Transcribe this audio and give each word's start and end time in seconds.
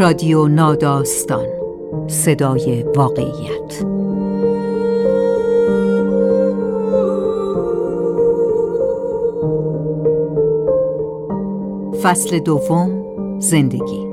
رادیو 0.00 0.48
ناداستان. 0.48 1.46
صدای 2.06 2.82
واقعیت. 2.82 3.84
فصل 12.02 12.38
دوم 12.38 13.04
زندگی. 13.38 14.06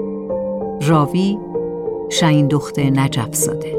راوی 0.87 1.37
شاین 2.09 2.47
دخت 2.47 2.79
نجف 2.79 3.35
زاده 3.35 3.76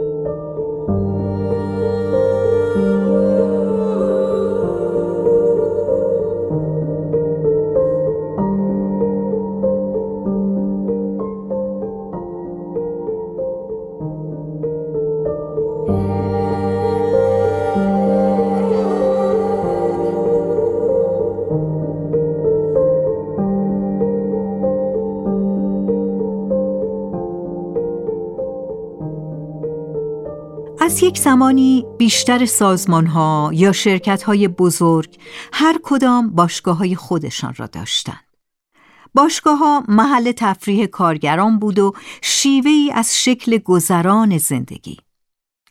یک 31.18 31.24
زمانی 31.24 31.84
بیشتر 31.98 32.46
سازمان 32.46 33.06
ها 33.06 33.50
یا 33.54 33.72
شرکت 33.72 34.22
های 34.22 34.48
بزرگ 34.48 35.18
هر 35.52 35.80
کدام 35.82 36.30
باشگاه 36.30 36.76
های 36.76 36.96
خودشان 36.96 37.54
را 37.56 37.66
داشتند. 37.66 38.24
باشگاه 39.14 39.58
ها 39.58 39.84
محل 39.88 40.32
تفریح 40.32 40.86
کارگران 40.86 41.58
بود 41.58 41.78
و 41.78 41.92
شیوه 42.22 42.70
ای 42.70 42.92
از 42.94 43.22
شکل 43.22 43.58
گذران 43.58 44.38
زندگی. 44.38 44.96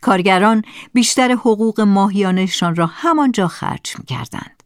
کارگران 0.01 0.61
بیشتر 0.93 1.31
حقوق 1.31 1.81
ماهیانشان 1.81 2.75
را 2.75 2.85
همانجا 2.85 3.47
خرج 3.47 3.95
می 3.99 4.05
کردند. 4.05 4.63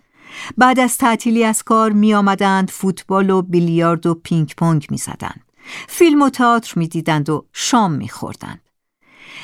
بعد 0.58 0.80
از 0.80 0.98
تعطیلی 0.98 1.44
از 1.44 1.64
کار 1.64 1.92
می 1.92 2.14
آمدند 2.14 2.70
فوتبال 2.70 3.30
و 3.30 3.42
بیلیارد 3.42 4.06
و 4.06 4.14
پینگ 4.14 4.54
پونگ 4.58 4.88
می 4.90 4.98
زدند. 4.98 5.44
فیلم 5.88 6.22
و 6.22 6.30
تئاتر 6.30 6.74
می 6.76 6.88
دیدند 6.88 7.30
و 7.30 7.46
شام 7.54 7.92
می 7.92 8.10
خوردند. 8.10 8.71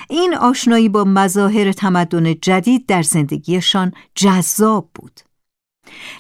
این 0.09 0.35
آشنایی 0.35 0.89
با 0.89 1.03
مظاهر 1.03 1.71
تمدن 1.71 2.33
جدید 2.41 2.85
در 2.85 3.02
زندگیشان 3.02 3.91
جذاب 4.16 4.89
بود. 4.95 5.21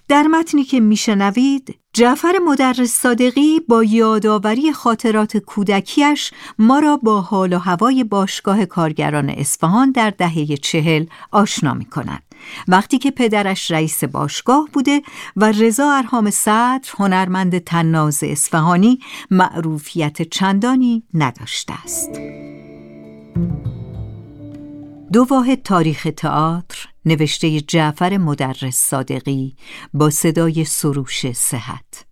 در 0.07 0.23
متنی 0.23 0.63
که 0.63 0.79
میشنوید 0.79 1.79
جعفر 1.93 2.33
مدرس 2.45 2.91
صادقی 2.91 3.59
با 3.59 3.83
یادآوری 3.83 4.73
خاطرات 4.73 5.37
کودکیش 5.37 6.31
ما 6.59 6.79
را 6.79 6.97
با 6.97 7.21
حال 7.21 7.53
و 7.53 7.59
هوای 7.59 8.03
باشگاه 8.03 8.65
کارگران 8.65 9.29
اصفهان 9.29 9.91
در 9.91 10.09
دهه 10.09 10.45
چهل 10.57 11.05
آشنا 11.31 11.73
می 11.73 11.85
کند. 11.85 12.23
وقتی 12.67 12.97
که 12.97 13.11
پدرش 13.11 13.71
رئیس 13.71 14.03
باشگاه 14.03 14.69
بوده 14.73 15.01
و 15.35 15.51
رضا 15.51 15.91
ارهام 15.91 16.29
صدر 16.29 16.89
هنرمند 16.97 17.57
تناز 17.57 18.23
اصفهانی 18.23 18.99
معروفیت 19.31 20.21
چندانی 20.21 21.03
نداشته 21.13 21.73
است. 21.83 22.09
دو 25.13 25.27
واحد 25.29 25.61
تاریخ 25.63 26.07
تئاتر 26.17 26.87
نوشته 27.05 27.61
جعفر 27.61 28.17
مدرس 28.17 28.75
صادقی 28.75 29.55
با 29.93 30.09
صدای 30.09 30.65
سروش 30.65 31.31
صحت. 31.31 32.05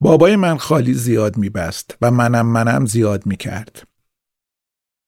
بابای 0.00 0.36
من 0.36 0.56
خالی 0.56 0.94
زیاد 0.94 1.36
میبست 1.36 1.96
و 2.02 2.10
منم 2.10 2.46
منم 2.46 2.86
زیاد 2.86 3.26
می‌کرد. 3.26 3.82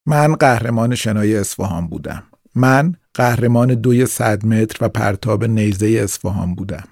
من 0.06 0.34
قهرمان 0.34 0.94
شنای 0.94 1.36
اصفهان 1.36 1.88
بودم. 1.88 2.22
من 2.54 2.94
قهرمان 3.14 3.74
دوی 3.74 4.06
صد 4.06 4.46
متر 4.46 4.84
و 4.84 4.88
پرتاب 4.88 5.44
نیزه 5.44 5.86
اصفهان 5.86 6.54
بودم. 6.54 6.84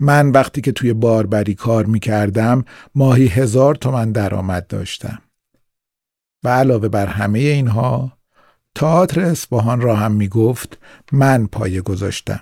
من 0.00 0.30
وقتی 0.30 0.60
که 0.60 0.72
توی 0.72 0.92
باربری 0.92 1.54
کار 1.54 1.86
می‌کردم 1.86 2.64
ماهی 2.94 3.26
هزار 3.26 3.74
تومن 3.74 4.12
درآمد 4.12 4.66
داشتم. 4.66 5.18
و 6.44 6.48
علاوه 6.48 6.88
بر 6.88 7.06
همه 7.06 7.38
اینها 7.38 8.12
تئاتر 8.74 9.20
اصفهان 9.20 9.80
را 9.80 9.96
هم 9.96 10.12
می 10.12 10.28
گفت 10.28 10.78
من 11.12 11.46
پایه 11.46 11.80
گذاشتم. 11.80 12.40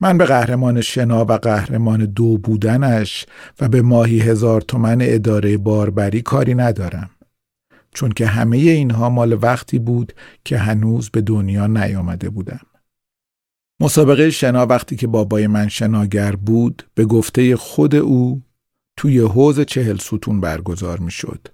من 0.00 0.18
به 0.18 0.24
قهرمان 0.24 0.80
شنا 0.80 1.24
و 1.24 1.32
قهرمان 1.32 2.04
دو 2.04 2.38
بودنش 2.38 3.26
و 3.60 3.68
به 3.68 3.82
ماهی 3.82 4.20
هزار 4.20 4.60
تومن 4.60 4.98
اداره 5.00 5.56
باربری 5.56 6.22
کاری 6.22 6.54
ندارم. 6.54 7.10
چون 7.94 8.10
که 8.10 8.26
همه 8.26 8.56
اینها 8.56 9.08
مال 9.08 9.38
وقتی 9.42 9.78
بود 9.78 10.12
که 10.44 10.58
هنوز 10.58 11.10
به 11.10 11.20
دنیا 11.20 11.66
نیامده 11.66 12.30
بودم. 12.30 12.60
مسابقه 13.80 14.30
شنا 14.30 14.66
وقتی 14.66 14.96
که 14.96 15.06
بابای 15.06 15.46
من 15.46 15.68
شناگر 15.68 16.36
بود 16.36 16.82
به 16.94 17.04
گفته 17.04 17.56
خود 17.56 17.94
او 17.94 18.42
توی 18.96 19.18
حوز 19.18 19.60
چهل 19.60 19.96
ستون 19.96 20.40
برگزار 20.40 20.98
می 20.98 21.10
شد 21.10 21.48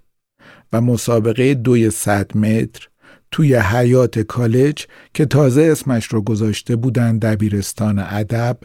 و 0.73 0.81
مسابقه 0.81 1.53
دوی 1.53 1.89
صد 1.89 2.37
متر 2.37 2.89
توی 3.31 3.55
حیات 3.55 4.19
کالج 4.19 4.85
که 5.13 5.25
تازه 5.25 5.61
اسمش 5.61 6.05
رو 6.05 6.21
گذاشته 6.21 6.75
بودن 6.75 7.17
دبیرستان 7.17 7.99
ادب 7.99 8.57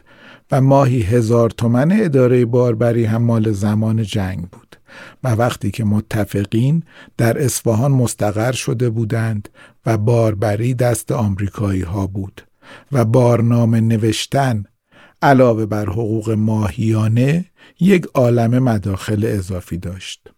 و 0.51 0.61
ماهی 0.61 1.03
هزار 1.03 1.51
تومن 1.51 1.93
اداره 1.93 2.45
باربری 2.45 3.05
هم 3.05 3.23
مال 3.23 3.53
زمان 3.53 4.03
جنگ 4.03 4.41
بود 4.41 4.77
و 5.25 5.35
وقتی 5.35 5.71
که 5.71 5.85
متفقین 5.85 6.83
در 7.17 7.43
اصفهان 7.43 7.93
مستقر 7.93 8.53
شده 8.53 8.91
بودند 8.91 9.49
و 9.87 9.99
باربری 9.99 10.75
دست 10.75 11.13
آمریکایی 11.13 11.83
ها 11.83 12.07
بود 12.07 12.43
و 12.93 13.05
بارنامه 13.05 13.81
نوشتن 13.81 14.65
علاوه 15.23 15.67
بر 15.67 15.87
حقوق 15.87 16.31
ماهیانه 16.31 17.45
یک 17.81 18.07
عالم 18.15 18.59
مداخل 18.59 19.25
اضافی 19.25 19.79
داشت. 19.79 20.32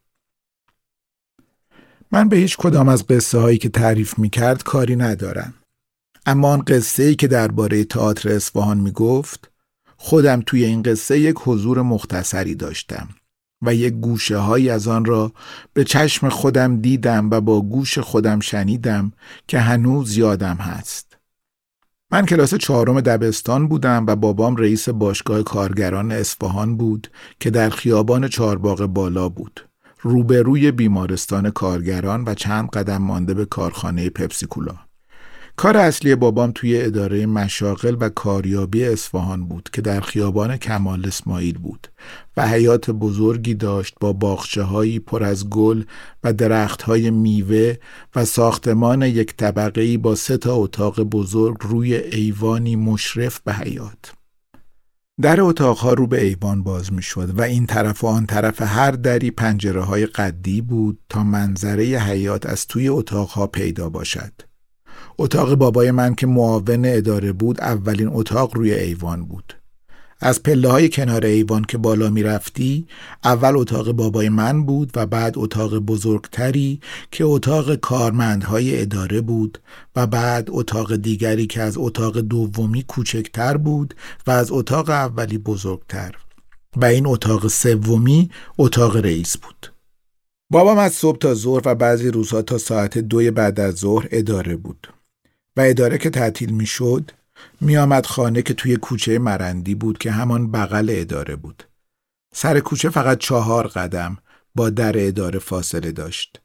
من 2.15 2.29
به 2.29 2.37
هیچ 2.37 2.57
کدام 2.57 2.89
از 2.89 3.07
قصه 3.07 3.39
هایی 3.39 3.59
که 3.59 3.69
تعریف 3.69 4.19
می 4.19 4.31
کرد 4.31 4.63
کاری 4.63 4.97
ندارم. 4.97 5.55
اما 6.27 6.49
آن 6.49 6.61
قصه 6.61 7.03
ای 7.03 7.15
که 7.15 7.29
درباره 7.29 7.85
تئاتر 7.85 8.29
اصفهان 8.29 8.79
می 8.79 8.93
گفت 8.93 9.51
خودم 9.97 10.43
توی 10.47 10.65
این 10.65 10.83
قصه 10.83 11.21
یک 11.21 11.37
حضور 11.39 11.83
مختصری 11.83 12.55
داشتم 12.55 13.09
و 13.63 13.75
یک 13.75 13.95
گوشه 13.95 14.37
های 14.37 14.71
از 14.71 14.89
آن 14.89 15.05
را 15.05 15.33
به 15.73 15.85
چشم 15.85 16.29
خودم 16.29 16.81
دیدم 16.81 17.31
و 17.31 17.41
با 17.41 17.61
گوش 17.61 17.99
خودم 17.99 18.41
شنیدم 18.41 19.13
که 19.49 19.59
هنوز 19.59 20.17
یادم 20.17 20.57
هست. 20.57 21.17
من 22.11 22.27
کلاس 22.27 22.55
چهارم 22.55 23.01
دبستان 23.01 23.69
بودم 23.69 24.05
و 24.07 24.17
بابام 24.17 24.57
رئیس 24.57 24.89
باشگاه 24.89 25.43
کارگران 25.43 26.13
اصفهان 26.13 26.77
بود 26.77 27.11
که 27.41 27.51
در 27.51 27.71
خیابان 27.71 28.29
چهارباغ 28.29 28.87
بالا 28.87 29.29
بود. 29.29 29.69
روبروی 30.07 30.71
بیمارستان 30.71 31.51
کارگران 31.51 32.25
و 32.27 32.35
چند 32.35 32.71
قدم 32.71 33.03
مانده 33.03 33.35
به 33.35 33.45
کارخانه 33.45 34.11
پپسیکولا. 34.11 34.75
کار 35.57 35.77
اصلی 35.77 36.15
بابام 36.15 36.53
توی 36.55 36.83
اداره 36.83 37.27
مشاغل 37.27 37.97
و 38.01 38.09
کاریابی 38.09 38.85
اصفهان 38.85 39.49
بود 39.49 39.69
که 39.73 39.83
در 39.83 40.01
خیابان 40.01 40.57
کمال 40.57 41.07
اسماعیل 41.07 41.59
بود 41.59 41.89
و 42.37 42.49
حیات 42.49 42.91
بزرگی 42.91 43.55
داشت 43.55 43.95
با 44.01 44.13
باخچه 44.13 44.63
هایی 44.63 44.99
پر 44.99 45.25
از 45.25 45.51
گل 45.51 45.85
و 46.25 46.33
درخت 46.33 46.83
های 46.83 47.11
میوه 47.11 47.75
و 48.17 48.25
ساختمان 48.25 49.03
یک 49.03 49.37
طبقه 49.37 49.99
با 49.99 50.15
سه 50.15 50.37
تا 50.37 50.55
اتاق 50.55 51.01
بزرگ 51.01 51.57
روی 51.61 51.95
ایوانی 51.95 52.77
مشرف 52.77 53.41
به 53.41 53.53
حیات. 53.55 54.24
در 55.23 55.41
اتاقها 55.41 55.93
رو 55.93 56.07
به 56.07 56.25
ایوان 56.25 56.63
باز 56.63 56.93
می 56.93 57.03
شد 57.03 57.39
و 57.39 57.43
این 57.43 57.67
طرف 57.67 58.05
و 58.05 58.07
آن 58.07 58.27
طرف 58.27 58.63
هر 58.63 58.91
دری 58.91 59.31
پنجره 59.31 59.83
های 59.83 60.07
قدی 60.07 60.61
بود 60.61 60.99
تا 61.09 61.25
منظره 61.25 61.85
حیات 61.85 62.47
از 62.47 62.67
توی 62.67 62.89
اتاقها 62.89 63.47
پیدا 63.47 63.89
باشد. 63.89 64.33
اتاق 65.19 65.55
بابای 65.55 65.91
من 65.91 66.15
که 66.15 66.27
معاون 66.27 66.85
اداره 66.85 67.33
بود 67.33 67.61
اولین 67.61 68.09
اتاق 68.13 68.57
روی 68.57 68.75
ایوان 68.75 69.25
بود. 69.25 69.55
از 70.27 70.43
پله 70.43 70.69
های 70.69 70.89
کنار 70.89 71.27
ایوان 71.27 71.65
که 71.65 71.79
بالا 71.79 72.11
می 72.11 72.23
رفتی 72.23 72.87
اول 73.25 73.57
اتاق 73.57 73.93
بابای 73.93 74.29
من 74.29 74.65
بود 74.65 74.91
و 74.97 75.07
بعد 75.07 75.35
اتاق 75.37 75.79
بزرگتری 75.79 76.81
که 77.11 77.25
اتاق 77.25 77.75
کارمندهای 77.75 78.81
اداره 78.81 79.21
بود 79.21 79.59
و 79.97 80.07
بعد 80.07 80.49
اتاق 80.51 80.97
دیگری 80.97 81.47
که 81.47 81.63
از 81.63 81.79
اتاق 81.79 82.21
دومی 82.21 82.83
کوچکتر 82.83 83.57
بود 83.57 83.95
و 84.27 84.31
از 84.31 84.53
اتاق 84.53 84.91
اولی 84.91 85.39
بزرگتر 85.39 86.15
و 86.77 86.85
این 86.85 87.07
اتاق 87.07 87.49
سومی 87.49 88.31
اتاق 88.59 88.97
رئیس 88.97 89.37
بود. 89.37 89.73
بابام 90.51 90.79
از 90.79 90.93
صبح 90.93 91.19
تا 91.19 91.35
ظهر 91.35 91.63
و 91.65 91.75
بعضی 91.75 92.11
روزها 92.11 92.43
تا 92.43 92.59
ساعت 92.59 92.99
دوی 92.99 93.31
بعد 93.31 93.61
از 93.61 93.75
ظهر 93.75 94.09
اداره 94.11 94.57
بود 94.57 94.89
و 95.57 95.61
اداره 95.61 95.99
که 95.99 96.11
تعطیل 96.11 96.51
می 96.51 96.67
شد 96.67 97.11
میآمد 97.61 98.07
خانه 98.07 98.43
که 98.43 98.55
توی 98.55 98.77
کوچه 98.77 99.19
مرندی 99.19 99.75
بود 99.75 99.99
که 99.99 100.11
همان 100.11 100.51
بغل 100.51 100.87
اداره 100.93 101.37
بود. 101.37 101.63
سر 102.35 102.61
کوچه 102.61 102.91
فقط 102.91 103.19
چهار 103.19 103.67
قدم 103.67 104.19
با 104.55 104.71
در 104.71 105.07
اداره 105.07 105.39
فاصله 105.39 105.93
داشت. 105.93 106.41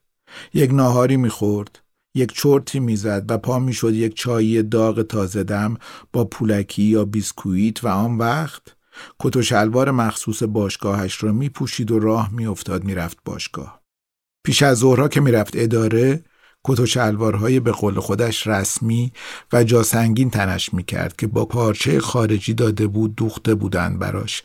یک 0.54 0.72
ناهاری 0.72 1.18
می‌خورد، 1.18 1.80
یک 2.16 2.34
چرتی 2.34 2.80
می‌زد 2.80 3.26
و 3.30 3.38
پا 3.38 3.60
می‌شد 3.60 3.94
یک 3.94 4.16
چایی 4.16 4.64
داغ 4.64 5.02
تازه 5.02 5.44
دم 5.44 5.78
با 6.14 6.26
پولکی 6.26 6.84
یا 6.84 7.06
بیسکویت 7.06 7.84
و 7.84 7.88
آن 7.88 8.18
وقت 8.18 8.62
کت 9.20 9.36
و 9.36 9.42
شلوار 9.42 9.92
مخصوص 9.92 10.44
باشگاهش 10.44 11.24
را 11.24 11.32
میپوشید 11.32 11.92
و 11.92 12.00
راه 12.00 12.34
میافتاد 12.34 12.84
می‌رفت 12.84 13.18
باشگاه. 13.26 13.82
پیش 14.44 14.64
از 14.64 14.78
ظهرها 14.78 15.08
که 15.08 15.22
می‌رفت 15.22 15.54
اداره 15.56 16.24
کت 16.70 16.80
و 16.80 16.86
شلوارهای 16.86 17.60
به 17.60 17.72
قول 17.72 18.00
خودش 18.00 18.48
رسمی 18.48 19.12
و 19.54 19.64
جاسنگین 19.64 20.30
تنش 20.30 20.74
می‌کرد 20.74 21.16
که 21.16 21.28
با 21.28 21.46
پارچه 21.46 22.00
خارجی 22.00 22.54
داده 22.54 22.88
بود 22.88 23.16
دوخته 23.16 23.56
بودند 23.56 24.00
براش 24.00 24.44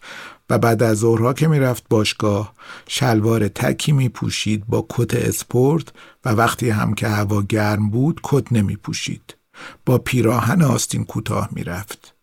و 0.51 0.59
بعد 0.59 0.83
از 0.83 0.99
ظهرها 0.99 1.33
که 1.33 1.49
می‌رفت 1.49 1.85
باشگاه 1.91 2.55
شلوار 2.89 3.49
تکی 3.49 3.93
می 3.93 4.09
پوشید 4.09 4.67
با 4.67 4.87
کت 4.89 5.15
اسپورت 5.15 5.89
و 6.25 6.31
وقتی 6.31 6.71
هم 6.71 6.95
که 6.95 7.09
هوا 7.09 7.43
گرم 7.43 7.91
بود 7.91 8.21
کت 8.23 8.53
نمی 8.53 8.77
پوشید. 8.77 9.37
با 9.87 9.99
پیراهن 9.99 10.63
آستین 10.63 11.05
کوتاه 11.05 11.49
می‌رفت. 11.53 12.15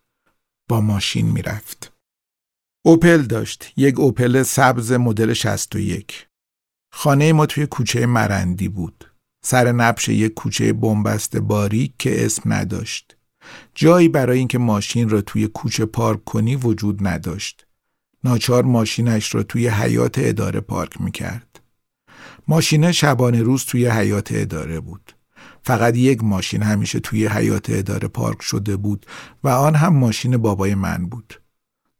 با 0.69 0.81
ماشین 0.81 1.31
می‌رفت. 1.31 1.93
اوپل 2.85 3.21
داشت. 3.21 3.73
یک 3.77 3.99
اوپل 3.99 4.43
سبز 4.43 4.91
مدل 4.91 5.33
61. 5.33 6.27
خانه 6.93 7.33
ما 7.33 7.45
توی 7.45 7.65
کوچه 7.65 8.05
مرندی 8.05 8.67
بود. 8.67 9.10
سر 9.41 9.71
نبش 9.71 10.09
یک 10.09 10.33
کوچه 10.33 10.73
بنبست 10.73 11.37
باریک 11.37 11.93
که 11.99 12.25
اسم 12.25 12.53
نداشت. 12.53 13.17
جایی 13.75 14.07
برای 14.07 14.37
اینکه 14.37 14.57
ماشین 14.57 15.09
را 15.09 15.21
توی 15.21 15.47
کوچه 15.47 15.85
پارک 15.85 16.23
کنی 16.23 16.55
وجود 16.55 17.07
نداشت. 17.07 17.65
ناچار 18.23 18.63
ماشینش 18.63 19.35
را 19.35 19.43
توی 19.43 19.67
حیات 19.67 20.15
اداره 20.17 20.59
پارک 20.59 21.01
می 21.01 21.11
کرد. 21.11 21.61
ماشین 22.47 22.91
شبانه 22.91 23.41
روز 23.41 23.65
توی 23.65 23.87
حیات 23.87 24.29
اداره 24.31 24.79
بود. 24.79 25.11
فقط 25.63 25.97
یک 25.97 26.23
ماشین 26.23 26.63
همیشه 26.63 26.99
توی 26.99 27.27
حیات 27.27 27.69
اداره 27.69 28.07
پارک 28.07 28.41
شده 28.41 28.77
بود 28.77 29.05
و 29.43 29.49
آن 29.49 29.75
هم 29.75 29.95
ماشین 29.95 30.37
بابای 30.37 30.75
من 30.75 31.05
بود. 31.05 31.40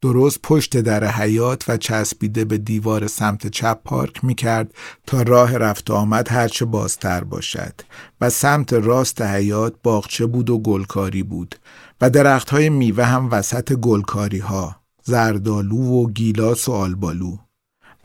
درست 0.02 0.40
پشت 0.44 0.78
در 0.78 1.08
حیات 1.08 1.70
و 1.70 1.78
چسبیده 1.78 2.46
به 2.46 2.58
دیوار 2.58 3.08
سمت 3.08 3.48
چپ 3.48 3.80
پارک 3.86 4.24
می 4.26 4.36
کرد 4.36 4.74
تا 5.08 5.22
راه 5.22 5.58
رفت 5.58 5.92
آمد 5.92 6.32
هرچه 6.32 6.66
بازتر 6.66 7.24
باشد 7.24 7.74
و 8.22 8.30
سمت 8.30 8.74
راست 8.74 9.22
حیات 9.22 9.74
باغچه 9.84 10.26
بود 10.26 10.50
و 10.50 10.60
گلکاری 10.60 11.24
بود 11.24 11.56
و 12.02 12.10
درخت 12.10 12.50
های 12.50 12.70
میوه 12.70 13.04
هم 13.04 13.32
وسط 13.32 13.74
گلکاری 13.74 14.40
ها 14.40 14.76
زردالو 15.04 15.78
و 15.78 16.12
گیلاس 16.12 16.70
و 16.70 16.72
آلبالو 16.72 17.38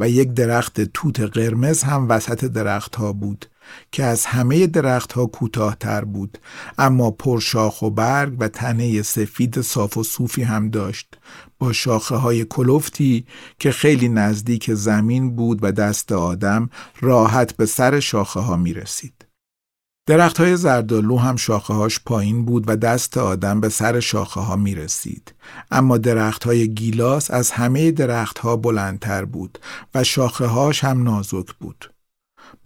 و 0.00 0.08
یک 0.08 0.32
درخت 0.32 0.80
توت 0.80 1.20
قرمز 1.20 1.82
هم 1.82 2.08
وسط 2.08 2.44
درخت 2.44 2.96
ها 2.96 3.12
بود 3.12 3.46
که 3.92 4.04
از 4.04 4.26
همه 4.26 4.66
درختها 4.66 5.26
کوتاهتر 5.26 6.04
بود 6.04 6.38
اما 6.78 7.10
پرشاخ 7.10 7.82
و 7.82 7.90
برگ 7.90 8.36
و 8.38 8.48
تنه 8.48 9.02
سفید 9.02 9.60
صاف 9.60 9.96
و 9.96 10.02
صوفی 10.02 10.42
هم 10.42 10.70
داشت 10.70 11.18
با 11.58 11.72
شاخه 11.72 12.16
های 12.16 12.44
کلفتی 12.44 13.26
که 13.58 13.70
خیلی 13.70 14.08
نزدیک 14.08 14.74
زمین 14.74 15.36
بود 15.36 15.58
و 15.62 15.72
دست 15.72 16.12
آدم 16.12 16.70
راحت 17.00 17.56
به 17.56 17.66
سر 17.66 18.00
شاخه 18.00 18.40
ها 18.40 18.56
می 18.56 18.74
رسید. 18.74 19.26
درخت 20.08 20.40
های 20.40 20.56
زردالو 20.56 21.16
هم 21.18 21.36
شاخه 21.36 21.74
هاش 21.74 22.00
پایین 22.00 22.44
بود 22.44 22.64
و 22.68 22.76
دست 22.76 23.18
آدم 23.18 23.60
به 23.60 23.68
سر 23.68 24.00
شاخه 24.00 24.40
ها 24.40 24.56
می 24.56 24.74
رسید. 24.74 25.34
اما 25.70 25.98
درخت 25.98 26.44
های 26.44 26.74
گیلاس 26.74 27.30
از 27.30 27.50
همه 27.50 27.90
درخت 27.90 28.38
ها 28.38 28.56
بلندتر 28.56 29.24
بود 29.24 29.58
و 29.94 30.04
شاخه 30.04 30.46
هاش 30.46 30.84
هم 30.84 31.02
نازک 31.02 31.54
بود. 31.60 31.95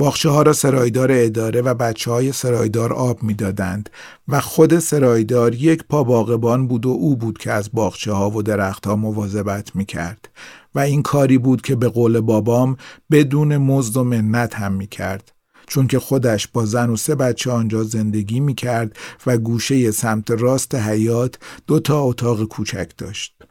باخچه 0.00 0.29
ها 0.29 0.43
را 0.43 0.52
سرایدار 0.52 1.12
اداره 1.12 1.61
و 1.61 1.75
بچه 1.75 2.11
های 2.11 2.32
سرایدار 2.32 2.93
آب 2.93 3.23
می‌دادند 3.23 3.91
و 4.29 4.41
خود 4.41 4.79
سرایدار 4.79 5.55
یک 5.55 5.85
پا 5.88 6.05
باغبان 6.05 6.67
بود 6.67 6.87
و 6.87 6.88
او 6.88 7.17
بود 7.17 7.38
که 7.38 7.52
از 7.52 7.70
باخچه 7.73 8.12
ها 8.12 8.31
و 8.31 8.43
درخت 8.43 8.87
ها 8.87 8.97
مواظبت 8.97 9.76
می 9.76 9.85
کرد 9.85 10.29
و 10.75 10.79
این 10.79 11.02
کاری 11.02 11.38
بود 11.38 11.62
که 11.62 11.76
به 11.76 11.88
قول 11.88 12.20
بابام 12.20 12.76
بدون 13.11 13.56
مزد 13.56 13.97
و 13.97 14.05
منت 14.05 14.55
هم 14.55 14.73
می 14.73 14.87
کرد 14.87 15.32
چون 15.67 15.87
که 15.87 15.99
خودش 15.99 16.49
با 16.49 16.67
زن 16.67 16.91
و 16.91 16.97
سه 16.97 17.14
بچه 17.14 17.50
آنجا 17.50 17.82
زندگی 17.82 18.41
می 18.41 18.55
کرد 18.55 18.97
و 19.26 19.38
گوشه 19.38 19.91
سمت 19.91 20.31
راست 20.31 20.75
حیات 20.75 21.38
دو 21.67 21.81
تا 21.81 22.00
اتاق 22.00 22.44
کوچک 22.44 22.91
داشت. 22.99 23.50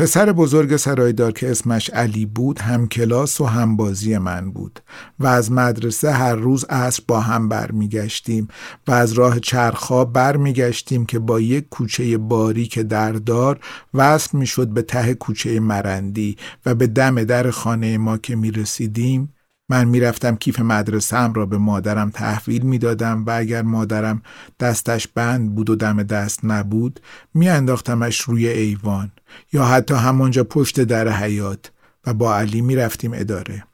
پسر 0.00 0.32
بزرگ 0.32 0.76
سرایدار 0.76 1.32
که 1.32 1.50
اسمش 1.50 1.90
علی 1.90 2.26
بود 2.26 2.58
هم 2.58 2.88
کلاس 2.88 3.40
و 3.40 3.44
هم 3.44 3.76
بازی 3.76 4.18
من 4.18 4.50
بود 4.50 4.80
و 5.18 5.26
از 5.26 5.52
مدرسه 5.52 6.12
هر 6.12 6.34
روز 6.34 6.64
عصر 6.64 7.02
با 7.08 7.20
هم 7.20 7.48
برمیگشتیم 7.48 8.48
و 8.88 8.92
از 8.92 9.12
راه 9.12 9.40
چرخا 9.40 10.04
برمیگشتیم 10.04 11.06
که 11.06 11.18
با 11.18 11.40
یک 11.40 11.68
کوچه 11.68 12.18
باریک 12.18 12.78
دردار 12.78 13.60
وصل 13.94 14.38
می‌شد 14.38 14.68
به 14.68 14.82
ته 14.82 15.14
کوچه 15.14 15.60
مرندی 15.60 16.36
و 16.66 16.74
به 16.74 16.86
دم 16.86 17.24
در 17.24 17.50
خانه 17.50 17.98
ما 17.98 18.18
که 18.18 18.36
می 18.36 18.50
رسیدیم 18.50 19.34
من 19.68 19.84
می‌رفتم 19.84 20.36
کیف 20.36 20.60
مدرسه 20.60 21.32
را 21.32 21.46
به 21.46 21.58
مادرم 21.58 22.10
تحویل 22.10 22.62
می‌دادم 22.62 23.24
و 23.26 23.30
اگر 23.30 23.62
مادرم 23.62 24.22
دستش 24.60 25.08
بند 25.08 25.54
بود 25.54 25.70
و 25.70 25.76
دم 25.76 26.02
دست 26.02 26.40
نبود 26.44 27.00
میانداختمش 27.34 28.20
روی 28.20 28.48
ایوان. 28.48 29.12
یا 29.52 29.64
حتی 29.64 29.94
همانجا 29.94 30.44
پشت 30.44 30.80
در 30.80 31.08
حیات 31.08 31.72
و 32.06 32.14
با 32.14 32.36
علی 32.36 32.60
می‌رفتیم 32.60 33.12
اداره 33.14 33.64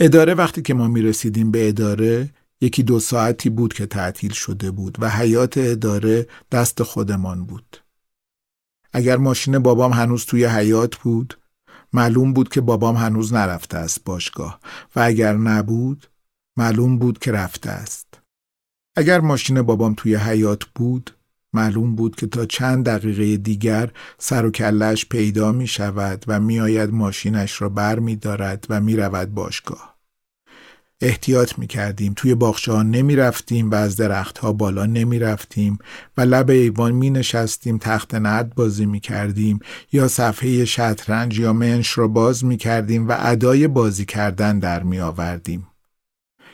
اداره 0.00 0.34
وقتی 0.34 0.62
که 0.62 0.74
ما 0.74 0.88
می‌رسیدیم 0.88 1.50
به 1.50 1.68
اداره 1.68 2.30
یکی 2.60 2.82
دو 2.82 3.00
ساعتی 3.00 3.50
بود 3.50 3.74
که 3.74 3.86
تعطیل 3.86 4.32
شده 4.32 4.70
بود 4.70 4.96
و 5.00 5.10
حیات 5.10 5.58
اداره 5.58 6.26
دست 6.52 6.82
خودمان 6.82 7.46
بود 7.46 7.82
اگر 8.92 9.16
ماشین 9.16 9.58
بابام 9.58 9.92
هنوز 9.92 10.24
توی 10.24 10.44
حیات 10.44 10.96
بود 10.96 11.38
معلوم 11.92 12.32
بود 12.32 12.48
که 12.48 12.60
بابام 12.60 12.96
هنوز 12.96 13.32
نرفته 13.32 13.78
است 13.78 14.04
باشگاه 14.04 14.60
و 14.96 15.00
اگر 15.00 15.32
نبود 15.32 16.06
معلوم 16.56 16.98
بود 16.98 17.18
که 17.18 17.32
رفته 17.32 17.70
است. 17.70 18.20
اگر 18.96 19.20
ماشین 19.20 19.62
بابام 19.62 19.94
توی 19.94 20.16
حیات 20.16 20.64
بود 20.74 21.16
معلوم 21.56 21.94
بود 21.94 22.16
که 22.16 22.26
تا 22.26 22.46
چند 22.46 22.84
دقیقه 22.84 23.36
دیگر 23.36 23.90
سر 24.18 24.44
و 24.46 24.50
کلش 24.50 25.06
پیدا 25.06 25.52
می 25.52 25.66
شود 25.66 26.24
و 26.26 26.40
می 26.40 26.60
آید 26.60 26.90
ماشینش 26.90 27.62
را 27.62 27.68
بر 27.68 27.98
می 27.98 28.16
دارد 28.16 28.66
و 28.68 28.80
می 28.80 28.96
رود 28.96 29.34
باشگاه. 29.34 29.96
احتیاط 31.00 31.58
می 31.58 31.66
کردیم. 31.66 32.12
توی 32.16 32.34
باخچه 32.34 32.72
ها 32.72 32.82
نمی 32.82 33.16
رفتیم 33.16 33.70
و 33.70 33.74
از 33.74 33.96
درخت 33.96 34.38
ها 34.38 34.52
بالا 34.52 34.86
نمی 34.86 35.18
رفتیم 35.18 35.78
و 36.16 36.20
لب 36.20 36.50
ایوان 36.50 36.92
می 36.92 37.10
نشستیم 37.10 37.78
تخت 37.78 38.14
نرد 38.14 38.54
بازی 38.54 38.86
می 38.86 39.00
کردیم 39.00 39.58
یا 39.92 40.08
صفحه 40.08 40.64
شطرنج 40.64 41.38
یا 41.38 41.52
منش 41.52 41.98
را 41.98 42.08
باز 42.08 42.44
می 42.44 42.56
کردیم 42.56 43.08
و 43.08 43.16
ادای 43.18 43.68
بازی 43.68 44.04
کردن 44.04 44.58
در 44.58 44.82
می 44.82 45.00
آوردیم. 45.00 45.66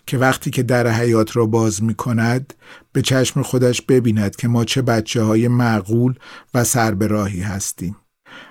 که 0.06 0.18
وقتی 0.18 0.50
که 0.50 0.62
در 0.62 0.88
حیات 0.88 1.36
را 1.36 1.46
باز 1.46 1.82
می 1.82 1.94
کند 1.94 2.54
به 2.92 3.02
چشم 3.02 3.42
خودش 3.42 3.82
ببیند 3.82 4.36
که 4.36 4.48
ما 4.48 4.64
چه 4.64 4.82
بچه 4.82 5.22
های 5.22 5.48
معقول 5.48 6.14
و 6.54 6.64
سر 6.64 6.94
به 6.94 7.06
راهی 7.06 7.40
هستیم. 7.40 7.96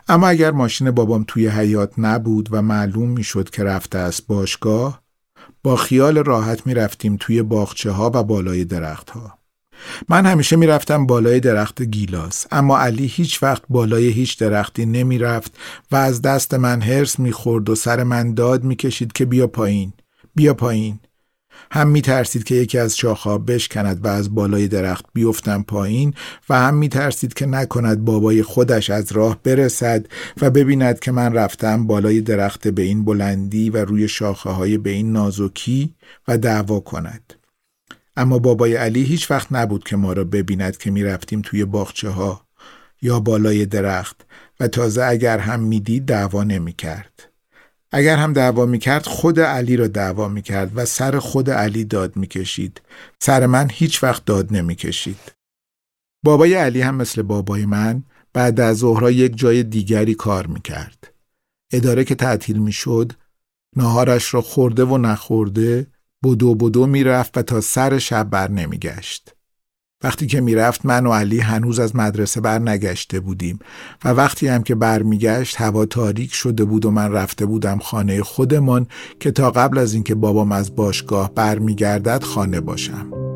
اما 0.07 0.27
اگر 0.27 0.51
ماشین 0.51 0.91
بابام 0.91 1.25
توی 1.27 1.47
حیات 1.47 1.93
نبود 1.97 2.49
و 2.51 2.61
معلوم 2.61 3.09
می 3.09 3.23
شد 3.23 3.49
که 3.49 3.63
رفته 3.63 3.97
است 3.97 4.27
باشگاه 4.27 5.01
با 5.63 5.75
خیال 5.75 6.17
راحت 6.17 6.67
می 6.67 6.73
رفتیم 6.73 7.17
توی 7.19 7.41
باخچه 7.41 7.91
ها 7.91 8.11
و 8.13 8.23
بالای 8.23 8.65
درخت 8.65 9.09
ها. 9.09 9.41
من 10.09 10.25
همیشه 10.25 10.55
می 10.55 10.67
رفتم 10.67 11.05
بالای 11.05 11.39
درخت 11.39 11.81
گیلاس 11.81 12.45
اما 12.51 12.79
علی 12.79 13.05
هیچ 13.05 13.43
وقت 13.43 13.63
بالای 13.69 14.07
هیچ 14.07 14.39
درختی 14.39 14.85
نمی 14.85 15.17
رفت 15.17 15.57
و 15.91 15.95
از 15.95 16.21
دست 16.21 16.53
من 16.53 16.81
هرس 16.81 17.19
می 17.19 17.31
خورد 17.31 17.69
و 17.69 17.75
سر 17.75 18.03
من 18.03 18.33
داد 18.33 18.63
می 18.63 18.75
کشید 18.75 19.11
که 19.11 19.25
بیا 19.25 19.47
پایین 19.47 19.93
بیا 20.35 20.53
پایین 20.53 20.99
هم 21.71 21.87
می 21.87 22.01
ترسید 22.01 22.43
که 22.43 22.55
یکی 22.55 22.77
از 22.77 22.97
شاخها 22.97 23.37
بشکند 23.37 24.05
و 24.05 24.07
از 24.07 24.35
بالای 24.35 24.67
درخت 24.67 25.05
بیفتم 25.13 25.63
پایین 25.63 26.13
و 26.49 26.59
هم 26.59 26.73
می 26.73 26.89
ترسید 26.89 27.33
که 27.33 27.45
نکند 27.45 28.05
بابای 28.05 28.43
خودش 28.43 28.89
از 28.89 29.11
راه 29.11 29.39
برسد 29.43 30.05
و 30.41 30.49
ببیند 30.49 30.99
که 30.99 31.11
من 31.11 31.33
رفتم 31.33 31.87
بالای 31.87 32.21
درخت 32.21 32.67
به 32.67 32.81
این 32.81 33.05
بلندی 33.05 33.69
و 33.69 33.85
روی 33.85 34.07
شاخه 34.07 34.49
های 34.49 34.77
به 34.77 34.89
این 34.89 35.11
نازکی 35.11 35.95
و 36.27 36.37
دعوا 36.37 36.79
کند. 36.79 37.33
اما 38.17 38.39
بابای 38.39 38.75
علی 38.75 39.03
هیچ 39.03 39.31
وقت 39.31 39.47
نبود 39.51 39.83
که 39.83 39.95
ما 39.95 40.13
را 40.13 40.23
ببیند 40.23 40.77
که 40.77 40.91
می 40.91 41.03
رفتیم 41.03 41.41
توی 41.41 41.65
باخچه 41.65 42.09
ها 42.09 42.41
یا 43.01 43.19
بالای 43.19 43.65
درخت 43.65 44.25
و 44.59 44.67
تازه 44.67 45.03
اگر 45.03 45.37
هم 45.37 45.59
می‌دید 45.59 46.05
دعوا 46.05 46.43
نمی 46.43 46.73
کرد. 46.73 47.30
اگر 47.91 48.17
هم 48.17 48.33
دعوا 48.33 48.65
می‌کرد 48.65 49.05
خود 49.05 49.39
علی 49.39 49.77
را 49.77 49.87
دعوا 49.87 50.27
می‌کرد 50.27 50.71
و 50.75 50.85
سر 50.85 51.19
خود 51.19 51.49
علی 51.49 51.85
داد 51.85 52.15
می‌کشید. 52.15 52.81
سر 53.19 53.45
من 53.45 53.69
هیچ 53.71 54.03
وقت 54.03 54.25
داد 54.25 54.53
نمی‌کشید. 54.53 55.31
بابای 56.23 56.53
علی 56.53 56.81
هم 56.81 56.95
مثل 56.95 57.21
بابای 57.21 57.65
من 57.65 58.03
بعد 58.33 58.59
از 58.59 58.77
ظهرها 58.77 59.11
یک 59.11 59.37
جای 59.37 59.63
دیگری 59.63 60.15
کار 60.15 60.47
می‌کرد. 60.47 61.13
اداره 61.73 62.03
که 62.03 62.15
تعطیل 62.15 62.57
می‌شد 62.57 63.13
ناهارش 63.75 64.33
را 64.33 64.41
خورده 64.41 64.85
و 64.85 64.97
نخورده 64.97 65.87
بدو 66.23 66.55
بدو 66.55 66.87
می‌رفت 66.87 67.37
و 67.37 67.41
تا 67.41 67.61
سر 67.61 67.97
شب 67.97 68.29
بر 68.29 68.51
نمیگشت. 68.51 69.35
وقتی 70.03 70.27
که 70.27 70.41
می‌رفت 70.41 70.85
من 70.85 71.05
و 71.05 71.13
علی 71.13 71.39
هنوز 71.39 71.79
از 71.79 71.95
مدرسه 71.95 72.41
بر 72.41 72.59
نگشته 72.59 73.19
بودیم 73.19 73.59
و 74.05 74.09
وقتی 74.09 74.47
هم 74.47 74.63
که 74.63 74.75
برمیگشت 74.75 75.61
هوا 75.61 75.85
تاریک 75.85 76.33
شده 76.33 76.65
بود 76.65 76.85
و 76.85 76.91
من 76.91 77.11
رفته 77.11 77.45
بودم 77.45 77.79
خانه 77.79 78.23
خودمان 78.23 78.87
که 79.19 79.31
تا 79.31 79.51
قبل 79.51 79.77
از 79.77 79.93
اینکه 79.93 80.15
بابام 80.15 80.51
از 80.51 80.75
باشگاه 80.75 81.31
برمیگردد 81.35 82.23
خانه 82.23 82.59
باشم. 82.59 83.30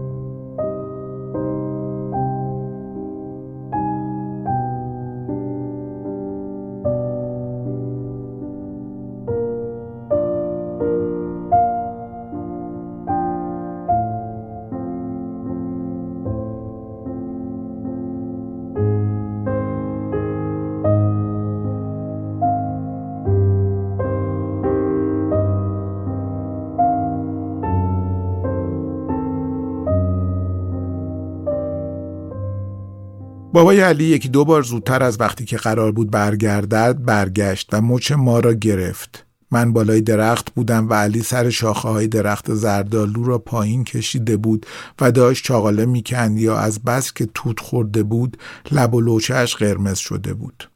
بابای 33.55 33.79
علی 33.79 34.03
یکی 34.03 34.29
دو 34.29 34.45
بار 34.45 34.61
زودتر 34.61 35.03
از 35.03 35.19
وقتی 35.19 35.45
که 35.45 35.57
قرار 35.57 35.91
بود 35.91 36.11
برگردد 36.11 37.05
برگشت 37.05 37.69
و 37.73 37.81
مچ 37.81 38.11
ما 38.11 38.39
را 38.39 38.53
گرفت. 38.53 39.25
من 39.51 39.73
بالای 39.73 40.01
درخت 40.01 40.53
بودم 40.53 40.89
و 40.89 40.93
علی 40.93 41.23
سر 41.23 41.49
شاخه 41.49 41.89
های 41.89 42.07
درخت 42.07 42.53
زردالو 42.53 43.23
را 43.23 43.37
پایین 43.37 43.83
کشیده 43.83 44.37
بود 44.37 44.65
و 45.01 45.11
داشت 45.11 45.43
چاقاله 45.43 45.85
می‌کند 45.85 46.39
یا 46.39 46.57
از 46.57 46.83
بس 46.83 47.13
که 47.13 47.27
توت 47.33 47.59
خورده 47.59 48.03
بود 48.03 48.37
لب 48.71 48.93
و 48.93 49.01
لوچهش 49.01 49.55
قرمز 49.55 49.97
شده 49.97 50.33
بود. 50.33 50.69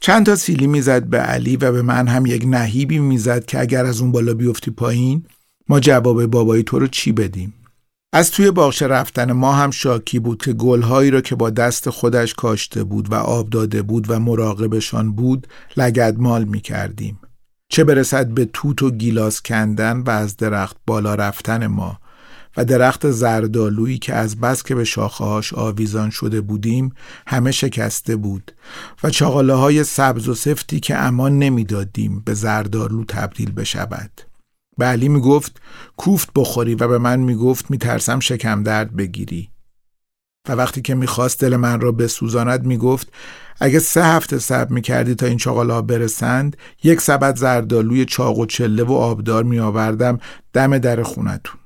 چند 0.00 0.26
تا 0.26 0.36
سیلی 0.36 0.66
می‌زد 0.66 1.02
به 1.02 1.18
علی 1.18 1.56
و 1.56 1.72
به 1.72 1.82
من 1.82 2.06
هم 2.06 2.26
یک 2.26 2.44
نهیبی 2.46 2.98
می‌زد 2.98 3.44
که 3.44 3.60
اگر 3.60 3.86
از 3.86 4.00
اون 4.00 4.12
بالا 4.12 4.34
بیفتی 4.34 4.70
پایین 4.70 5.26
ما 5.68 5.80
جواب 5.80 6.26
بابایی 6.26 6.62
تو 6.62 6.78
رو 6.78 6.86
چی 6.86 7.12
بدیم 7.12 7.54
از 8.16 8.30
توی 8.30 8.50
باغچه 8.50 8.86
رفتن 8.86 9.32
ما 9.32 9.52
هم 9.52 9.70
شاکی 9.70 10.18
بود 10.18 10.42
که 10.42 10.52
گلهایی 10.52 11.10
را 11.10 11.20
که 11.20 11.34
با 11.34 11.50
دست 11.50 11.90
خودش 11.90 12.34
کاشته 12.34 12.84
بود 12.84 13.12
و 13.12 13.14
آب 13.14 13.50
داده 13.50 13.82
بود 13.82 14.10
و 14.10 14.18
مراقبشان 14.18 15.12
بود 15.12 15.46
لگدمال 15.76 16.44
می 16.44 16.60
کردیم. 16.60 17.18
چه 17.68 17.84
برسد 17.84 18.28
به 18.28 18.44
توت 18.44 18.82
و 18.82 18.90
گیلاس 18.90 19.40
کندن 19.40 20.00
و 20.00 20.10
از 20.10 20.36
درخت 20.36 20.76
بالا 20.86 21.14
رفتن 21.14 21.66
ما 21.66 21.98
و 22.56 22.64
درخت 22.64 23.10
زردالویی 23.10 23.98
که 23.98 24.14
از 24.14 24.40
بس 24.40 24.62
که 24.62 24.74
به 24.74 24.84
شاخهاش 24.84 25.54
آویزان 25.54 26.10
شده 26.10 26.40
بودیم 26.40 26.92
همه 27.26 27.52
شکسته 27.52 28.16
بود 28.16 28.52
و 29.02 29.10
چاقاله 29.10 29.54
های 29.54 29.84
سبز 29.84 30.28
و 30.28 30.34
سفتی 30.34 30.80
که 30.80 30.96
امان 30.96 31.38
نمی‌دادیم 31.38 32.22
به 32.24 32.34
زردالو 32.34 33.04
تبدیل 33.04 33.52
بشود. 33.52 34.10
به 34.78 34.84
علی 34.84 35.08
می‌گفت 35.08 35.60
کوفت 35.96 36.30
بخوری 36.34 36.74
و 36.74 36.88
به 36.88 36.98
من 36.98 37.20
می‌گفت 37.20 37.70
میترسم 37.70 38.20
شکم 38.20 38.62
درد 38.62 38.96
بگیری 38.96 39.50
و 40.48 40.52
وقتی 40.52 40.82
که 40.82 40.94
می‌خواست 40.94 41.40
دل 41.40 41.56
من 41.56 41.80
را 41.80 41.92
بسوزاند 41.92 42.66
می‌گفت 42.66 43.12
اگه 43.60 43.78
سه 43.78 44.04
هفته 44.04 44.38
صبر 44.38 44.72
می‌کردی 44.72 45.14
تا 45.14 45.26
این 45.26 45.38
چاقالا 45.38 45.82
برسند 45.82 46.56
یک 46.82 47.00
سبد 47.00 47.36
زردالوی 47.36 48.04
چاق 48.04 48.38
و 48.38 48.46
چله 48.46 48.82
و 48.82 48.92
آبدار 48.92 49.44
میآوردم 49.44 50.18
دم 50.52 50.78
در 50.78 51.02
خونتون 51.02 51.60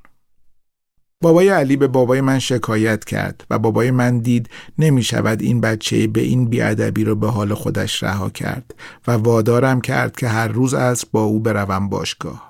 بابای 1.23 1.49
علی 1.49 1.77
به 1.77 1.89
بابای 1.89 2.21
من 2.21 2.39
شکایت 2.39 3.05
کرد 3.05 3.45
و 3.51 3.59
بابای 3.59 3.91
من 3.91 4.19
دید 4.19 4.51
نمی 4.79 5.03
شود 5.03 5.43
این 5.43 5.61
بچه 5.61 6.07
به 6.07 6.21
این 6.21 6.49
بیادبی 6.49 7.05
را 7.05 7.15
به 7.15 7.31
حال 7.31 7.55
خودش 7.55 8.03
رها 8.03 8.31
کرد 8.31 8.75
و 9.07 9.13
وادارم 9.13 9.81
کرد 9.81 10.17
که 10.17 10.29
هر 10.29 10.49
روز 10.49 10.75
از 10.75 11.05
با 11.13 11.23
او 11.23 11.41
بروم 11.41 11.89
باشگاه. 11.89 12.50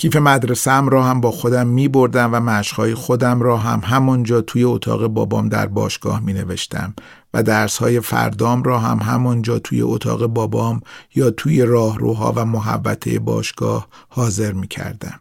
کیف 0.00 0.16
مدرسم 0.16 0.88
را 0.88 1.02
هم 1.02 1.20
با 1.20 1.30
خودم 1.30 1.66
می 1.66 1.88
بردم 1.88 2.30
و 2.32 2.40
مشقهای 2.40 2.94
خودم 2.94 3.42
را 3.42 3.56
هم 3.56 3.80
همونجا 3.84 4.40
توی 4.40 4.64
اتاق 4.64 5.06
بابام 5.06 5.48
در 5.48 5.66
باشگاه 5.66 6.20
می 6.20 6.32
نوشتم 6.32 6.94
و 7.34 7.42
درسهای 7.42 8.00
فردام 8.00 8.62
را 8.62 8.78
هم 8.78 8.98
همونجا 8.98 9.58
توی 9.58 9.82
اتاق 9.82 10.26
بابام 10.26 10.80
یا 11.14 11.30
توی 11.30 11.62
راهروها 11.62 12.32
و 12.36 12.44
محوطه 12.44 13.18
باشگاه 13.18 13.88
حاضر 14.08 14.52
می 14.52 14.68
کردم. 14.68 15.20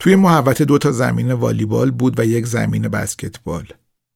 توی 0.00 0.16
محوطه 0.16 0.64
دو 0.64 0.78
تا 0.78 0.92
زمین 0.92 1.32
والیبال 1.32 1.90
بود 1.90 2.20
و 2.20 2.24
یک 2.24 2.46
زمین 2.46 2.88
بسکتبال. 2.88 3.64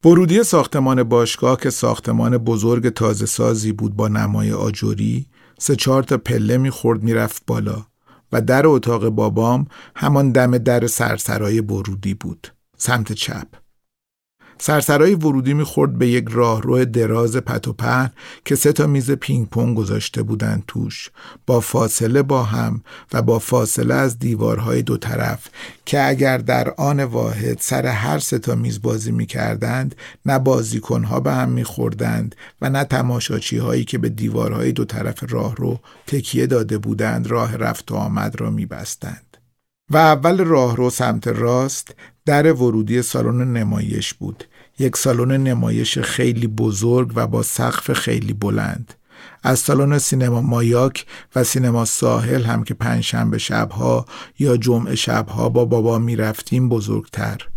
ورودی 0.05 0.43
ساختمان 0.43 1.03
باشگاه 1.03 1.61
که 1.61 1.71
ساختمان 1.71 2.39
بزرگ 2.39 2.89
تازه 2.89 3.27
سازی 3.27 3.73
بود 3.73 3.97
با 3.97 4.09
نمای 4.09 4.53
آجوری 4.53 5.27
سه 5.59 5.77
چهار 5.77 6.03
تا 6.03 6.19
پله 6.19 6.59
می‌خورد 6.59 7.03
می‌رفت 7.03 7.43
بالا 7.47 7.90
و 8.33 8.41
در 8.41 8.67
اتاق 8.67 9.09
بابام 9.09 9.67
همان 9.97 10.33
دم 10.33 10.59
در 10.59 10.87
سرسرای 10.87 11.61
ورودی 11.61 12.15
بود 12.15 12.49
سمت 12.77 13.13
چپ. 13.13 13.47
سرسرای 14.63 15.15
ورودی 15.15 15.55
می‌خورد 15.55 15.99
به 15.99 16.09
یک 16.09 16.25
راهرو 16.31 16.85
دراز 16.85 17.37
پت 17.37 17.69
و 17.69 17.73
پهن 17.73 18.11
که 18.45 18.55
سه 18.55 18.73
تا 18.73 18.87
میز 18.87 19.11
پینگ 19.11 19.49
پونگ 19.49 19.77
گذاشته 19.77 20.23
بودند 20.23 20.65
توش 20.67 21.11
با 21.47 21.61
فاصله 21.61 22.23
با 22.23 22.43
هم 22.43 22.83
و 23.13 23.23
با 23.23 23.39
فاصله 23.39 23.95
از 23.95 24.19
دیوارهای 24.19 24.83
دو 24.83 24.97
طرف 24.97 25.49
که 25.85 26.09
اگر 26.09 26.39
در 26.39 26.75
آن 26.77 27.05
واحد 27.05 27.59
سر 27.61 27.87
هر 27.87 28.19
سه 28.19 28.39
تا 28.39 28.55
میز 28.55 28.83
بازی 28.83 29.13
می‌کردند 29.13 29.95
نه 30.27 30.39
بازیکنها 30.39 31.21
به 31.21 31.33
هم 31.33 31.49
میخوردند 31.49 32.35
و 32.63 32.71
نه 32.71 32.85
تماشاچی 32.85 33.59
هایی 33.59 33.85
که 33.85 33.99
به 33.99 34.09
دیوارهای 34.09 34.73
دو 34.73 34.85
طرف 34.85 35.33
راهرو 35.33 35.81
تکیه 36.07 36.47
داده 36.47 36.79
بودند 36.79 37.27
راه 37.27 37.57
رفت 37.57 37.93
و 37.93 37.95
آمد 37.95 38.41
را 38.41 38.51
میبستند. 38.51 39.30
و 39.91 39.97
اول 39.97 40.45
راهرو 40.45 40.91
سمت 40.91 41.29
راست 41.29 41.95
در 42.27 42.53
ورودی 42.53 43.03
سالن 43.03 43.53
نمایش 43.53 44.15
بود 44.15 44.45
یک 44.79 44.97
سالن 44.97 45.43
نمایش 45.43 45.99
خیلی 45.99 46.47
بزرگ 46.47 47.13
و 47.15 47.27
با 47.27 47.43
سقف 47.43 47.93
خیلی 47.93 48.33
بلند 48.33 48.95
از 49.43 49.59
سالن 49.59 49.99
سینما 49.99 50.41
مایاک 50.41 51.07
و 51.37 51.45
سینما 51.45 51.85
ساحل 51.85 52.43
هم 52.43 52.65
که 52.65 52.75
پنجشنبه 52.75 53.39
شبها 53.39 54.07
یا 54.39 54.57
جمعه 54.57 54.95
شبها 54.95 55.49
با 55.49 55.65
بابا 55.65 55.99
می‌رفتیم 55.99 56.69
بزرگتر 56.69 57.49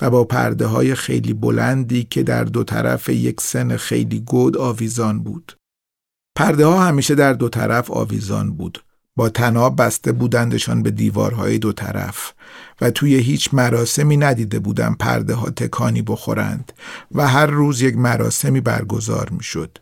و 0.00 0.10
با 0.10 0.24
پرده 0.24 0.66
های 0.66 0.94
خیلی 0.94 1.32
بلندی 1.32 2.04
که 2.04 2.22
در 2.22 2.44
دو 2.44 2.64
طرف 2.64 3.08
یک 3.08 3.40
سن 3.40 3.76
خیلی 3.76 4.20
گود 4.20 4.56
آویزان 4.56 5.22
بود. 5.22 5.56
پرده 6.36 6.66
ها 6.66 6.84
همیشه 6.84 7.14
در 7.14 7.32
دو 7.32 7.48
طرف 7.48 7.90
آویزان 7.90 8.56
بود. 8.56 8.84
با 9.16 9.28
تناب 9.28 9.82
بسته 9.82 10.12
بودندشان 10.12 10.82
به 10.82 10.90
دیوارهای 10.90 11.58
دو 11.58 11.72
طرف 11.72 12.32
و 12.80 12.90
توی 12.90 13.14
هیچ 13.14 13.54
مراسمی 13.54 14.16
ندیده 14.16 14.58
بودم 14.58 14.96
پرده 15.00 15.34
ها 15.34 15.50
تکانی 15.50 16.02
بخورند 16.02 16.72
و 17.12 17.28
هر 17.28 17.46
روز 17.46 17.82
یک 17.82 17.96
مراسمی 17.96 18.60
برگزار 18.60 19.30
می 19.30 19.42
شد. 19.42 19.78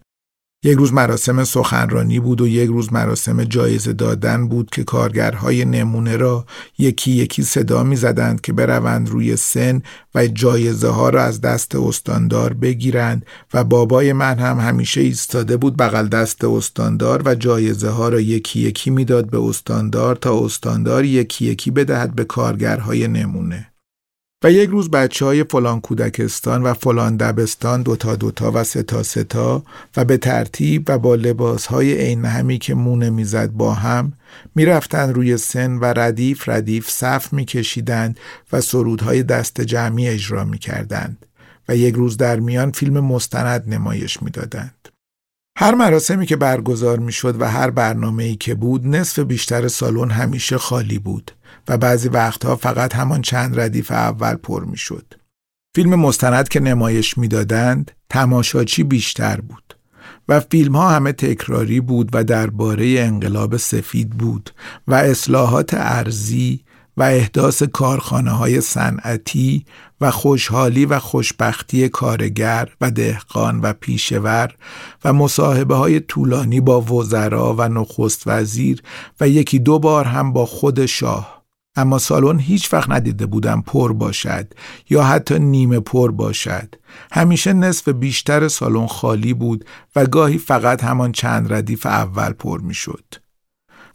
یک 0.65 0.79
روز 0.79 0.93
مراسم 0.93 1.45
سخنرانی 1.45 2.21
بود 2.21 2.41
و 2.41 2.49
یک 2.49 2.69
روز 2.69 2.93
مراسم 2.93 3.45
جایزه 3.45 3.93
دادن 3.93 4.49
بود 4.49 4.71
که 4.71 4.85
کارگرهای 4.85 5.65
نمونه 5.65 6.17
را 6.17 6.47
یکی 6.79 7.11
یکی 7.11 7.43
صدا 7.43 7.83
می 7.83 7.97
زدند 7.97 8.41
که 8.41 8.53
بروند 8.53 9.09
روی 9.09 9.37
سن 9.37 9.83
و 10.15 10.27
جایزه 10.27 10.89
ها 10.89 11.09
را 11.09 11.23
از 11.23 11.41
دست 11.41 11.75
استاندار 11.75 12.53
بگیرند 12.53 13.27
و 13.55 13.65
بابای 13.65 14.13
من 14.13 14.39
هم 14.39 14.59
همیشه 14.59 15.01
ایستاده 15.01 15.57
بود 15.57 15.77
بغل 15.77 16.09
دست 16.09 16.45
استاندار 16.45 17.23
و 17.25 17.35
جایزه 17.35 17.89
ها 17.89 18.09
را 18.09 18.21
یکی 18.21 18.61
یکی 18.61 18.91
می‌داد 18.91 19.31
به 19.31 19.39
استاندار 19.39 20.17
تا 20.17 20.45
استاندار 20.45 21.05
یکی 21.05 21.45
یکی 21.45 21.71
بدهد 21.71 22.15
به 22.15 22.25
کارگرهای 22.25 23.09
نمونه. 23.09 23.70
و 24.45 24.53
یک 24.53 24.71
روز 24.71 24.91
بچه 24.91 25.25
های 25.25 25.45
فلان 25.45 25.81
کودکستان 25.81 26.63
و 26.63 26.75
فلان 26.75 27.17
دبستان 27.17 27.83
دوتا 27.83 28.17
دوتا 28.17 28.53
و 28.55 28.65
ستا 28.65 29.03
ستا 29.03 29.63
و 29.97 30.05
به 30.05 30.17
ترتیب 30.17 30.85
و 30.89 30.99
با 30.99 31.15
لباس 31.15 31.67
های 31.67 31.95
عین 31.95 32.25
همی 32.25 32.59
که 32.59 32.75
مونه 32.75 33.11
می‌زد 33.11 33.51
با 33.51 33.75
هم 33.75 34.13
می‌رفتند 34.55 35.15
روی 35.15 35.37
سن 35.37 35.77
و 35.77 35.85
ردیف 35.85 36.49
ردیف 36.49 36.91
صف 36.91 37.33
میکشیدند 37.33 38.19
و 38.53 38.61
سرودهای 38.61 39.23
دست 39.23 39.61
جمعی 39.61 40.09
اجرا 40.09 40.45
می‌کردند 40.45 41.27
و 41.69 41.77
یک 41.77 41.95
روز 41.95 42.17
در 42.17 42.41
میان 42.41 42.71
فیلم 42.71 43.01
مستند 43.01 43.75
نمایش 43.75 44.23
می‌دادند. 44.23 44.89
هر 45.59 45.75
مراسمی 45.75 46.27
که 46.27 46.37
برگزار 46.37 46.99
می‌شد 46.99 47.41
و 47.41 47.45
هر 47.45 47.71
برنامه‌ای 47.71 48.37
که 48.37 48.55
بود 48.55 48.87
نصف 48.87 49.19
بیشتر 49.19 49.69
سالن 49.69 50.11
همیشه 50.11 50.59
خالی 50.59 50.99
بود 50.99 51.33
و 51.69 51.79
بعضی 51.79 52.09
وقتها 52.09 52.57
فقط 52.57 52.95
همان 52.95 53.23
چند 53.23 53.61
ردیف 53.61 53.91
اول 53.91 54.35
پر 54.35 54.65
می‌شد. 54.65 55.15
فیلم 55.75 55.95
مستند 55.95 56.49
که 56.49 56.61
نمایش 56.61 57.19
می‌دادند 57.19 57.91
تماشاچی 58.09 58.83
بیشتر 58.83 59.41
بود 59.41 59.77
و 60.29 60.41
فیلم 60.41 60.77
ها 60.77 60.91
همه 60.91 61.13
تکراری 61.13 61.81
بود 61.81 62.11
و 62.13 62.25
درباره 62.25 63.01
انقلاب 63.01 63.57
سفید 63.57 64.11
بود 64.11 64.51
و 64.89 64.95
اصلاحات 64.95 65.75
ارزی 65.75 66.65
و 66.97 67.03
احداث 67.03 67.63
کارخانه 67.63 68.31
های 68.31 68.61
صنعتی 68.61 69.65
و 70.01 70.11
خوشحالی 70.11 70.85
و 70.85 70.99
خوشبختی 70.99 71.89
کارگر 71.89 72.69
و 72.81 72.91
دهقان 72.91 73.61
و 73.61 73.73
پیشور 73.73 74.55
و 75.05 75.13
مصاحبه 75.13 75.75
های 75.75 76.01
طولانی 76.01 76.61
با 76.61 76.81
وزرا 76.81 77.55
و 77.59 77.69
نخست 77.69 78.23
وزیر 78.27 78.83
و 79.21 79.29
یکی 79.29 79.59
دو 79.59 79.79
بار 79.79 80.05
هم 80.05 80.33
با 80.33 80.47
خود 80.47 80.87
شاه 80.87 81.40
اما 81.77 81.99
سالن 81.99 82.39
هیچ 82.39 82.73
وقت 82.73 82.91
ندیده 82.91 83.27
بودم 83.27 83.63
پر 83.67 83.93
باشد 83.93 84.55
یا 84.91 85.03
حتی 85.03 85.39
نیمه 85.39 85.81
پر 85.81 86.11
باشد 86.11 86.75
همیشه 87.13 87.53
نصف 87.53 87.89
بیشتر 87.89 88.49
سالن 88.49 88.87
خالی 88.87 89.35
بود 89.35 89.65
و 89.97 90.07
گاهی 90.07 90.39
فقط 90.39 90.85
همان 90.85 91.13
چند 91.13 91.53
ردیف 91.53 91.87
اول 91.87 92.33
پر 92.33 92.61
می 92.61 92.75
شد. 92.75 93.05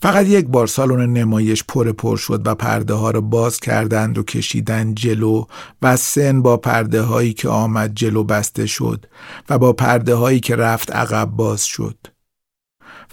فقط 0.02 0.26
یک 0.26 0.46
بار 0.48 0.68
سالن 0.68 1.14
نمایش 1.14 1.64
پر 1.64 1.92
پر 1.92 2.18
شد 2.18 2.48
و 2.48 2.56
پرده 2.56 2.94
ها 2.94 3.12
را 3.12 3.22
باز 3.22 3.60
کردند 3.60 4.18
و 4.18 4.24
کشیدند 4.24 4.96
جلو 4.96 5.46
و 5.82 5.98
سن 5.98 6.42
با 6.42 6.58
پرده 6.58 7.02
هایی 7.02 7.34
که 7.34 7.50
آمد 7.50 7.94
جلو 7.96 8.24
بسته 8.24 8.66
شد 8.66 9.06
و 9.50 9.58
با 9.58 9.74
پرده 9.74 10.16
هایی 10.16 10.40
که 10.40 10.56
رفت 10.56 10.92
عقب 10.92 11.26
باز 11.26 11.66
شد. 11.66 11.98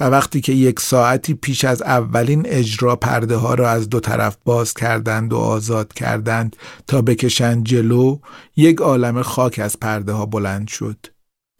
و 0.01 0.05
وقتی 0.05 0.41
که 0.41 0.53
یک 0.53 0.81
ساعتی 0.81 1.35
پیش 1.35 1.65
از 1.65 1.83
اولین 1.83 2.43
اجرا 2.47 2.97
پرده 2.97 3.37
ها 3.37 3.55
را 3.55 3.71
از 3.71 3.89
دو 3.91 4.01
طرف 4.01 4.37
باز 4.45 4.75
کردند 4.75 5.33
و 5.33 5.37
آزاد 5.37 5.93
کردند 5.93 6.57
تا 6.87 7.03
بکشند 7.03 7.65
جلو 7.65 8.19
یک 8.57 8.79
عالم 8.79 9.23
خاک 9.23 9.59
از 9.59 9.81
پرده 9.81 10.13
ها 10.13 10.27
بلند 10.27 10.69
شد 10.69 11.07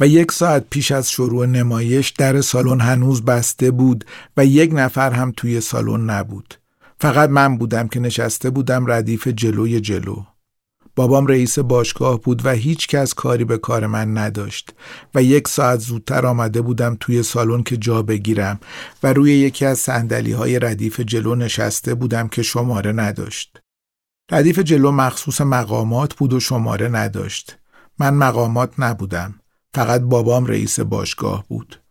و 0.01 0.07
یک 0.07 0.33
ساعت 0.33 0.65
پیش 0.71 0.93
از 0.93 1.11
شروع 1.11 1.47
نمایش 1.47 2.11
در 2.11 2.41
سالن 2.41 2.81
هنوز 2.81 3.25
بسته 3.25 3.71
بود 3.71 4.05
و 4.37 4.47
یک 4.47 4.71
نفر 4.75 5.11
هم 5.11 5.33
توی 5.37 5.61
سالن 5.61 6.11
نبود. 6.11 6.55
فقط 7.01 7.31
من 7.31 7.59
بودم 7.59 7.89
که 7.89 8.01
نشسته 8.01 8.51
بودم 8.51 8.93
ردیف 8.93 9.29
جلوی 9.29 9.81
جلو. 9.81 10.23
بابام 10.97 11.27
رئیس 11.27 11.59
باشگاه 11.59 12.21
بود 12.21 12.47
و 12.47 12.51
هیچ 12.51 12.89
کس 12.89 13.15
کاری 13.15 13.45
به 13.45 13.59
کار 13.59 13.87
من 13.87 14.19
نداشت 14.19 14.75
و 15.15 15.23
یک 15.23 15.49
ساعت 15.49 15.81
زودتر 15.81 16.27
آمده 16.27 16.63
بودم 16.63 16.97
توی 17.01 17.23
سالن 17.23 17.63
که 17.63 17.77
جا 17.77 18.03
بگیرم 18.03 18.61
و 19.03 19.13
روی 19.13 19.33
یکی 19.33 19.65
از 19.65 19.79
سندلی 19.79 20.33
های 20.33 20.59
ردیف 20.59 21.01
جلو 21.01 21.35
نشسته 21.35 21.95
بودم 21.95 22.29
که 22.29 22.43
شماره 22.43 22.93
نداشت. 22.93 23.59
ردیف 24.31 24.59
جلو 24.59 24.91
مخصوص 24.91 25.41
مقامات 25.41 26.15
بود 26.15 26.33
و 26.33 26.41
شماره 26.41 26.89
نداشت. 26.89 27.59
من 27.99 28.15
مقامات 28.15 28.73
نبودم. 28.79 29.35
فقط 29.75 30.01
بابام 30.01 30.47
رئیس 30.47 30.81
باشگاه 30.81 31.45
بود. 31.49 31.82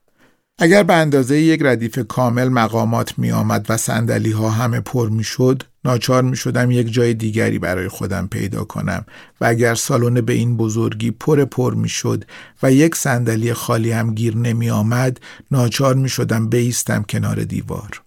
اگر 0.60 0.84
به 0.84 0.93
اندازه 0.93 1.39
یک 1.39 1.62
ردیف 1.63 2.00
کامل 2.08 2.50
مقامات 2.50 3.20
می 3.20 3.31
آمد 3.31 3.65
و 3.70 3.77
سندلی 3.77 4.31
ها 4.31 4.50
همه 4.50 4.79
پر 4.79 5.10
می 5.10 5.24
شد 5.24 5.63
ناچار 5.86 6.24
می 6.24 6.36
شدم 6.36 6.72
یک 6.72 6.93
جای 6.93 7.13
دیگری 7.13 7.60
برای 7.60 7.88
خودم 7.88 8.27
پیدا 8.27 8.63
کنم 8.63 9.05
و 9.41 9.46
اگر 9.46 9.75
سالن 9.75 10.22
به 10.22 10.34
این 10.34 10.58
بزرگی 10.58 11.12
پر 11.12 11.46
پر 11.46 11.74
می 11.74 11.89
شد 11.89 12.24
و 12.63 12.72
یک 12.72 12.96
صندلی 12.96 13.53
خالی 13.53 13.91
هم 13.91 14.15
گیر 14.15 14.38
نمی 14.38 14.70
آمد 14.70 15.20
ناچار 15.51 15.96
می 15.96 16.10
شدم 16.10 16.50
بیستم 16.50 17.03
کنار 17.10 17.43
دیوار. 17.43 18.01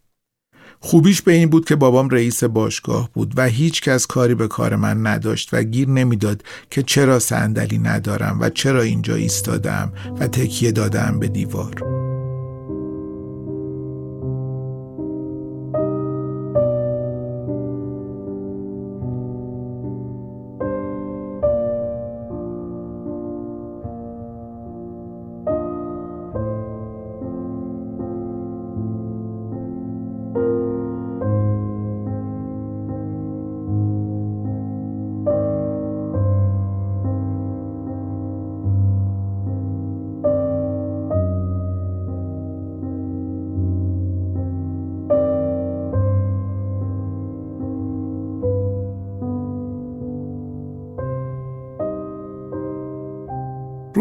خوبیش 0.81 1.23
به 1.23 1.33
این 1.33 1.51
بود 1.51 1.65
که 1.65 1.77
بابام 1.77 2.09
رئیس 2.09 2.45
باشگاه 2.45 3.11
بود 3.15 3.33
و 3.37 3.45
هیچ 3.45 3.83
کس 3.83 4.07
کاری 4.07 4.35
به 4.35 4.49
کار 4.49 4.77
من 4.77 5.07
نداشت 5.07 5.49
و 5.53 5.63
گیر 5.63 5.89
نمی‌داد 5.89 6.43
که 6.71 6.83
چرا 6.83 7.19
صندلی 7.19 7.79
ندارم 7.79 8.39
و 8.41 8.51
چرا 8.51 8.83
اینجا 8.83 9.15
ایستادم 9.15 9.93
و 10.21 10.29
تکیه 10.29 10.73
دادم 10.73 11.19
به 11.19 11.29
دیوار. 11.29 12.14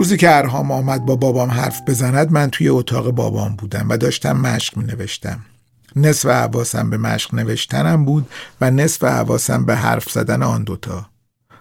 روزی 0.03 0.17
که 0.17 0.37
ارهام 0.37 0.71
آمد 0.71 1.05
با 1.05 1.15
بابام 1.15 1.51
حرف 1.51 1.81
بزند 1.87 2.31
من 2.31 2.49
توی 2.49 2.69
اتاق 2.69 3.11
بابام 3.11 3.55
بودم 3.55 3.85
و 3.89 3.97
داشتم 3.97 4.37
مشق 4.37 4.77
می 4.77 4.83
نوشتم. 4.83 5.39
نصف 5.95 6.29
حواسم 6.29 6.89
به 6.89 6.97
مشق 6.97 7.35
نوشتنم 7.35 8.05
بود 8.05 8.29
و 8.61 8.71
نصف 8.71 9.03
حواسم 9.03 9.65
به 9.65 9.75
حرف 9.75 10.09
زدن 10.09 10.43
آن 10.43 10.63
دوتا. 10.63 11.05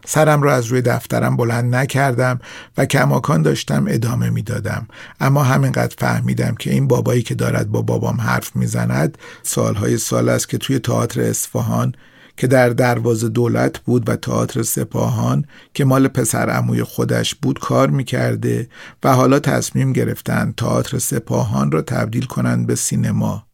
سرم 0.07 0.43
را 0.43 0.55
از 0.55 0.67
روی 0.67 0.83
دفترم 0.83 1.37
بلند 1.37 1.75
نکردم 1.75 2.41
و 2.79 2.87
کماکان 2.87 3.43
داشتم 3.43 3.85
ادامه 3.89 4.31
می‌دادم 4.31 4.87
اما 5.21 5.43
همینقدر 5.43 5.95
فهمیدم 5.99 6.55
که 6.55 6.71
این 6.71 6.89
بابایی 6.89 7.23
که 7.23 7.35
دارد 7.35 7.71
با 7.71 7.83
بابام 7.83 8.21
حرف 8.21 8.57
می‌زند 8.57 9.19
سالهای 9.43 9.99
سال 9.99 10.29
است 10.29 10.49
که 10.49 10.59
توی 10.59 10.79
تئاتر 10.79 11.21
اصفهان 11.21 11.95
که 12.37 12.47
در 12.47 12.69
دروازه 12.69 13.29
دولت 13.29 13.79
بود 13.79 14.09
و 14.09 14.17
تئاتر 14.17 14.63
سپاهان 14.63 15.45
که 15.75 15.85
مال 15.85 16.09
پسر 16.09 16.51
عموی 16.51 16.83
خودش 16.83 17.35
بود 17.35 17.59
کار 17.59 17.91
می‌کرده 17.91 18.69
و 19.05 19.15
حالا 19.15 19.39
تصمیم 19.39 19.93
گرفتن 19.93 20.55
تئاتر 20.57 20.99
سپاهان 20.99 21.73
را 21.73 21.83
تبدیل 21.83 22.25
کنند 22.25 22.67
به 22.67 22.75
سینما 22.75 23.47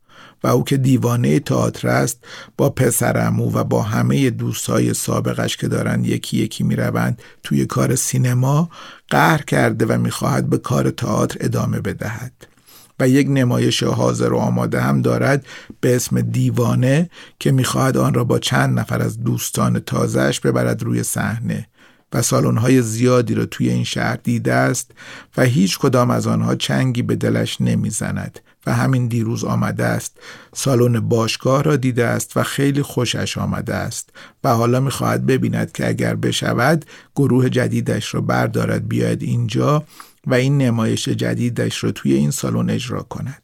و 0.44 0.46
او 0.46 0.64
که 0.64 0.76
دیوانه 0.76 1.40
تئاتر 1.40 1.88
است 1.88 2.24
با 2.56 2.70
پسرمو 2.70 3.52
و 3.52 3.64
با 3.64 3.82
همه 3.82 4.30
دوستای 4.30 4.94
سابقش 4.94 5.56
که 5.56 5.68
دارند 5.68 6.06
یکی 6.06 6.36
یکی 6.36 6.64
می‌روند 6.64 7.22
توی 7.42 7.66
کار 7.66 7.94
سینما 7.94 8.70
قهر 9.08 9.42
کرده 9.42 9.86
و 9.86 9.98
می‌خواهد 9.98 10.50
به 10.50 10.58
کار 10.58 10.90
تئاتر 10.90 11.36
ادامه 11.40 11.80
بدهد. 11.80 12.32
و 13.00 13.08
یک 13.08 13.26
نمایش 13.30 13.82
حاضر 13.82 14.32
و 14.32 14.36
آماده 14.36 14.80
هم 14.80 15.02
دارد 15.02 15.46
به 15.80 15.96
اسم 15.96 16.20
دیوانه 16.20 17.10
که 17.38 17.52
می‌خواهد 17.52 17.96
آن 17.96 18.14
را 18.14 18.24
با 18.24 18.38
چند 18.38 18.78
نفر 18.78 19.02
از 19.02 19.24
دوستان 19.24 19.80
تازهش 19.80 20.40
ببرد 20.40 20.82
روی 20.82 21.02
صحنه 21.02 21.66
و 22.12 22.22
سالن‌های 22.22 22.82
زیادی 22.82 23.34
را 23.34 23.46
توی 23.46 23.70
این 23.70 23.84
شهر 23.84 24.16
دیده 24.16 24.54
است 24.54 24.90
و 25.36 25.42
هیچ 25.42 25.78
کدام 25.78 26.10
از 26.10 26.26
آنها 26.26 26.54
چنگی 26.54 27.02
به 27.02 27.16
دلش 27.16 27.60
نمی‌زند 27.60 28.40
و 28.66 28.74
همین 28.74 29.08
دیروز 29.08 29.44
آمده 29.44 29.84
است. 29.84 30.16
سالن 30.54 31.00
باشگاه 31.00 31.62
را 31.62 31.76
دیده 31.76 32.04
است 32.04 32.36
و 32.36 32.42
خیلی 32.42 32.82
خوشش 32.82 33.38
آمده 33.38 33.74
است 33.74 34.10
و 34.44 34.48
حالا 34.48 34.80
می‌خواهد 34.80 35.26
ببیند 35.26 35.72
که 35.72 35.88
اگر 35.88 36.14
بشود 36.14 36.84
گروه 37.16 37.48
جدیدش 37.48 38.14
را 38.14 38.20
بردارد 38.20 38.88
بیاید 38.88 39.22
اینجا 39.22 39.84
و 40.28 40.34
این 40.34 40.58
نمایش 40.58 41.08
جدیدش 41.08 41.84
را 41.84 41.92
توی 41.92 42.12
این 42.12 42.30
سالن 42.30 42.70
اجرا 42.70 43.02
کند. 43.02 43.42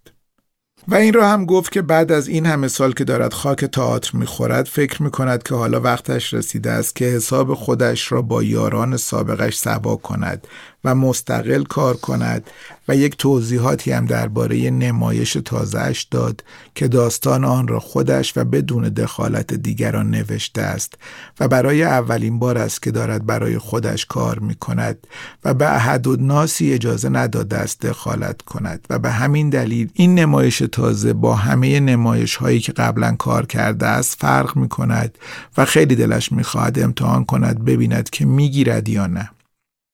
و 0.89 0.95
این 0.95 1.13
را 1.13 1.29
هم 1.29 1.47
گفت 1.47 1.73
که 1.73 1.83
بعد 1.83 2.13
از 2.13 2.29
این 2.29 2.47
همه 2.47 2.69
سال 2.69 2.93
که 2.93 3.05
دارد 3.05 3.33
خاک 3.33 3.65
تئاتر 3.65 4.17
می‌خورد 4.17 4.67
فکر 4.67 5.03
می‌کند 5.03 5.43
که 5.43 5.55
حالا 5.55 5.81
وقتش 5.81 6.35
رسیده 6.35 6.71
است 6.71 6.97
که 6.97 7.05
حساب 7.05 7.55
خودش 7.55 8.13
را 8.13 8.23
با 8.23 8.43
یاران 8.43 8.97
سابقش 8.97 9.57
سوا 9.57 9.97
کند 9.97 10.47
و 10.85 10.95
مستقل 10.95 11.65
کار 11.65 11.97
کند 11.97 12.51
و 12.89 12.97
یک 12.97 13.17
توضیحاتی 13.17 13.93
هم 13.93 14.07
درباره 14.07 14.71
نمایش 14.71 15.33
تازهش 15.33 16.03
داد 16.03 16.45
که 16.75 16.89
داستان 16.89 17.45
آن 17.45 17.69
را 17.69 17.81
خودش 17.81 18.37
و 18.37 18.45
بدون 18.45 18.89
دخالت 18.89 19.55
دیگران 19.55 20.11
نوشته 20.11 20.63
است 20.63 20.95
و 21.41 21.49
برای 21.49 21.83
اولین 21.83 22.39
بار 22.39 22.59
است 22.59 22.83
که 22.83 22.91
دارد 22.91 23.27
برای 23.27 23.59
خودش 23.59 24.07
کار 24.07 24.39
می 24.39 24.55
کند 24.55 24.99
و 25.45 25.55
به 25.55 25.75
احد 25.75 26.07
و 26.07 26.17
ناسی 26.17 26.73
اجازه 26.73 27.09
نداده 27.09 27.57
است 27.57 27.81
دخالت 27.81 28.43
کند 28.43 28.87
و 28.91 28.99
به 28.99 29.11
همین 29.11 29.51
دلیل 29.51 29.91
این 29.95 30.15
نمایش 30.15 30.63
تازه 30.73 31.13
با 31.13 31.35
همه 31.35 31.81
نمایش 31.81 32.37
هایی 32.37 32.61
که 32.61 32.73
قبلا 32.73 33.17
کار 33.19 33.47
کرده 33.47 33.87
است 33.87 34.17
فرق 34.21 34.57
می 34.57 34.69
کند 34.69 35.19
و 35.57 35.65
خیلی 35.65 35.97
دلش 35.97 36.33
می 36.33 36.45
خواهد 36.45 36.79
امتحان 36.79 37.25
کند 37.25 37.65
ببیند 37.65 38.11
که 38.11 38.27
می‌گیرد 38.27 38.89
یا 38.89 39.07
نه. 39.07 39.31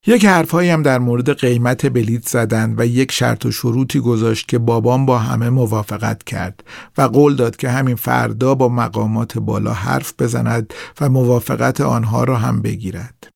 یک 0.06 0.24
حرفهایی 0.24 0.70
هم 0.70 0.82
در 0.82 0.98
مورد 0.98 1.38
قیمت 1.38 1.86
بلیت 1.86 2.28
زدند 2.28 2.80
و 2.80 2.86
یک 2.86 3.12
شرط 3.12 3.46
و 3.46 3.50
شروطی 3.50 4.00
گذاشت 4.00 4.48
که 4.48 4.58
بابام 4.58 5.06
با 5.06 5.18
همه 5.18 5.50
موافقت 5.50 6.24
کرد 6.24 6.64
و 6.98 7.02
قول 7.02 7.36
داد 7.36 7.56
که 7.56 7.70
همین 7.70 7.96
فردا 7.96 8.54
با 8.54 8.68
مقامات 8.68 9.38
بالا 9.38 9.72
حرف 9.72 10.12
بزند 10.18 10.74
و 11.00 11.08
موافقت 11.08 11.80
آنها 11.80 12.24
را 12.24 12.36
هم 12.36 12.62
بگیرد. 12.62 13.28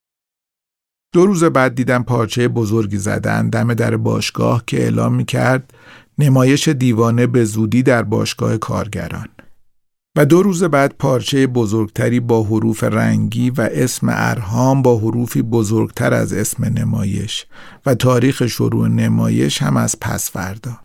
دو 1.12 1.26
روز 1.26 1.44
بعد 1.44 1.74
دیدم 1.74 2.02
پارچه 2.02 2.48
بزرگی 2.48 2.98
زدن 2.98 3.48
دم 3.48 3.74
در 3.74 3.96
باشگاه 3.96 4.62
که 4.66 4.82
اعلام 4.82 5.14
می 5.14 5.24
کرد 5.24 5.74
نمایش 6.18 6.68
دیوانه 6.68 7.26
به 7.26 7.44
زودی 7.44 7.82
در 7.82 8.02
باشگاه 8.02 8.56
کارگران. 8.56 9.28
و 10.16 10.26
دو 10.26 10.42
روز 10.42 10.64
بعد 10.64 10.94
پارچه 10.98 11.46
بزرگتری 11.46 12.20
با 12.20 12.42
حروف 12.42 12.84
رنگی 12.84 13.50
و 13.50 13.68
اسم 13.72 14.06
ارهام 14.10 14.82
با 14.82 14.98
حروفی 14.98 15.42
بزرگتر 15.42 16.14
از 16.14 16.32
اسم 16.32 16.64
نمایش 16.64 17.46
و 17.86 17.94
تاریخ 17.94 18.46
شروع 18.46 18.88
نمایش 18.88 19.62
هم 19.62 19.76
از 19.76 19.96
پس 20.00 20.30
فردا. 20.30 20.78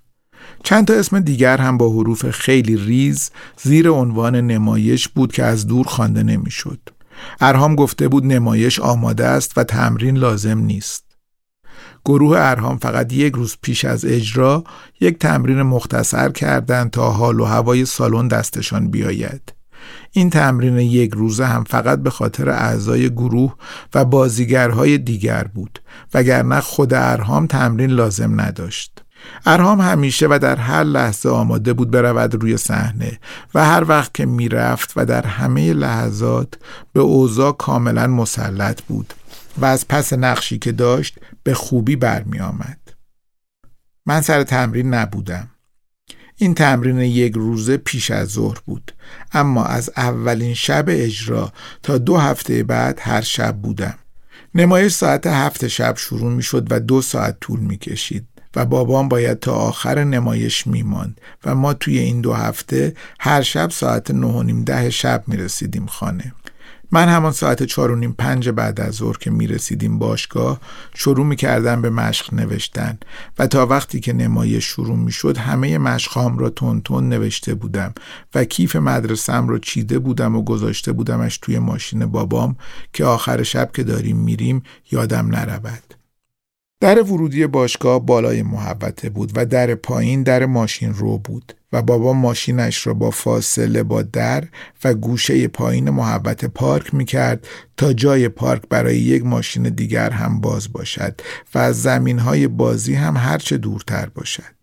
چند 0.64 0.88
تا 0.88 0.94
اسم 0.94 1.20
دیگر 1.20 1.58
هم 1.58 1.78
با 1.78 1.90
حروف 1.90 2.30
خیلی 2.30 2.78
ریز 2.78 3.32
زیر 3.64 3.90
عنوان 3.90 4.36
نمایش 4.36 5.08
بود 5.08 5.32
که 5.32 5.44
از 5.44 5.68
دور 5.68 5.86
خوانده 5.88 6.24
نمی‌شد. 6.24 6.80
ارهام 7.42 7.76
گفته 7.76 8.08
بود 8.08 8.26
نمایش 8.26 8.80
آماده 8.80 9.26
است 9.26 9.58
و 9.58 9.64
تمرین 9.64 10.18
لازم 10.18 10.58
نیست. 10.60 11.09
گروه 12.06 12.38
ارهام 12.40 12.78
فقط 12.78 13.14
یک 13.14 13.34
روز 13.34 13.58
پیش 13.62 13.86
از 13.86 14.06
اجرا 14.06 14.64
یک 15.02 15.20
تمرین 15.20 15.62
مختصر 15.62 16.30
کردند 16.30 16.92
تا 16.92 17.10
حال 17.10 17.40
و 17.40 17.46
هوای 17.46 17.86
سالن 17.86 18.28
دستشان 18.28 18.92
بیاید. 18.92 19.54
این 20.12 20.30
تمرین 20.30 20.78
یک 20.78 21.14
روزه 21.14 21.46
هم 21.46 21.64
فقط 21.64 22.00
به 22.00 22.10
خاطر 22.10 22.50
اعضای 22.50 23.10
گروه 23.10 23.56
و 23.94 24.06
بازیگرهای 24.06 24.98
دیگر 24.98 25.44
بود 25.44 25.80
وگرنه 26.14 26.60
خود 26.60 26.94
ارهام 26.94 27.48
تمرین 27.48 27.90
لازم 27.90 28.42
نداشت. 28.42 29.04
ارهام 29.46 29.82
همیشه 29.82 30.28
و 30.30 30.40
در 30.42 30.56
هر 30.56 30.84
لحظه 30.84 31.30
آماده 31.30 31.74
بود 31.74 31.92
برود 31.92 32.36
روی 32.36 32.58
صحنه 32.58 33.20
و 33.56 33.66
هر 33.66 33.84
وقت 33.88 34.14
که 34.14 34.26
می‌رفت 34.26 34.94
و 34.96 35.06
در 35.06 35.26
همه 35.26 35.74
لحظات 35.74 36.54
به 36.94 37.00
اوضاع 37.00 37.52
کاملا 37.52 38.08
مسلط 38.08 38.82
بود 38.82 39.14
و 39.62 39.66
از 39.66 39.88
پس 39.88 40.14
نقشی 40.14 40.58
که 40.58 40.72
داشت 40.72 41.20
به 41.44 41.54
خوبی 41.54 41.96
برمی 41.96 42.40
آمد. 42.40 42.80
من 44.06 44.22
سر 44.22 44.44
تمرین 44.44 44.94
نبودم. 44.94 45.50
این 46.36 46.54
تمرین 46.54 46.98
یک 47.00 47.34
روزه 47.34 47.78
پیش 47.78 48.12
از 48.12 48.30
ظهر 48.30 48.58
بود 48.66 48.92
اما 49.32 49.66
از 49.66 49.90
اولین 49.98 50.54
شب 50.54 50.86
اجرا 50.88 51.54
تا 51.84 51.98
دو 51.98 52.18
هفته 52.18 52.64
بعد 52.64 53.00
هر 53.02 53.22
شب 53.22 53.58
بودم. 53.58 53.96
نمایش 54.56 54.94
ساعت 54.94 55.28
هفت 55.28 55.68
شب 55.68 55.98
شروع 55.98 56.32
می 56.32 56.44
شد 56.44 56.68
و 56.72 56.80
دو 56.80 57.02
ساعت 57.02 57.38
طول 57.40 57.60
می 57.60 57.78
کشید. 57.78 58.28
و 58.56 58.66
بابام 58.66 59.10
باید 59.10 59.40
تا 59.40 59.54
آخر 59.54 60.04
نمایش 60.04 60.68
میماند 60.68 61.22
و 61.46 61.56
ما 61.56 61.74
توی 61.74 62.00
این 62.00 62.22
دو 62.22 62.34
هفته 62.34 62.94
هر 63.20 63.42
شب 63.42 63.70
ساعت 63.70 64.12
نه 64.12 64.28
و 64.28 64.44
نیم 64.44 64.64
ده 64.64 64.90
شب 64.90 65.24
می 65.28 65.38
رسیدیم 65.38 65.86
خانه 65.86 66.34
من 66.92 67.08
همان 67.08 67.32
ساعت 67.32 67.64
چار 67.64 67.92
و 67.92 67.96
نیم 67.96 68.16
پنج 68.18 68.50
بعد 68.50 68.82
از 68.82 68.94
ظهر 68.94 69.18
که 69.18 69.32
می 69.32 69.48
رسیدیم 69.48 70.00
باشگاه 70.00 70.60
شروع 70.94 71.26
می 71.26 71.36
کردم 71.36 71.82
به 71.82 71.90
مشق 71.90 72.34
نوشتن 72.34 72.98
و 73.40 73.48
تا 73.48 73.66
وقتی 73.66 74.00
که 74.00 74.14
نمایش 74.14 74.66
شروع 74.66 74.98
می 74.98 75.12
شد 75.12 75.38
همه 75.38 75.78
مشقام 75.78 76.38
را 76.38 76.50
تون 76.50 76.82
تون 76.82 77.10
نوشته 77.10 77.56
بودم 77.56 77.94
و 78.36 78.44
کیف 78.44 78.76
مدرسم 78.76 79.48
را 79.48 79.60
چیده 79.60 80.00
بودم 80.00 80.36
و 80.36 80.44
گذاشته 80.44 80.92
بودمش 80.92 81.38
توی 81.38 81.60
ماشین 81.60 82.06
بابام 82.06 82.56
که 82.94 83.06
آخر 83.06 83.44
شب 83.44 83.72
که 83.74 83.84
داریم 83.84 84.18
میریم 84.18 84.64
یادم 84.92 85.28
نرود. 85.28 85.94
در 86.82 87.02
ورودی 87.02 87.48
باشگاه 87.48 88.06
بالای 88.06 88.44
محوطه 88.44 89.10
بود 89.10 89.32
و 89.36 89.46
در 89.46 89.76
پایین 89.76 90.24
در 90.24 90.46
ماشین 90.46 90.94
رو 90.94 91.18
بود 91.18 91.54
و 91.74 91.82
بابا 91.82 92.14
ماشینش 92.14 92.88
را 92.88 92.94
با 92.94 93.12
فاصله 93.12 93.84
با 93.84 94.02
در 94.02 94.44
و 94.84 94.94
گوشه 94.94 95.48
پایین 95.48 95.90
محوطه 95.90 96.48
پارک 96.48 96.94
می 96.94 97.06
کرد 97.06 97.48
تا 97.78 97.94
جای 97.94 98.30
پارک 98.30 98.62
برای 98.70 98.98
یک 98.98 99.26
ماشین 99.26 99.64
دیگر 99.64 100.10
هم 100.10 100.42
باز 100.42 100.74
باشد 100.74 101.22
و 101.56 101.60
از 101.60 101.82
زمین 101.82 102.20
های 102.20 102.48
بازی 102.48 102.96
هم 102.96 103.18
هرچه 103.18 103.58
دورتر 103.58 104.10
باشد. 104.16 104.60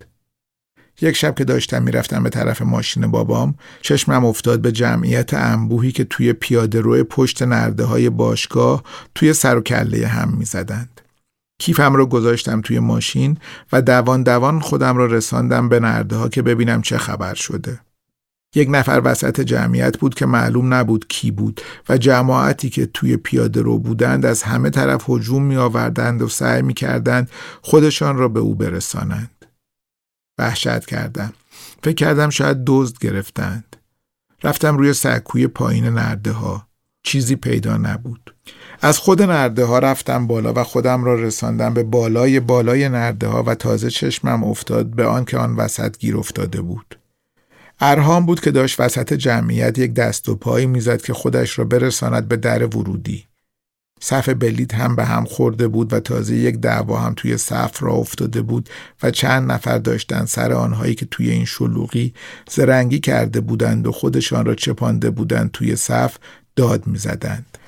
یک 1.00 1.16
شب 1.16 1.34
که 1.34 1.44
داشتم 1.44 1.82
می‌رفتم 1.82 2.22
به 2.22 2.30
طرف 2.30 2.62
ماشین 2.62 3.06
بابام 3.06 3.54
چشمم 3.82 4.24
افتاد 4.24 4.60
به 4.60 4.72
جمعیت 4.72 5.34
انبوهی 5.34 5.92
که 5.92 6.04
توی 6.04 6.32
پیاده 6.32 6.80
روی 6.80 7.02
پشت 7.02 7.42
نرده 7.42 7.84
های 7.84 8.10
باشگاه 8.10 8.82
توی 9.14 9.32
سر 9.32 9.56
و 9.56 9.60
کله 9.60 10.06
هم 10.06 10.34
می‌زدند. 10.38 11.00
کیفم 11.58 11.94
رو 11.94 12.06
گذاشتم 12.06 12.60
توی 12.60 12.78
ماشین 12.78 13.38
و 13.72 13.82
دوان 13.82 14.22
دوان 14.22 14.60
خودم 14.60 14.96
رو 14.96 15.14
رساندم 15.14 15.68
به 15.68 15.80
نرده 15.80 16.16
ها 16.16 16.28
که 16.28 16.42
ببینم 16.42 16.82
چه 16.82 16.98
خبر 16.98 17.34
شده. 17.34 17.80
یک 18.54 18.68
نفر 18.70 19.02
وسط 19.04 19.40
جمعیت 19.40 19.98
بود 19.98 20.14
که 20.14 20.26
معلوم 20.26 20.74
نبود 20.74 21.06
کی 21.08 21.30
بود 21.30 21.60
و 21.88 21.98
جماعتی 21.98 22.70
که 22.70 22.86
توی 22.86 23.16
پیاده 23.16 23.62
رو 23.62 23.78
بودند 23.78 24.26
از 24.26 24.42
همه 24.42 24.70
طرف 24.70 25.10
هجوم 25.10 25.42
می 25.42 25.56
آوردند 25.56 26.22
و 26.22 26.28
سعی 26.28 26.62
می 26.62 26.74
کردند 26.74 27.30
خودشان 27.62 28.16
را 28.16 28.28
به 28.28 28.40
او 28.40 28.54
برسانند. 28.54 29.46
وحشت 30.38 30.86
کردم. 30.86 31.32
فکر 31.82 31.94
کردم 31.94 32.30
شاید 32.30 32.62
دزد 32.66 32.98
گرفتند. 32.98 33.76
رفتم 34.42 34.76
روی 34.76 34.92
سکوی 34.92 35.46
پایین 35.46 35.84
نرده 35.84 36.32
ها. 36.32 36.66
چیزی 37.02 37.36
پیدا 37.36 37.76
نبود. 37.76 38.34
از 38.80 38.98
خود 38.98 39.22
نرده 39.22 39.64
ها 39.64 39.78
رفتم 39.78 40.26
بالا 40.26 40.52
و 40.56 40.64
خودم 40.64 41.04
را 41.04 41.14
رساندم 41.14 41.74
به 41.74 41.82
بالای 41.82 42.40
بالای 42.40 42.88
نرده 42.88 43.26
ها 43.26 43.42
و 43.42 43.54
تازه 43.54 43.90
چشمم 43.90 44.44
افتاد 44.44 44.86
به 44.86 45.06
آن 45.06 45.24
که 45.24 45.38
آن 45.38 45.56
وسط 45.56 45.98
گیر 45.98 46.16
افتاده 46.16 46.60
بود. 46.60 46.98
ارهام 47.80 48.26
بود 48.26 48.40
که 48.40 48.50
داشت 48.50 48.80
وسط 48.80 49.12
جمعیت 49.12 49.78
یک 49.78 49.94
دست 49.94 50.28
و 50.28 50.36
پایی 50.36 50.66
می‌زد 50.66 51.02
که 51.02 51.12
خودش 51.12 51.58
را 51.58 51.64
برساند 51.64 52.28
به 52.28 52.36
در 52.36 52.66
ورودی. 52.66 53.24
صف 54.00 54.28
بلیت 54.28 54.74
هم 54.74 54.96
به 54.96 55.04
هم 55.04 55.24
خورده 55.24 55.68
بود 55.68 55.92
و 55.92 56.00
تازه 56.00 56.36
یک 56.36 56.56
دعوا 56.56 56.98
هم 56.98 57.14
توی 57.16 57.36
صف 57.36 57.82
را 57.82 57.92
افتاده 57.92 58.42
بود 58.42 58.68
و 59.02 59.10
چند 59.10 59.52
نفر 59.52 59.78
داشتن 59.78 60.24
سر 60.24 60.52
آنهایی 60.52 60.94
که 60.94 61.06
توی 61.10 61.30
این 61.30 61.44
شلوغی 61.44 62.14
زرنگی 62.50 62.98
کرده 62.98 63.40
بودند 63.40 63.86
و 63.86 63.92
خودشان 63.92 64.46
را 64.46 64.54
چپانده 64.54 65.10
بودند 65.10 65.50
توی 65.50 65.76
صف 65.76 66.16
داد 66.56 66.86
می‌زدند. 66.86 67.58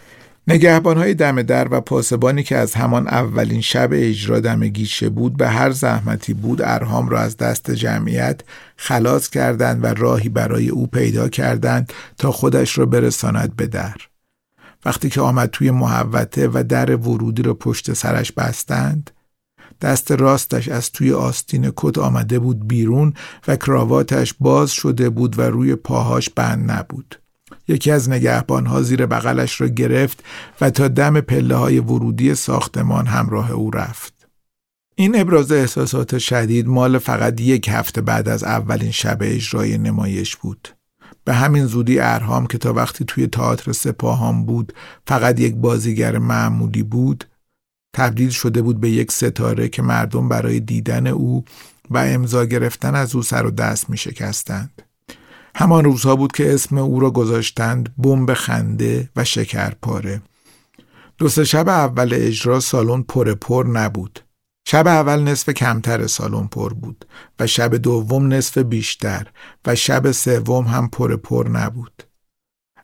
های 0.84 1.14
دم 1.14 1.42
در 1.42 1.68
و 1.70 1.80
پاسبانی 1.80 2.42
که 2.42 2.56
از 2.56 2.74
همان 2.74 3.08
اولین 3.08 3.60
شب 3.60 3.88
اجرا 3.92 4.40
دم 4.40 4.68
گیشه 4.68 5.08
بود 5.08 5.36
به 5.36 5.48
هر 5.48 5.70
زحمتی 5.70 6.34
بود 6.34 6.62
ارهام 6.62 7.08
را 7.08 7.20
از 7.20 7.36
دست 7.36 7.70
جمعیت 7.70 8.40
خلاص 8.76 9.28
کردند 9.28 9.84
و 9.84 9.86
راهی 9.86 10.28
برای 10.28 10.68
او 10.68 10.86
پیدا 10.86 11.28
کردند 11.28 11.92
تا 12.18 12.32
خودش 12.32 12.78
را 12.78 12.86
برساند 12.86 13.56
به 13.56 13.66
در. 13.66 13.96
وقتی 14.84 15.10
که 15.10 15.20
آمد 15.20 15.50
توی 15.50 15.70
محوته 15.70 16.48
و 16.48 16.64
در 16.68 16.96
ورودی 16.96 17.42
را 17.42 17.54
پشت 17.54 17.92
سرش 17.92 18.32
بستند 18.32 19.10
دست 19.80 20.12
راستش 20.12 20.68
از 20.68 20.92
توی 20.92 21.12
آستین 21.12 21.72
کت 21.76 21.98
آمده 21.98 22.38
بود 22.38 22.68
بیرون 22.68 23.14
و 23.48 23.56
کراواتش 23.56 24.34
باز 24.40 24.70
شده 24.70 25.10
بود 25.10 25.38
و 25.38 25.42
روی 25.42 25.74
پاهاش 25.74 26.30
بند 26.30 26.70
نبود. 26.70 27.27
یکی 27.68 27.90
از 27.90 28.10
نگهبانها 28.10 28.82
زیر 28.82 29.06
بغلش 29.06 29.60
را 29.60 29.68
گرفت 29.68 30.24
و 30.60 30.70
تا 30.70 30.88
دم 30.88 31.20
پله 31.20 31.56
های 31.56 31.78
ورودی 31.78 32.34
ساختمان 32.34 33.06
همراه 33.06 33.50
او 33.50 33.70
رفت. 33.70 34.28
این 34.96 35.20
ابراز 35.20 35.52
احساسات 35.52 36.18
شدید 36.18 36.68
مال 36.68 36.98
فقط 36.98 37.40
یک 37.40 37.68
هفته 37.68 38.00
بعد 38.00 38.28
از 38.28 38.44
اولین 38.44 38.90
شب 38.90 39.18
اجرای 39.20 39.78
نمایش 39.78 40.36
بود. 40.36 40.68
به 41.24 41.34
همین 41.34 41.66
زودی 41.66 42.00
ارهام 42.00 42.46
که 42.46 42.58
تا 42.58 42.72
وقتی 42.72 43.04
توی 43.04 43.26
تئاتر 43.26 43.72
سپاهان 43.72 44.46
بود 44.46 44.72
فقط 45.06 45.40
یک 45.40 45.54
بازیگر 45.54 46.18
معمولی 46.18 46.82
بود 46.82 47.24
تبدیل 47.96 48.30
شده 48.30 48.62
بود 48.62 48.80
به 48.80 48.90
یک 48.90 49.12
ستاره 49.12 49.68
که 49.68 49.82
مردم 49.82 50.28
برای 50.28 50.60
دیدن 50.60 51.06
او 51.06 51.44
و 51.90 51.98
امضا 51.98 52.44
گرفتن 52.44 52.94
از 52.94 53.14
او 53.14 53.22
سر 53.22 53.46
و 53.46 53.50
دست 53.50 53.90
می 53.90 53.96
شکستند. 53.96 54.82
همان 55.54 55.84
روزها 55.84 56.16
بود 56.16 56.32
که 56.32 56.54
اسم 56.54 56.78
او 56.78 57.00
را 57.00 57.10
گذاشتند 57.10 57.94
بمب 57.98 58.34
خنده 58.34 59.10
و 59.16 59.24
شکر 59.24 59.70
پاره. 59.70 60.22
دو 61.18 61.28
سه 61.28 61.44
شب 61.44 61.68
اول 61.68 62.10
اجرا 62.12 62.60
سالن 62.60 63.02
پر 63.02 63.34
پر 63.34 63.66
نبود. 63.66 64.20
شب 64.66 64.86
اول 64.86 65.22
نصف 65.22 65.50
کمتر 65.50 66.06
سالن 66.06 66.46
پر 66.46 66.72
بود 66.72 67.04
و 67.38 67.46
شب 67.46 67.74
دوم 67.74 68.32
نصف 68.32 68.58
بیشتر 68.58 69.26
و 69.66 69.74
شب 69.74 70.10
سوم 70.10 70.64
هم 70.64 70.88
پر 70.88 71.16
پر 71.16 71.48
نبود. 71.48 72.02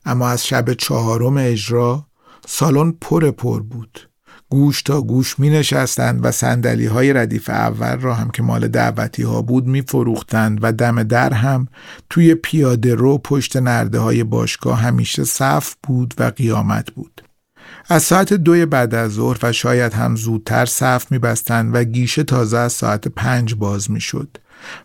اما 0.05 0.29
از 0.29 0.47
شب 0.47 0.73
چهارم 0.73 1.37
اجرا 1.37 2.07
سالن 2.47 2.93
پر 2.93 3.31
پر 3.31 3.61
بود. 3.61 4.11
گوش 4.55 4.83
تا 4.83 5.03
گوش 5.03 5.39
می 5.39 5.51
نشستند 5.51 6.25
و 6.25 6.31
سندلی 6.31 6.87
های 6.87 7.13
ردیف 7.13 7.51
اول 7.51 8.01
را 8.01 8.15
هم 8.15 8.31
که 8.31 8.43
مال 8.43 8.69
دعوتی 8.69 9.23
ها 9.23 9.43
بود 9.43 9.67
می 9.67 9.83
فروختند 9.83 10.59
و 10.63 10.73
دم 10.73 11.03
در 11.03 11.33
هم 11.33 11.69
توی 12.11 12.35
پیاده 12.35 12.95
رو 12.95 13.19
پشت 13.19 13.57
نرده 13.57 13.99
های 13.99 14.25
باشگاه 14.25 14.81
همیشه 14.81 15.25
صف 15.25 15.75
بود 15.83 16.15
و 16.19 16.25
قیامت 16.25 16.91
بود. 16.91 17.23
از 17.89 18.03
ساعت 18.03 18.35
دوی 18.35 18.67
بعد 18.67 18.95
از 18.95 19.13
ظهر 19.13 19.39
و 19.43 19.53
شاید 19.53 19.93
هم 19.93 20.17
زودتر 20.17 20.67
صف 20.67 21.13
می 21.13 21.19
بستند 21.19 21.75
و 21.75 21.85
گیشه 21.85 22.23
تازه 22.23 22.59
از 22.59 22.73
ساعت 22.73 23.09
پنج 23.09 23.55
باز 23.55 23.91
می 23.91 24.01
شد. 24.01 24.37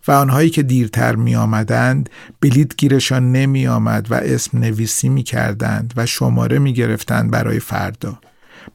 و 0.07 0.11
آنهایی 0.11 0.49
که 0.49 0.63
دیرتر 0.63 1.15
می 1.15 1.35
آمدند 1.35 2.09
بلیت 2.41 2.75
گیرشان 2.75 3.31
نمی 3.31 3.67
آمد 3.67 4.11
و 4.11 4.15
اسم 4.15 4.57
نویسی 4.57 5.09
می 5.09 5.23
کردند 5.23 5.93
و 5.97 6.05
شماره 6.05 6.59
می 6.59 6.73
گرفتند 6.73 7.31
برای 7.31 7.59
فردا. 7.59 8.19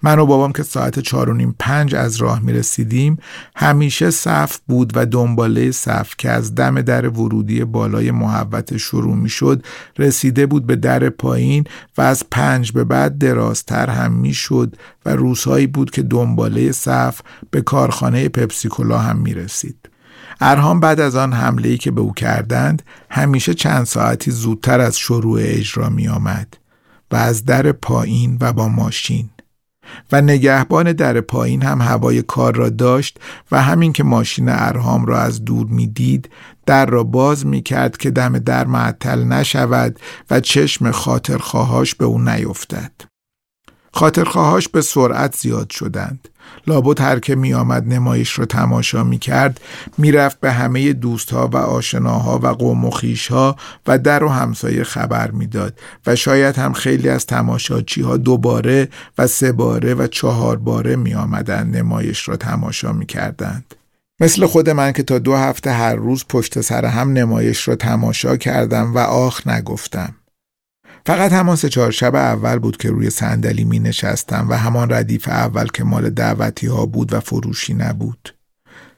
من 0.03 0.19
و 0.19 0.27
بابام 0.27 0.53
که 0.53 0.63
ساعت 0.63 0.99
چهار 0.99 1.31
و 1.31 1.35
نیم 1.35 1.55
پنج 1.59 1.95
از 1.95 2.17
راه 2.17 2.41
می 2.41 2.53
رسیدیم 2.53 3.19
همیشه 3.57 4.11
صف 4.11 4.59
بود 4.69 4.93
و 4.95 5.07
دنباله 5.07 5.71
صف 5.71 6.15
که 6.19 6.31
از 6.31 6.55
دم 6.55 6.83
در 6.83 7.09
ورودی 7.09 7.65
بالای 7.65 8.11
محوت 8.11 8.77
شروع 8.77 9.17
می 9.17 9.29
شد 9.29 9.65
رسیده 9.99 10.47
بود 10.47 10.67
به 10.67 10.77
در 10.77 11.09
پایین 11.09 11.65
و 11.99 12.03
از 12.03 12.23
پنج 12.31 12.73
به 12.73 12.85
بعد 12.85 13.19
درازتر 13.19 13.91
هم 13.91 14.13
می 14.13 14.35
شد 14.35 14.77
و 15.07 15.11
روزهایی 15.11 15.67
بود 15.67 15.91
که 15.91 16.03
دنباله 16.03 16.73
صف 16.73 17.21
به 17.51 17.63
کارخانه 17.63 18.29
پپسیکولا 18.29 18.99
هم 18.99 19.17
می 19.17 19.35
رسید. 19.35 19.89
ارهام 20.41 20.81
بعد 20.81 21.01
از 21.01 21.17
آن 21.17 21.33
حمله 21.33 21.69
ای 21.69 21.79
که 21.79 21.91
به 21.91 22.01
او 22.01 22.13
کردند 22.13 22.83
همیشه 23.11 23.55
چند 23.55 23.85
ساعتی 23.87 24.31
زودتر 24.31 24.81
از 24.81 24.99
شروع 24.99 25.41
اجرا 25.43 25.89
می 25.89 26.09
آمد 26.09 26.57
و 27.11 27.17
از 27.17 27.45
در 27.45 27.73
پایین 27.73 28.39
و 28.41 28.53
با 28.53 28.69
ماشین 28.69 29.31
و 30.13 30.21
نگهبان 30.21 30.93
در 30.93 31.21
پایین 31.21 31.63
هم 31.63 31.81
هوای 31.81 32.23
کار 32.23 32.57
را 32.57 32.71
داشت 32.71 33.19
و 33.53 33.63
همین 33.63 33.93
که 33.93 34.05
ماشین 34.05 34.49
ارهام 34.49 35.07
را 35.07 35.21
از 35.21 35.45
دور 35.45 35.67
می‌دید 35.67 36.31
در 36.67 36.87
را 36.87 37.05
باز 37.05 37.47
می 37.47 37.63
کرد 37.63 37.97
که 37.97 38.11
دم 38.11 38.39
در 38.39 38.67
معطل 38.67 39.25
نشود 39.25 40.01
و 40.31 40.41
چشم 40.41 40.91
خاطرخواهاش 40.91 41.95
به 41.95 42.05
او 42.05 42.21
نیفتد. 42.21 42.93
خاطرخواهاش 43.93 44.69
به 44.69 44.83
سرعت 44.83 45.37
زیاد 45.37 45.71
شدند. 45.71 46.29
لابد 46.67 47.01
هر 47.01 47.19
که 47.19 47.35
می 47.35 47.55
آمد 47.55 47.87
نمایش 47.87 48.39
را 48.39 48.45
تماشا 48.45 49.05
می 49.05 49.19
کرد 49.19 49.61
می 49.99 50.13
رفت 50.13 50.41
به 50.41 50.53
همه 50.53 50.93
دوستها 50.93 51.49
و 51.49 51.57
آشناها 51.57 52.39
و 52.39 52.47
قوم 52.47 52.85
و 52.85 52.91
خیشها 52.91 53.57
و 53.87 53.99
در 53.99 54.25
و 54.25 54.29
همسایه 54.29 54.85
خبر 54.85 55.31
می‌داد 55.31 55.79
و 56.07 56.17
شاید 56.17 56.57
هم 56.57 56.73
خیلی 56.73 57.09
از 57.09 57.27
تماشاچی 57.27 58.03
ها 58.03 58.17
دوباره 58.17 58.89
و 59.19 59.27
سه 59.27 59.53
باره 59.53 59.95
و 59.95 60.07
چهار 60.07 60.57
باره 60.57 60.97
می 60.97 61.15
آمدند 61.15 61.77
نمایش 61.77 62.29
را 62.29 62.37
تماشا 62.37 62.93
می 62.93 63.07
کردند. 63.07 63.75
مثل 64.21 64.47
خود 64.47 64.71
من 64.71 64.93
که 64.93 65.03
تا 65.03 65.19
دو 65.19 65.37
هفته 65.37 65.71
هر 65.71 65.95
روز 65.95 66.25
پشت 66.29 66.61
سر 66.61 66.85
هم 66.85 67.13
نمایش 67.13 67.69
را 67.69 67.77
تماشا 67.77 68.37
کردم 68.37 68.95
و 68.95 68.99
آخ 68.99 69.47
نگفتم. 69.47 70.15
فقط 71.07 71.33
همان 71.33 71.57
سه 71.57 71.69
چهار 71.69 71.91
شب 71.91 72.15
اول 72.15 72.59
بود 72.59 72.77
که 72.77 72.91
روی 72.91 73.11
صندلی 73.11 73.65
می 73.65 73.79
نشستم 73.79 74.47
و 74.51 74.59
همان 74.59 74.93
ردیف 74.93 75.29
اول 75.29 75.67
که 75.67 75.85
مال 75.85 76.11
دعوتی 76.11 76.67
ها 76.67 76.87
بود 76.87 77.13
و 77.13 77.21
فروشی 77.21 77.75
نبود. 77.75 78.35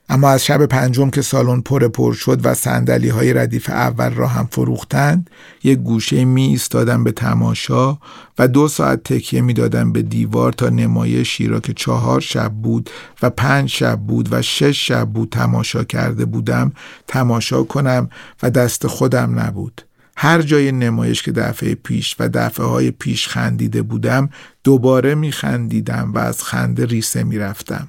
اما 0.09 0.31
از 0.31 0.45
شب 0.45 0.67
پنجم 0.67 1.11
که 1.11 1.23
سالن 1.23 1.61
پر 1.61 1.89
پر 1.89 2.13
شد 2.13 2.47
و 2.47 2.55
صندلی 2.55 3.09
های 3.09 3.33
ردیف 3.33 3.71
اول 3.71 4.11
را 4.11 4.27
هم 4.27 4.49
فروختند 4.53 5.31
یک 5.65 5.79
گوشه 5.79 6.25
می 6.25 6.43
ایستادم 6.43 7.05
به 7.05 7.13
تماشا 7.13 7.99
و 8.39 8.49
دو 8.49 8.69
ساعت 8.69 9.03
تکیه 9.03 9.41
می 9.41 9.53
دادم 9.53 9.93
به 9.93 10.03
دیوار 10.03 10.53
تا 10.53 10.69
نمایشی 10.69 11.47
را 11.47 11.61
که 11.61 11.73
چهار 11.73 12.21
شب 12.21 12.53
بود 12.53 12.91
و 13.23 13.31
پنج 13.31 13.69
شب 13.71 14.01
بود 14.01 14.29
و 14.33 14.43
شش 14.43 14.87
شب 14.87 15.09
بود 15.09 15.29
تماشا 15.31 15.85
کرده 15.85 16.25
بودم 16.25 16.73
تماشا 17.07 17.63
کنم 17.63 18.09
و 18.43 18.51
دست 18.51 18.87
خودم 18.87 19.41
نبود 19.41 19.86
هر 20.17 20.43
جای 20.43 20.73
نمایش 20.73 21.23
که 21.23 21.33
دفعه 21.33 21.75
پیش 21.75 22.17
و 22.19 22.29
دفعه 22.29 22.67
های 22.67 22.91
پیش 22.91 23.29
خندیده 23.29 23.83
بودم 23.83 24.31
دوباره 24.65 25.15
می 25.15 25.33
خندیدم 25.33 26.13
و 26.15 26.19
از 26.19 26.43
خنده 26.43 26.85
ریسه 26.85 27.25
می 27.25 27.39
رفتم. 27.39 27.89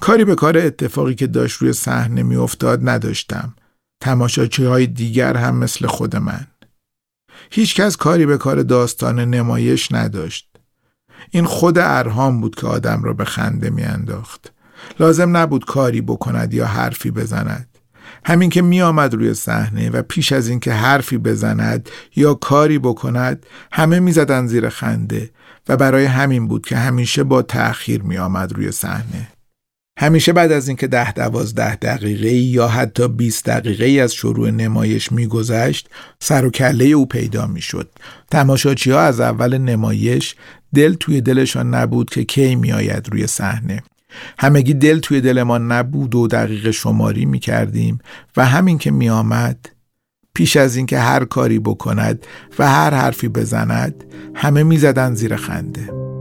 کاری 0.00 0.24
به 0.24 0.34
کار 0.34 0.58
اتفاقی 0.58 1.14
که 1.14 1.26
داشت 1.26 1.56
روی 1.56 1.72
صحنه 1.72 2.22
می 2.22 2.36
افتاد 2.36 2.88
نداشتم. 2.88 3.54
تماشاچی 4.00 4.64
های 4.64 4.86
دیگر 4.86 5.36
هم 5.36 5.56
مثل 5.56 5.86
خود 5.86 6.16
من. 6.16 6.46
هیچ 7.50 7.74
کس 7.74 7.96
کاری 7.96 8.26
به 8.26 8.38
کار 8.38 8.62
داستان 8.62 9.20
نمایش 9.20 9.92
نداشت. 9.92 10.48
این 11.30 11.44
خود 11.44 11.78
ارهام 11.78 12.40
بود 12.40 12.54
که 12.54 12.66
آدم 12.66 13.02
را 13.02 13.12
به 13.12 13.24
خنده 13.24 13.70
میانداخت. 13.70 14.52
لازم 15.00 15.36
نبود 15.36 15.64
کاری 15.64 16.00
بکند 16.00 16.54
یا 16.54 16.66
حرفی 16.66 17.10
بزند. 17.10 17.73
همین 18.26 18.50
که 18.50 18.62
می 18.62 18.82
آمد 18.82 19.14
روی 19.14 19.34
صحنه 19.34 19.90
و 19.90 20.02
پیش 20.02 20.32
از 20.32 20.48
اینکه 20.48 20.72
حرفی 20.72 21.18
بزند 21.18 21.88
یا 22.16 22.34
کاری 22.34 22.78
بکند 22.78 23.46
همه 23.72 24.00
می 24.00 24.12
زدن 24.12 24.46
زیر 24.46 24.68
خنده 24.68 25.30
و 25.68 25.76
برای 25.76 26.04
همین 26.04 26.48
بود 26.48 26.66
که 26.66 26.76
همیشه 26.76 27.24
با 27.24 27.42
تأخیر 27.42 28.02
می 28.02 28.18
آمد 28.18 28.52
روی 28.52 28.72
صحنه. 28.72 29.28
همیشه 29.98 30.32
بعد 30.32 30.52
از 30.52 30.68
اینکه 30.68 30.86
ده 30.86 31.12
دوازده 31.12 31.76
دقیقه 31.76 32.32
یا 32.32 32.68
حتی 32.68 33.08
20 33.08 33.44
دقیقه 33.44 34.02
از 34.02 34.14
شروع 34.14 34.50
نمایش 34.50 35.12
میگذشت 35.12 35.88
سر 36.20 36.44
و 36.44 36.50
کله 36.50 36.84
او 36.84 37.06
پیدا 37.06 37.46
می‌شد. 37.46 37.90
تماشاچی 38.30 38.92
از 38.92 39.20
اول 39.20 39.58
نمایش 39.58 40.34
دل 40.74 40.94
توی 40.94 41.20
دلشان 41.20 41.74
نبود 41.74 42.10
که 42.10 42.24
کی 42.24 42.56
میآید 42.56 43.08
روی 43.12 43.26
صحنه. 43.26 43.82
همگی 44.38 44.74
دل 44.74 44.98
توی 44.98 45.20
دلمان 45.20 45.72
نبود 45.72 46.14
و 46.14 46.26
دقیقه 46.26 46.72
شماری 46.72 47.24
می 47.24 47.38
کردیم 47.38 47.98
و 48.36 48.46
همین 48.46 48.78
که 48.78 48.90
می 48.90 49.10
آمد 49.10 49.66
پیش 50.34 50.56
از 50.56 50.76
اینکه 50.76 50.98
هر 50.98 51.24
کاری 51.24 51.58
بکند 51.58 52.26
و 52.58 52.68
هر 52.68 52.94
حرفی 52.94 53.28
بزند 53.28 54.04
همه 54.34 54.62
می 54.62 54.78
زدن 54.78 55.14
زیر 55.14 55.36
خنده. 55.36 56.13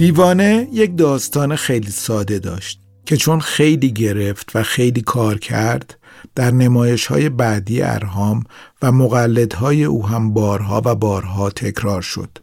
دیوانه 0.00 0.68
یک 0.72 0.96
داستان 0.96 1.56
خیلی 1.56 1.90
ساده 1.90 2.38
داشت 2.38 2.80
که 3.06 3.16
چون 3.16 3.40
خیلی 3.40 3.92
گرفت 3.92 4.50
و 4.56 4.62
خیلی 4.62 5.00
کار 5.00 5.38
کرد 5.38 5.98
در 6.34 6.50
نمایش 6.50 7.06
های 7.06 7.28
بعدی 7.28 7.82
ارهام 7.82 8.44
و 8.82 8.92
مقلدهای 8.92 9.84
او 9.84 10.06
هم 10.06 10.34
بارها 10.34 10.82
و 10.84 10.94
بارها 10.94 11.50
تکرار 11.50 12.02
شد. 12.02 12.38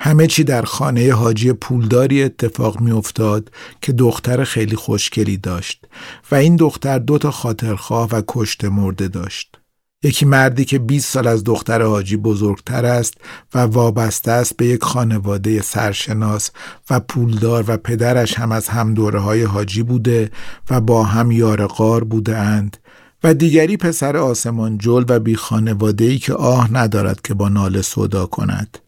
همه 0.00 0.26
چی 0.26 0.44
در 0.44 0.62
خانه 0.62 1.12
حاجی 1.12 1.52
پولداری 1.52 2.22
اتفاق 2.22 2.80
می 2.80 2.90
افتاد 2.90 3.50
که 3.80 3.92
دختر 3.92 4.44
خیلی 4.44 4.76
خوشگلی 4.76 5.36
داشت 5.36 5.86
و 6.30 6.34
این 6.34 6.56
دختر 6.56 6.98
دو 6.98 7.18
تا 7.18 7.30
خاطرخواه 7.30 8.08
و 8.12 8.22
کشته 8.28 8.68
مرده 8.68 9.08
داشت. 9.08 9.59
یکی 10.02 10.24
مردی 10.24 10.64
که 10.64 10.78
20 10.78 11.12
سال 11.12 11.26
از 11.26 11.44
دختر 11.44 11.82
حاجی 11.82 12.16
بزرگتر 12.16 12.84
است 12.84 13.14
و 13.54 13.58
وابسته 13.58 14.30
است 14.32 14.56
به 14.56 14.66
یک 14.66 14.84
خانواده 14.84 15.62
سرشناس 15.62 16.50
و 16.90 17.00
پولدار 17.00 17.64
و 17.66 17.76
پدرش 17.76 18.38
هم 18.38 18.52
از 18.52 18.68
هم 18.68 18.94
دوره 18.94 19.20
های 19.20 19.42
حاجی 19.42 19.82
بوده 19.82 20.30
و 20.70 20.80
با 20.80 21.04
هم 21.04 21.30
یارقار 21.30 22.04
بوده 22.04 22.36
اند 22.36 22.76
و 23.24 23.34
دیگری 23.34 23.76
پسر 23.76 24.16
آسمان 24.16 24.78
جل 24.78 25.04
و 25.08 25.20
بی 25.20 25.36
خانواده 25.36 26.04
ای 26.04 26.18
که 26.18 26.34
آه 26.34 26.72
ندارد 26.72 27.20
که 27.20 27.34
با 27.34 27.48
ناله 27.48 27.82
صدا 27.82 28.26
کند. 28.26 28.78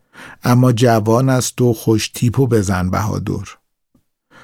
اما 0.45 0.73
جوان 0.73 1.29
است 1.29 1.61
و 1.61 1.73
خوش 1.73 2.09
تیپ 2.09 2.39
و 2.39 2.47
بزن 2.47 2.91
بهادر. 2.91 3.45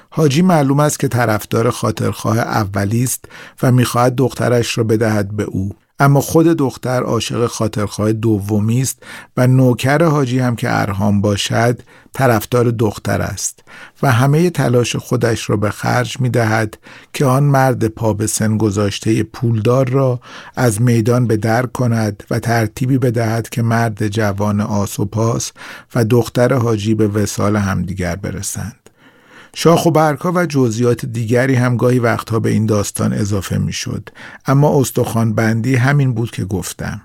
حاجی 0.09 0.41
معلوم 0.41 0.79
است 0.79 0.99
که 0.99 1.07
طرفدار 1.07 1.69
خاطرخواه 1.69 2.37
اولی 2.39 3.03
است 3.03 3.25
و 3.63 3.71
می‌خواهد 3.71 4.15
دخترش 4.15 4.77
را 4.77 4.83
بدهد 4.83 5.35
به 5.37 5.43
او. 5.43 5.75
اما 5.99 6.21
خود 6.21 6.47
دختر 6.47 7.03
عاشق 7.03 7.47
خاطرخواه 7.47 8.13
دومی 8.13 8.81
است 8.81 9.03
و 9.37 9.47
نوکر 9.47 10.03
حاجی 10.03 10.39
هم 10.39 10.55
که 10.55 10.79
ارهام 10.81 11.21
باشد 11.21 11.81
طرفدار 12.13 12.71
دختر 12.71 13.21
است 13.21 13.63
و 14.03 14.11
همه 14.11 14.49
تلاش 14.49 14.95
خودش 14.95 15.49
را 15.49 15.57
به 15.57 15.69
خرج 15.69 16.19
می 16.19 16.29
دهد 16.29 16.77
که 17.13 17.25
آن 17.25 17.43
مرد 17.43 17.87
پا 17.87 18.13
به 18.13 18.27
سن 18.27 18.57
گذاشته 18.57 19.23
پولدار 19.23 19.89
را 19.89 20.19
از 20.55 20.81
میدان 20.81 21.27
به 21.27 21.37
در 21.37 21.65
کند 21.65 22.23
و 22.31 22.39
ترتیبی 22.39 22.97
بدهد 22.97 23.49
که 23.49 23.61
مرد 23.61 24.07
جوان 24.07 24.61
آس 24.61 24.99
و 24.99 25.05
پاس 25.05 25.51
و 25.95 26.05
دختر 26.05 26.53
حاجی 26.53 26.95
به 26.95 27.07
وسال 27.07 27.55
همدیگر 27.55 28.15
برسند. 28.15 28.78
شاخ 29.61 29.85
و 29.85 29.91
برگها 29.91 30.31
و 30.35 30.45
جزئیات 30.45 31.05
دیگری 31.05 31.55
هم 31.55 31.77
گاهی 31.77 31.99
وقتها 31.99 32.39
به 32.39 32.49
این 32.49 32.65
داستان 32.65 33.13
اضافه 33.13 33.57
می 33.57 33.73
شد. 33.73 34.09
اما 34.45 34.79
استخوان 34.79 35.33
بندی 35.33 35.75
همین 35.75 36.13
بود 36.13 36.31
که 36.31 36.45
گفتم. 36.45 37.01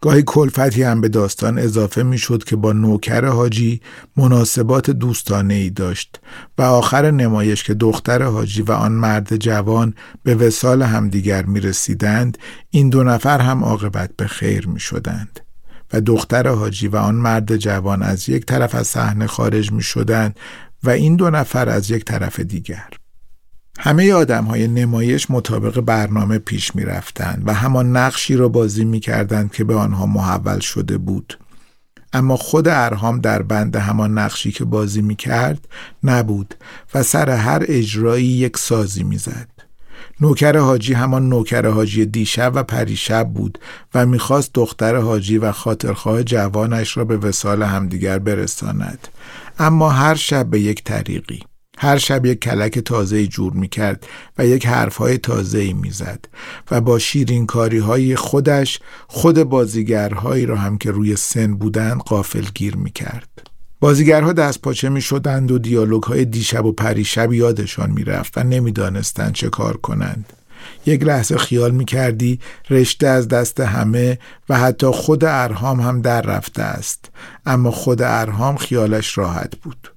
گاهی 0.00 0.22
کلفتی 0.26 0.82
هم 0.82 1.00
به 1.00 1.08
داستان 1.08 1.58
اضافه 1.58 2.02
می 2.02 2.18
شد 2.18 2.44
که 2.44 2.56
با 2.56 2.72
نوکر 2.72 3.24
حاجی 3.24 3.80
مناسبات 4.16 4.90
دوستانه 4.90 5.54
ای 5.54 5.70
داشت 5.70 6.20
و 6.58 6.62
آخر 6.62 7.10
نمایش 7.10 7.64
که 7.64 7.74
دختر 7.74 8.22
حاجی 8.22 8.62
و 8.62 8.72
آن 8.72 8.92
مرد 8.92 9.36
جوان 9.36 9.94
به 10.22 10.34
وسال 10.34 10.82
همدیگر 10.82 11.44
می 11.44 11.60
رسیدند 11.60 12.38
این 12.70 12.88
دو 12.90 13.04
نفر 13.04 13.40
هم 13.40 13.64
عاقبت 13.64 14.10
به 14.16 14.26
خیر 14.26 14.66
می 14.66 14.80
شدند. 14.80 15.40
و 15.92 16.00
دختر 16.00 16.48
حاجی 16.48 16.88
و 16.88 16.96
آن 16.96 17.14
مرد 17.14 17.56
جوان 17.56 18.02
از 18.02 18.28
یک 18.28 18.46
طرف 18.46 18.74
از 18.74 18.86
صحنه 18.86 19.26
خارج 19.26 19.72
می 19.72 19.82
شدند 19.82 20.36
و 20.84 20.90
این 20.90 21.16
دو 21.16 21.30
نفر 21.30 21.68
از 21.68 21.90
یک 21.90 22.04
طرف 22.04 22.40
دیگر. 22.40 22.88
همه 23.78 24.12
آدم 24.12 24.44
های 24.44 24.68
نمایش 24.68 25.30
مطابق 25.30 25.80
برنامه 25.80 26.38
پیش 26.38 26.74
می 26.74 26.84
و 27.44 27.54
همان 27.54 27.96
نقشی 27.96 28.36
را 28.36 28.48
بازی 28.48 28.84
می 28.84 29.00
کردند 29.00 29.52
که 29.52 29.64
به 29.64 29.74
آنها 29.74 30.06
محول 30.06 30.60
شده 30.60 30.98
بود. 30.98 31.38
اما 32.12 32.36
خود 32.36 32.68
ارهام 32.68 33.20
در 33.20 33.42
بند 33.42 33.76
همان 33.76 34.18
نقشی 34.18 34.52
که 34.52 34.64
بازی 34.64 35.02
می 35.02 35.16
کرد 35.16 35.68
نبود 36.04 36.54
و 36.94 37.02
سر 37.02 37.30
هر 37.30 37.64
اجرایی 37.68 38.26
یک 38.26 38.56
سازی 38.56 39.02
می 39.02 39.18
زد. 39.18 39.59
نوکر 40.20 40.58
حاجی 40.58 40.92
همان 40.92 41.28
نوکر 41.28 41.66
حاجی 41.66 42.06
دیشب 42.06 42.52
و 42.54 42.62
پریشب 42.62 43.28
بود 43.28 43.58
و 43.94 44.06
می‌خواست 44.06 44.50
دختر 44.54 44.96
حاجی 44.96 45.38
و 45.38 45.52
خاطرخواه 45.52 46.22
جوانش 46.22 46.96
را 46.96 47.04
به 47.04 47.16
وسال 47.16 47.62
همدیگر 47.62 48.18
برساند 48.18 49.08
اما 49.58 49.90
هر 49.90 50.14
شب 50.14 50.46
به 50.46 50.60
یک 50.60 50.84
طریقی 50.84 51.40
هر 51.82 51.98
شب 51.98 52.26
یک 52.26 52.40
کلک 52.40 52.78
تازه 52.78 53.26
جور 53.26 53.52
می 53.52 53.68
کرد 53.68 54.06
و 54.38 54.46
یک 54.46 54.66
حرفهای 54.66 55.18
تازه 55.18 55.72
می 55.72 55.90
زد 55.90 56.24
و 56.70 56.80
با 56.80 56.98
شیرین 56.98 57.46
کاری 57.46 57.78
های 57.78 58.16
خودش 58.16 58.78
خود 59.06 59.42
بازیگرهایی 59.42 60.46
را 60.46 60.56
هم 60.56 60.78
که 60.78 60.90
روی 60.90 61.16
سن 61.16 61.54
بودند 61.54 62.00
قافل 62.00 62.44
گیر 62.54 62.76
می 62.76 62.90
کرد. 62.90 63.29
بازیگرها 63.80 64.32
دست 64.32 64.60
پاچه 64.60 64.88
می 64.88 65.00
شدند 65.00 65.50
و 65.50 65.58
دیالوگ 65.58 66.02
های 66.02 66.24
دیشب 66.24 66.64
و 66.64 66.72
پریشب 66.72 67.32
یادشان 67.32 67.90
می 67.90 68.04
رفت 68.04 68.38
و 68.38 68.42
نمی 68.42 68.72
دانستند 68.72 69.32
چه 69.32 69.48
کار 69.48 69.76
کنند. 69.76 70.32
یک 70.86 71.02
لحظه 71.02 71.38
خیال 71.38 71.70
می 71.70 71.84
کردی 71.84 72.40
رشته 72.70 73.06
از 73.06 73.28
دست 73.28 73.60
همه 73.60 74.18
و 74.48 74.58
حتی 74.58 74.86
خود 74.86 75.24
ارهام 75.24 75.80
هم 75.80 76.00
در 76.02 76.22
رفته 76.22 76.62
است 76.62 77.10
اما 77.46 77.70
خود 77.70 78.02
ارهام 78.02 78.56
خیالش 78.56 79.18
راحت 79.18 79.56
بود. 79.56 79.88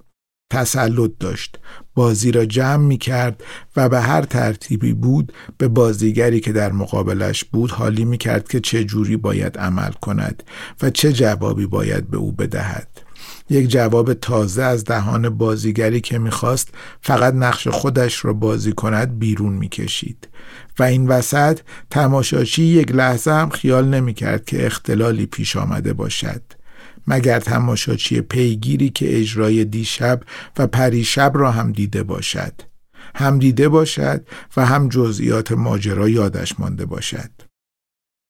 تسلط 0.51 1.11
داشت 1.19 1.59
بازی 1.95 2.31
را 2.31 2.45
جمع 2.45 2.85
می 2.85 2.97
کرد 2.97 3.43
و 3.75 3.89
به 3.89 4.01
هر 4.01 4.21
ترتیبی 4.21 4.93
بود 4.93 5.33
به 5.57 5.67
بازیگری 5.67 6.39
که 6.39 6.51
در 6.51 6.71
مقابلش 6.71 7.43
بود 7.43 7.71
حالی 7.71 8.05
می 8.05 8.17
کرد 8.17 8.47
که 8.47 8.59
چه 8.59 8.83
جوری 8.83 9.17
باید 9.17 9.57
عمل 9.57 9.91
کند 9.91 10.43
و 10.81 10.89
چه 10.89 11.13
جوابی 11.13 11.65
باید 11.65 12.09
به 12.09 12.17
او 12.17 12.31
بدهد 12.31 13.02
یک 13.49 13.69
جواب 13.69 14.13
تازه 14.13 14.63
از 14.63 14.83
دهان 14.83 15.29
بازیگری 15.29 16.01
که 16.01 16.19
می‌خواست 16.19 16.69
فقط 17.01 17.33
نقش 17.33 17.67
خودش 17.67 18.25
را 18.25 18.33
بازی 18.33 18.71
کند 18.71 19.19
بیرون 19.19 19.53
می‌کشید. 19.53 20.27
و 20.79 20.83
این 20.83 21.07
وسط 21.07 21.59
تماشاچی 21.89 22.63
یک 22.63 22.91
لحظه 22.91 23.31
هم 23.31 23.49
خیال 23.49 23.87
نمی‌کرد 23.87 24.45
که 24.45 24.65
اختلالی 24.65 25.25
پیش 25.25 25.57
آمده 25.57 25.93
باشد. 25.93 26.41
مگر 27.07 27.39
تماشاچی 27.39 28.21
پیگیری 28.21 28.89
که 28.89 29.19
اجرای 29.19 29.65
دیشب 29.65 30.21
و 30.57 30.67
پریشب 30.67 31.31
را 31.35 31.51
هم 31.51 31.71
دیده 31.71 32.03
باشد. 32.03 32.53
هم 33.15 33.39
دیده 33.39 33.69
باشد 33.69 34.27
و 34.57 34.65
هم 34.65 34.89
جزئیات 34.89 35.51
ماجرا 35.51 36.09
یادش 36.09 36.59
مانده 36.59 36.85
باشد. 36.85 37.31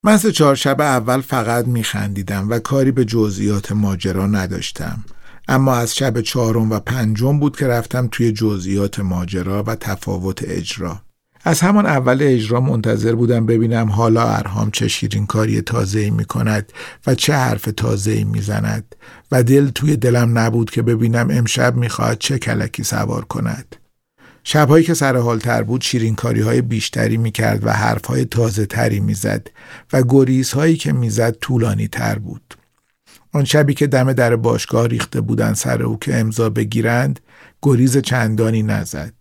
من 0.05 0.17
سه 0.17 0.31
چهارشب 0.31 0.81
اول 0.81 1.21
فقط 1.21 1.67
میخندیدم 1.67 2.49
و 2.49 2.59
کاری 2.59 2.91
به 2.91 3.05
جزئیات 3.05 3.71
ماجرا 3.71 4.27
نداشتم. 4.27 5.03
اما 5.47 5.75
از 5.75 5.95
شب 5.95 6.21
چهارم 6.21 6.71
و 6.71 6.79
پنجم 6.79 7.39
بود 7.39 7.57
که 7.57 7.67
رفتم 7.67 8.07
توی 8.11 8.31
جزئیات 8.31 8.99
ماجرا 8.99 9.63
و 9.67 9.75
تفاوت 9.75 10.43
اجرا. 10.43 11.01
از 11.43 11.61
همان 11.61 11.85
اول 11.85 12.17
اجرا 12.21 12.61
منتظر 12.61 13.15
بودم 13.15 13.45
ببینم 13.45 13.89
حالا 13.89 14.23
ارهام 14.23 14.71
چه 14.71 14.87
شیرین 14.87 15.25
کاری 15.25 15.61
تازه 15.61 16.09
می 16.09 16.25
کند 16.25 16.73
و 17.07 17.15
چه 17.15 17.33
حرف 17.33 17.69
تازه 17.77 18.23
می 18.23 18.41
زند 18.41 18.95
و 19.31 19.43
دل 19.43 19.69
توی 19.69 19.95
دلم 19.95 20.37
نبود 20.37 20.69
که 20.69 20.81
ببینم 20.81 21.27
امشب 21.31 21.75
می‌خواهد 21.75 22.17
چه 22.19 22.39
کلکی 22.39 22.83
سوار 22.83 23.25
کند. 23.25 23.75
شبهایی 24.43 24.85
که 24.85 24.93
سر 24.93 25.17
حال 25.17 25.39
تر 25.39 25.63
بود 25.63 25.81
شیرین 25.81 26.15
کاری 26.15 26.41
های 26.41 26.61
بیشتری 26.61 27.17
می 27.17 27.31
کرد 27.31 27.65
و 27.65 27.71
حرف 27.71 28.05
های 28.05 28.25
تازه 28.25 28.65
تری 28.65 28.99
می 28.99 29.13
زد 29.13 29.47
و 29.93 30.03
گریز 30.09 30.51
هایی 30.51 30.75
که 30.77 30.93
می 30.93 31.09
زد 31.09 31.31
طولانی 31.31 31.87
تر 31.87 32.19
بود. 32.19 32.55
آن 33.31 33.45
شبی 33.45 33.73
که 33.73 33.87
دم 33.87 34.13
در 34.13 34.35
باشگاه 34.35 34.87
ریخته 34.87 35.21
بودن 35.21 35.53
سر 35.53 35.83
او 35.83 35.99
که 35.99 36.15
امضا 36.15 36.49
بگیرند 36.49 37.19
گریز 37.61 37.97
چندانی 37.97 38.63
نزد. 38.63 39.13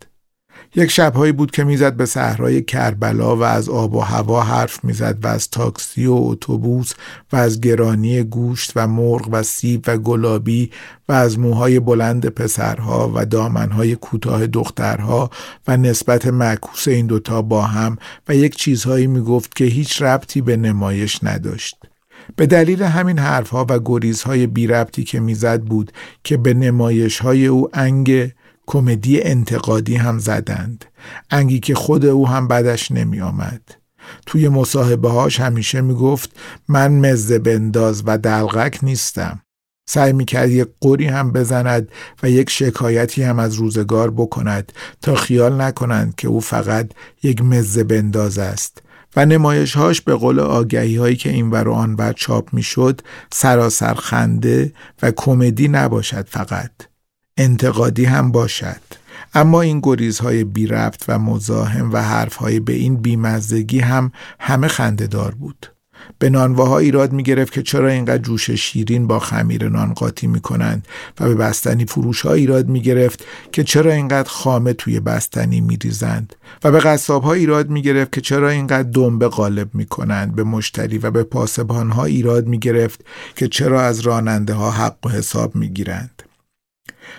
یک 0.74 0.90
شبهایی 0.90 1.32
بود 1.32 1.50
که 1.50 1.64
می‌زد 1.64 1.96
به 1.96 2.06
صحرای 2.06 2.62
کربلا 2.62 3.37
و 3.37 3.42
از 3.42 3.68
آب 3.68 3.94
و 3.94 4.00
هوا 4.00 4.42
حرف 4.42 4.85
می‌زد 4.85 5.18
و 5.22 5.26
از 5.26 5.50
تاکسی 5.50 6.06
و 6.06 6.14
اتوبوس 6.14 6.92
و 7.32 7.37
از 7.37 7.61
گرانی 7.61 8.22
گوشت 8.22 8.72
و 8.76 8.87
مرغ 8.87 9.28
و 9.32 9.42
سیب 9.42 9.85
و 9.87 9.98
گلابی 9.98 10.70
و 11.08 11.12
از 11.12 11.38
موهای 11.38 11.80
بلند 11.80 12.26
پسرها 12.26 13.12
و 13.14 13.26
دامنهای 13.26 13.96
کوتاه 13.96 14.46
دخترها 14.46 15.30
و 15.68 15.76
نسبت 15.76 16.26
معکوس 16.26 16.88
این 16.88 17.06
دوتا 17.06 17.42
با 17.42 17.62
هم 17.62 17.98
و 18.28 18.35
یک 18.37 18.56
چیزهایی 18.56 19.06
می‌گفت 19.06 19.56
که 19.56 19.64
هیچ 19.64 20.02
ربطی 20.02 20.40
به 20.40 20.56
نمایش 20.56 21.18
نداشت. 21.22 21.76
به 22.37 22.46
دلیل 22.46 22.82
همین 22.82 23.18
حرفها 23.18 23.66
و 23.70 23.78
گریزهای 23.85 24.46
بی 24.46 24.66
ربطی 24.66 25.04
که 25.04 25.20
می‌زد 25.20 25.61
بود 25.61 25.92
که 26.24 26.37
به 26.37 26.54
نمایش 26.54 27.18
های 27.18 27.46
او 27.46 27.68
انگ 27.72 28.32
کمدی 28.72 29.22
انتقادی 29.22 29.96
هم 29.96 30.18
زدند. 30.18 30.85
انگی 31.30 31.61
که 31.61 31.74
خود 31.74 32.06
او 32.06 32.28
هم 32.28 32.48
بدش 32.48 32.90
نمی 32.90 33.20
آمد. 33.20 33.62
توی 34.26 34.48
مصاحبه 34.48 35.08
هاش 35.08 35.40
همیشه 35.40 35.80
می 35.80 35.94
گفت 35.94 36.30
من 36.68 36.92
مزه 36.92 37.38
بنداز 37.38 38.02
و 38.06 38.18
دلغک 38.18 38.78
نیستم. 38.82 39.42
سعی 39.88 40.12
می 40.12 40.24
کرد 40.24 40.50
یک 40.50 40.68
قری 40.80 41.06
هم 41.06 41.32
بزند 41.32 41.88
و 42.22 42.30
یک 42.30 42.50
شکایتی 42.50 43.22
هم 43.22 43.38
از 43.38 43.54
روزگار 43.54 44.11
بکند 44.11 44.72
تا 45.02 45.14
خیال 45.14 45.61
نکنند 45.61 46.14
که 46.14 46.28
او 46.28 46.40
فقط 46.40 46.90
یک 47.22 47.42
مزه 47.42 47.85
بنداز 47.85 48.38
است. 48.38 48.82
و 49.16 49.26
نمایشهاش 49.26 50.00
به 50.00 50.14
قول 50.14 50.40
آگهی 50.40 50.96
هایی 50.96 51.16
که 51.16 51.30
این 51.30 51.50
ور 51.50 51.68
و 51.68 51.72
آن 51.72 51.94
ور 51.94 52.12
چاپ 52.12 52.54
می 52.54 52.62
شد 52.62 53.00
سراسر 53.32 53.94
خنده 53.94 54.72
و 55.02 55.11
کمدی 55.16 55.68
نباشد 55.68 56.26
فقط. 56.28 56.91
انتقادی 57.37 58.05
هم 58.05 58.33
باشد. 58.33 58.81
اما 59.35 59.62
این 59.62 59.81
گریزهای 59.83 60.45
بی 60.45 60.66
ربط 60.66 61.05
و 61.09 61.18
مزاحم 61.18 61.92
و 61.92 62.03
حرفهای 62.03 62.61
به 62.61 62.73
این 62.73 62.97
بیمزدگی 62.97 63.81
هم 63.81 64.12
همه 64.40 64.68
خندهدار 64.68 65.35
بود. 65.35 65.66
به 66.18 66.31
نانواها 66.31 66.79
ایراد 66.79 67.12
می 67.12 67.23
گرفت 67.23 67.53
که 67.53 67.62
چرا 67.62 67.88
اینقدر 67.88 68.23
جوش 68.23 68.51
شیرین 68.51 69.07
با 69.07 69.18
خمیر 69.18 69.68
نان 69.68 69.92
قاطی 69.92 70.27
می 70.27 70.40
کنند 70.40 70.88
و 71.21 71.29
به 71.29 71.35
بستنی 71.35 71.85
فروش 71.85 72.23
ها 72.23 72.33
ایراد 72.33 72.68
می 72.68 72.83
گرفت 72.83 73.25
که 73.53 73.64
چرا 73.64 73.92
اینقدر 73.92 74.29
خامه 74.29 74.73
توی 74.73 75.01
بستنی 75.01 75.61
می 75.61 75.77
ریزند. 75.77 76.37
و 76.64 76.71
به 76.71 76.79
قصاب 76.79 77.23
ها 77.23 77.33
ایراد 77.33 77.71
می 77.71 77.83
گرفت 77.83 78.12
که 78.12 78.21
چرا 78.21 78.49
اینقدر 78.51 78.88
دنبه 78.90 79.29
غالب 79.29 79.75
می 79.75 79.87
کنند. 79.87 80.35
به 80.35 80.45
مشتری 80.45 80.99
و 80.99 81.11
به 81.11 81.23
پاسبان 81.23 81.90
ها 81.90 82.05
ایراد 82.05 82.47
می 82.47 82.59
گرفت 82.59 83.05
که 83.37 83.49
چرا 83.49 83.83
از 83.83 84.01
راننده 84.01 84.55
ها 84.55 84.71
حق 84.71 85.07
و 85.07 85.09
حساب 85.09 85.57
می 85.57 85.68
گیرند. 85.68 86.23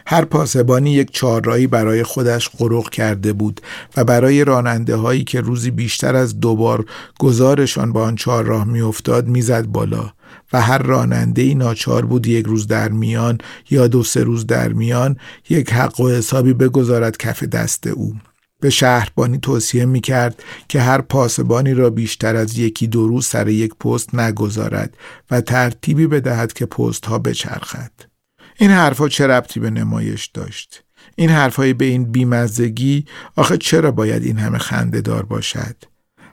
هر 0.07 0.25
پاسبانی 0.25 0.91
یک 0.91 1.11
چهارراهی 1.11 1.67
برای 1.67 2.03
خودش 2.03 2.49
قروق 2.49 2.89
کرده 2.89 3.33
بود 3.33 3.61
و 3.97 4.03
برای 4.03 4.43
راننده 4.43 4.95
هایی 4.95 5.23
که 5.23 5.41
روزی 5.41 5.71
بیشتر 5.71 6.15
از 6.15 6.39
دوبار 6.39 6.85
گزارشان 7.19 7.93
به 7.93 7.99
آن 7.99 8.15
چهارراه 8.15 8.63
میافتاد 8.63 9.27
می‌زد 9.27 9.65
بالا 9.65 10.11
و 10.53 10.61
هر 10.61 10.77
راننده 10.77 11.41
ای 11.41 11.55
ناچار 11.55 12.05
بود 12.05 12.27
یک 12.27 12.45
روز 12.45 12.67
در 12.67 12.89
میان 12.89 13.37
یا 13.69 13.87
دو 13.87 14.03
سه 14.03 14.23
روز 14.23 14.47
در 14.47 14.73
میان 14.73 15.17
یک 15.49 15.73
حق 15.73 15.99
و 15.99 16.09
حسابی 16.09 16.53
بگذارد 16.53 17.17
کف 17.17 17.43
دست 17.43 17.87
او 17.87 18.15
به 18.59 18.69
شهربانی 18.69 19.37
توصیه 19.37 19.85
می 19.85 20.01
کرد 20.01 20.43
که 20.67 20.81
هر 20.81 21.01
پاسبانی 21.01 21.73
را 21.73 21.89
بیشتر 21.89 22.35
از 22.35 22.57
یکی 22.59 22.87
دو 22.87 23.07
روز 23.07 23.25
سر 23.25 23.47
یک 23.47 23.75
پست 23.75 24.15
نگذارد 24.15 24.97
و 25.31 25.41
ترتیبی 25.41 26.07
بدهد 26.07 26.53
که 26.53 26.65
پست 26.65 27.05
ها 27.05 27.19
بچرخد. 27.19 28.12
این 28.55 28.71
حرفها 28.71 29.09
چه 29.09 29.27
ربطی 29.27 29.59
به 29.59 29.69
نمایش 29.69 30.25
داشت؟ 30.25 30.83
این 31.15 31.29
حرفهای 31.29 31.73
به 31.73 31.85
این 31.85 32.11
بیمزگی 32.11 33.05
آخه 33.35 33.57
چرا 33.57 33.91
باید 33.91 34.23
این 34.23 34.37
همه 34.37 34.57
خنده 34.57 35.01
دار 35.01 35.25
باشد؟ 35.25 35.75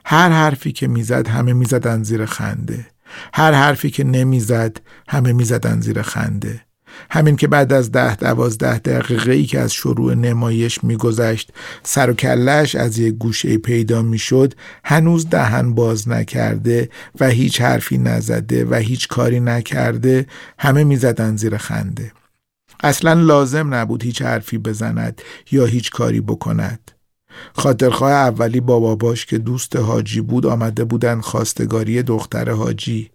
هر 0.05 0.29
حرفی 0.29 0.71
که 0.71 0.87
می‌زد 0.87 1.27
همه 1.27 1.53
می‌زدن 1.53 2.03
زیر 2.03 2.25
خنده. 2.25 2.87
هر 3.33 3.51
حرفی 3.51 3.89
که 3.89 4.03
نمی‌زد 4.03 4.77
همه 5.07 5.33
می‌زدن 5.33 5.81
زیر 5.81 6.01
خنده. 6.01 6.61
همین 7.09 7.35
که 7.35 7.47
بعد 7.47 7.73
از 7.73 7.91
ده 7.91 8.15
دوازده 8.15 8.77
دقیقه 8.77 9.31
ای 9.31 9.45
که 9.45 9.59
از 9.59 9.73
شروع 9.73 10.13
نمایش 10.13 10.83
میگذشت 10.83 11.51
سر 11.83 12.09
و 12.09 12.13
کلش 12.13 12.75
از 12.75 12.99
یک 12.99 13.15
گوشه 13.15 13.57
پیدا 13.57 14.01
می‌شد 14.01 14.53
هنوز 14.85 15.29
دهن 15.29 15.73
باز 15.73 16.09
نکرده 16.09 16.89
و 17.19 17.27
هیچ 17.27 17.61
حرفی 17.61 17.97
نزده 17.97 18.65
و 18.65 18.75
هیچ 18.75 19.07
کاری 19.07 19.39
نکرده 19.39 20.25
همه 20.59 20.83
می‌زدن 20.83 21.35
زیر 21.35 21.57
خنده. 21.57 22.11
اصلا 22.83 23.13
لازم 23.13 23.73
نبود 23.73 24.03
هیچ 24.03 24.21
حرفی 24.21 24.57
بزند 24.57 25.21
یا 25.51 25.65
هیچ 25.65 25.91
کاری 25.91 26.21
بکند. 26.21 26.91
خاطرخواه 27.53 28.11
اولی 28.11 28.59
با 28.59 28.79
باباش 28.79 29.25
که 29.25 29.37
دوست 29.37 29.75
حاجی 29.75 30.21
بود 30.21 30.45
آمده 30.45 30.83
بودن 30.83 31.21
خواستگاری 31.21 32.03
دختر 32.03 32.49
حاجی. 32.51 33.11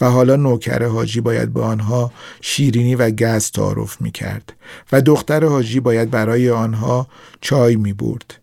و 0.00 0.10
حالا 0.10 0.36
نوکر 0.36 0.84
حاجی 0.84 1.20
باید 1.20 1.52
به 1.52 1.62
آنها 1.62 2.12
شیرینی 2.40 2.94
و 2.94 3.10
گز 3.10 3.50
تعارف 3.50 4.00
می 4.00 4.10
کرد 4.10 4.52
و 4.92 5.00
دختر 5.00 5.44
حاجی 5.44 5.80
باید 5.80 6.10
برای 6.10 6.50
آنها 6.50 7.06
چای 7.40 7.76
می 7.76 7.92
برد. 7.92 8.38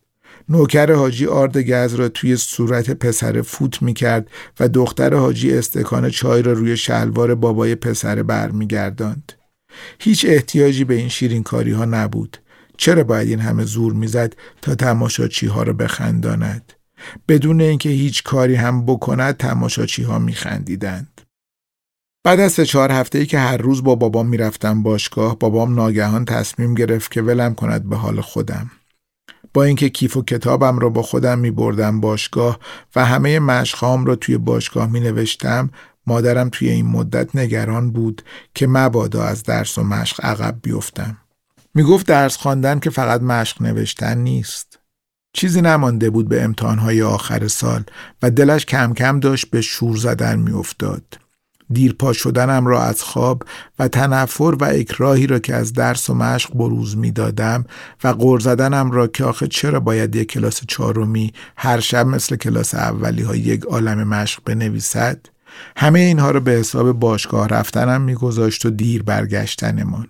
نوکر 0.49 0.93
حاجی 0.93 1.25
آرد 1.25 1.57
گز 1.57 1.93
را 1.93 2.09
توی 2.09 2.37
صورت 2.37 2.91
پسر 2.91 3.41
فوت 3.41 3.81
می 3.81 3.93
کرد 3.93 4.27
و 4.59 4.67
دختر 4.67 5.13
حاجی 5.13 5.53
استکان 5.53 6.09
چای 6.09 6.41
را 6.41 6.53
روی 6.53 6.77
شلوار 6.77 7.35
بابای 7.35 7.75
پسر 7.75 8.23
برمیگرداند. 8.23 9.33
هیچ 9.99 10.25
احتیاجی 10.29 10.83
به 10.83 10.93
این 10.93 11.09
شیرینکاری 11.09 11.71
ها 11.71 11.85
نبود. 11.85 12.37
چرا 12.77 13.03
باید 13.03 13.29
این 13.29 13.39
همه 13.39 13.65
زور 13.65 13.93
می‌زد 13.93 14.35
تا 14.61 14.75
تماشاچی 14.75 15.47
ها 15.47 15.63
را 15.63 15.73
بخنداند؟ 15.73 16.73
بدون 17.27 17.61
اینکه 17.61 17.89
هیچ 17.89 18.23
کاری 18.23 18.55
هم 18.55 18.85
بکند 18.85 19.37
تماشاچی 19.37 20.03
ها 20.03 20.19
میخندیدند. 20.19 21.18
بعد 22.29 22.39
از 22.39 22.51
سه 22.51 22.65
چهار 22.65 22.91
هفته 22.91 23.19
ای 23.19 23.25
که 23.25 23.39
هر 23.39 23.57
روز 23.57 23.83
با 23.83 23.95
بابام 23.95 24.27
می‌رفتم 24.27 24.83
باشگاه 24.83 25.39
بابام 25.39 25.75
ناگهان 25.75 26.25
تصمیم 26.25 26.73
گرفت 26.75 27.11
که 27.11 27.21
ولم 27.21 27.55
کند 27.55 27.89
به 27.89 27.95
حال 27.95 28.21
خودم. 28.21 28.71
با 29.53 29.63
اینکه 29.63 29.89
کیف 29.89 30.17
و 30.17 30.21
کتابم 30.23 30.79
را 30.79 30.89
با 30.89 31.01
خودم 31.01 31.39
می 31.39 31.51
بردم 31.51 32.01
باشگاه 32.01 32.59
و 32.95 33.05
همه 33.05 33.39
مشخام 33.39 34.05
را 34.05 34.15
توی 34.15 34.37
باشگاه 34.37 34.87
می 34.87 34.99
نوشتم 34.99 35.69
مادرم 36.07 36.49
توی 36.49 36.69
این 36.69 36.85
مدت 36.85 37.35
نگران 37.35 37.91
بود 37.91 38.21
که 38.53 38.67
مبادا 38.67 39.23
از 39.23 39.43
درس 39.43 39.77
و 39.77 39.83
مشق 39.83 40.25
عقب 40.25 40.59
بیفتم. 40.61 41.17
می 41.75 41.83
گفت 41.83 42.07
درس 42.07 42.37
خواندن 42.37 42.79
که 42.79 42.89
فقط 42.89 43.21
مشق 43.21 43.61
نوشتن 43.61 44.17
نیست. 44.17 44.79
چیزی 45.33 45.61
نمانده 45.61 46.09
بود 46.09 46.29
به 46.29 46.43
امتحانهای 46.43 47.01
آخر 47.01 47.47
سال 47.47 47.83
و 48.21 48.31
دلش 48.31 48.65
کم 48.65 48.93
کم 48.93 49.19
داشت 49.19 49.49
به 49.49 49.61
شور 49.61 49.97
زدن 49.97 50.39
می 50.39 50.51
افتاد. 50.51 51.28
دیرپا 51.73 52.13
شدنم 52.13 52.67
را 52.67 52.83
از 52.83 53.03
خواب 53.03 53.43
و 53.79 53.87
تنفر 53.87 54.55
و 54.59 54.63
اکراهی 54.63 55.27
را 55.27 55.39
که 55.39 55.55
از 55.55 55.73
درس 55.73 56.09
و 56.09 56.13
مشق 56.13 56.53
بروز 56.53 56.97
می 56.97 57.11
دادم 57.11 57.65
و 58.03 58.13
غر 58.13 58.39
زدنم 58.39 58.91
را 58.91 59.07
که 59.07 59.23
آخه 59.23 59.47
چرا 59.47 59.79
باید 59.79 60.15
یک 60.15 60.31
کلاس 60.31 60.61
چهارمی 60.67 61.33
هر 61.57 61.79
شب 61.79 62.05
مثل 62.07 62.35
کلاس 62.35 62.75
اولی 62.75 63.21
ها 63.21 63.35
یک 63.35 63.63
عالم 63.63 64.07
مشق 64.07 64.41
بنویسد؟ 64.45 65.25
همه 65.77 65.99
اینها 65.99 66.31
را 66.31 66.39
به 66.39 66.51
حساب 66.51 66.91
باشگاه 66.91 67.47
رفتنم 67.47 68.01
میگذاشت 68.01 68.65
و 68.65 68.69
دیر 68.69 69.03
برگشتنمان. 69.03 70.07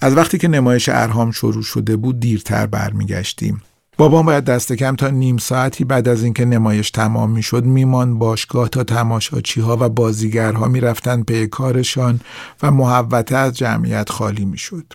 از 0.00 0.16
وقتی 0.16 0.38
که 0.38 0.48
نمایش 0.48 0.88
ارهام 0.88 1.30
شروع 1.30 1.62
شده 1.62 1.96
بود 1.96 2.20
دیرتر 2.20 2.66
برمیگشتیم. 2.66 3.62
بابام 3.98 4.26
باید 4.26 4.44
دست 4.44 4.72
کم 4.72 4.96
تا 4.96 5.08
نیم 5.08 5.36
ساعتی 5.36 5.84
بعد 5.84 6.08
از 6.08 6.22
اینکه 6.22 6.44
نمایش 6.44 6.90
تمام 6.90 7.30
می‌شد 7.30 7.64
میمان 7.64 8.18
باشگاه 8.18 8.68
تا 8.68 8.84
تماشاچی 8.84 9.60
ها 9.60 9.76
و 9.80 9.88
بازیگرها 9.88 10.68
می‌رفتند 10.68 11.24
پی 11.24 11.46
کارشان 11.46 12.20
و 12.62 12.70
محوته 12.70 13.36
از 13.36 13.56
جمعیت 13.56 14.10
خالی 14.10 14.44
می‌شد. 14.44 14.92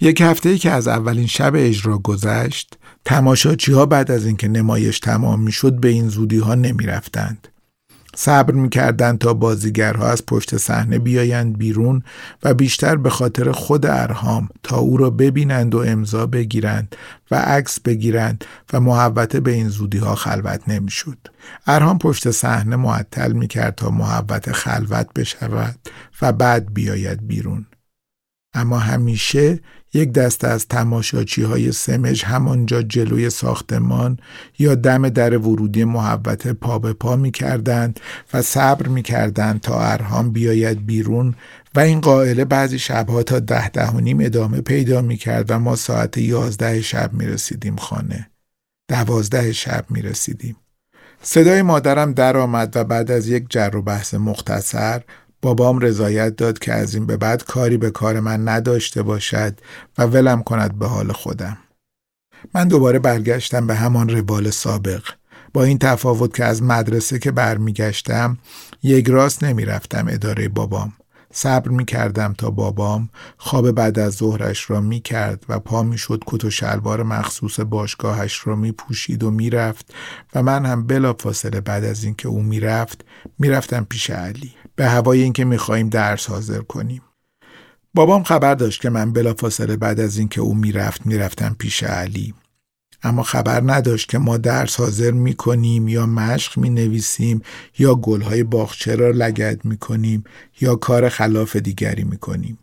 یک 0.00 0.20
هفته 0.20 0.48
ای 0.48 0.58
که 0.58 0.70
از 0.70 0.88
اولین 0.88 1.26
شب 1.26 1.52
اجرا 1.56 1.98
گذشت 1.98 2.78
تماشاچی 3.04 3.72
ها 3.72 3.86
بعد 3.86 4.10
از 4.10 4.26
اینکه 4.26 4.48
نمایش 4.48 5.00
تمام 5.00 5.42
می‌شد 5.42 5.80
به 5.80 5.88
این 5.88 6.08
زودی 6.08 6.38
ها 6.38 6.54
نمی 6.54 6.86
رفتند. 6.86 7.48
صبر 8.18 8.54
می‌کردند 8.54 9.18
تا 9.18 9.34
بازیگرها 9.34 10.08
از 10.08 10.26
پشت 10.26 10.56
صحنه 10.56 10.98
بیایند 10.98 11.58
بیرون 11.58 12.02
و 12.42 12.54
بیشتر 12.54 12.96
به 12.96 13.10
خاطر 13.10 13.52
خود 13.52 13.86
ارهام 13.86 14.48
تا 14.62 14.76
او 14.76 14.96
را 14.96 15.10
ببینند 15.10 15.74
و 15.74 15.78
امضا 15.78 16.26
بگیرند 16.26 16.96
و 17.30 17.34
عکس 17.34 17.80
بگیرند 17.80 18.44
و 18.72 18.80
محوته 18.80 19.40
به 19.40 19.52
این 19.52 19.68
زودی 19.68 19.98
ها 19.98 20.14
خلوت 20.14 20.68
نمی‌شد. 20.68 21.18
ارهام 21.66 21.98
پشت 21.98 22.30
صحنه 22.30 22.76
معطل 22.76 23.32
می‌کرد 23.32 23.74
تا 23.74 23.90
محوت 23.90 24.52
خلوت 24.52 25.08
بشود 25.14 25.78
و 26.22 26.32
بعد 26.32 26.74
بیاید 26.74 27.26
بیرون. 27.26 27.66
اما 28.54 28.78
همیشه 28.78 29.60
یک 29.96 30.12
دسته 30.12 30.48
از 30.48 30.68
تماشاچی 30.68 31.42
های 31.42 31.72
سمج 31.72 32.24
همانجا 32.24 32.82
جلوی 32.82 33.30
ساختمان 33.30 34.18
یا 34.58 34.74
دم 34.74 35.08
در 35.08 35.38
ورودی 35.38 35.84
محبت 35.84 36.48
پا 36.48 36.78
به 36.78 36.92
پا 36.92 37.16
می 37.16 37.30
کردند 37.30 38.00
و 38.32 38.42
صبر 38.42 38.88
می 38.88 39.02
کردند 39.02 39.60
تا 39.60 39.80
ارهام 39.80 40.30
بیاید 40.30 40.86
بیرون 40.86 41.34
و 41.74 41.80
این 41.80 42.00
قائله 42.00 42.44
بعضی 42.44 42.78
شبها 42.78 43.22
تا 43.22 43.38
ده 43.38 43.68
ده 43.68 43.90
و 43.90 44.00
نیم 44.00 44.20
ادامه 44.20 44.60
پیدا 44.60 45.00
می 45.02 45.16
کرد 45.16 45.50
و 45.50 45.58
ما 45.58 45.76
ساعت 45.76 46.18
یازده 46.18 46.82
شب 46.82 47.12
می 47.12 47.26
رسیدیم 47.26 47.76
خانه. 47.76 48.30
دوازده 48.88 49.52
شب 49.52 49.84
می 49.90 50.02
رسیدیم. 50.02 50.56
صدای 51.22 51.62
مادرم 51.62 52.12
درآمد 52.12 52.76
و 52.76 52.84
بعد 52.84 53.10
از 53.10 53.28
یک 53.28 53.46
جر 53.48 53.76
و 53.76 53.82
بحث 53.82 54.14
مختصر 54.14 55.02
بابام 55.42 55.78
رضایت 55.78 56.36
داد 56.36 56.58
که 56.58 56.72
از 56.72 56.94
این 56.94 57.06
به 57.06 57.16
بعد 57.16 57.44
کاری 57.44 57.76
به 57.76 57.90
کار 57.90 58.20
من 58.20 58.48
نداشته 58.48 59.02
باشد 59.02 59.60
و 59.98 60.02
ولم 60.02 60.42
کند 60.42 60.78
به 60.78 60.86
حال 60.86 61.12
خودم. 61.12 61.58
من 62.54 62.68
دوباره 62.68 62.98
برگشتم 62.98 63.66
به 63.66 63.74
همان 63.74 64.08
روال 64.08 64.50
سابق. 64.50 65.02
با 65.52 65.64
این 65.64 65.78
تفاوت 65.78 66.36
که 66.36 66.44
از 66.44 66.62
مدرسه 66.62 67.18
که 67.18 67.30
برمیگشتم 67.30 68.38
یک 68.82 69.08
راست 69.08 69.44
نمی‌رفتم 69.44 70.06
اداره 70.08 70.48
بابام. 70.48 70.92
صبر 71.32 71.68
می 71.68 71.84
کردم 71.84 72.34
تا 72.38 72.50
بابام 72.50 73.08
خواب 73.36 73.70
بعد 73.70 73.98
از 73.98 74.14
ظهرش 74.14 74.70
را 74.70 74.80
می 74.80 75.00
کرد 75.00 75.44
و 75.48 75.58
پا 75.58 75.82
می 75.82 75.98
شد 75.98 76.22
کت 76.26 76.44
و 76.44 76.50
شلوار 76.50 77.02
مخصوص 77.02 77.60
باشگاهش 77.60 78.40
را 78.44 78.56
می 78.56 78.72
پوشید 78.72 79.22
و 79.22 79.30
می 79.30 79.50
رفت 79.50 79.94
و 80.34 80.42
من 80.42 80.66
هم 80.66 80.86
بلا 80.86 81.12
فاصله 81.12 81.60
بعد 81.60 81.84
از 81.84 82.04
اینکه 82.04 82.28
او 82.28 82.42
می 82.42 82.60
رفت 82.60 83.04
می 83.38 83.48
رفتم 83.48 83.86
پیش 83.90 84.10
علی 84.10 84.52
به 84.76 84.86
هوای 84.86 85.22
اینکه 85.22 85.44
می 85.44 85.58
خواهیم 85.58 85.88
درس 85.88 86.26
حاضر 86.30 86.60
کنیم. 86.60 87.02
بابام 87.94 88.22
خبر 88.22 88.54
داشت 88.54 88.80
که 88.80 88.90
من 88.90 89.12
بلا 89.12 89.34
فاصله 89.34 89.76
بعد 89.76 90.00
از 90.00 90.18
اینکه 90.18 90.40
او 90.40 90.54
می 90.54 90.72
رفت 90.72 91.06
می 91.06 91.18
رفتم 91.18 91.56
پیش 91.58 91.82
علی 91.82 92.34
اما 93.02 93.22
خبر 93.22 93.62
نداشت 93.66 94.08
که 94.08 94.18
ما 94.18 94.36
درس 94.36 94.80
حاضر 94.80 95.10
می 95.10 95.34
کنیم 95.34 95.88
یا 95.88 96.06
مشق 96.06 96.58
می 96.58 96.70
نویسیم 96.70 97.42
یا 97.78 97.94
گلهای 97.94 98.42
باغچه 98.42 98.96
را 98.96 99.10
لگد 99.10 99.64
می 99.64 99.76
کنیم 99.76 100.24
یا 100.60 100.76
کار 100.76 101.08
خلاف 101.08 101.56
دیگری 101.56 102.04
می 102.04 102.16
کنیم. 102.16 102.58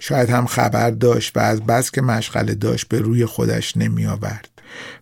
شاید 0.00 0.30
هم 0.30 0.46
خبر 0.46 0.90
داشت 0.90 1.36
و 1.36 1.40
از 1.40 1.60
بس 1.60 1.90
که 1.90 2.02
مشغله 2.02 2.54
داشت 2.54 2.88
به 2.88 2.98
روی 2.98 3.26
خودش 3.26 3.76
نمی 3.76 4.06
آورد. 4.06 4.48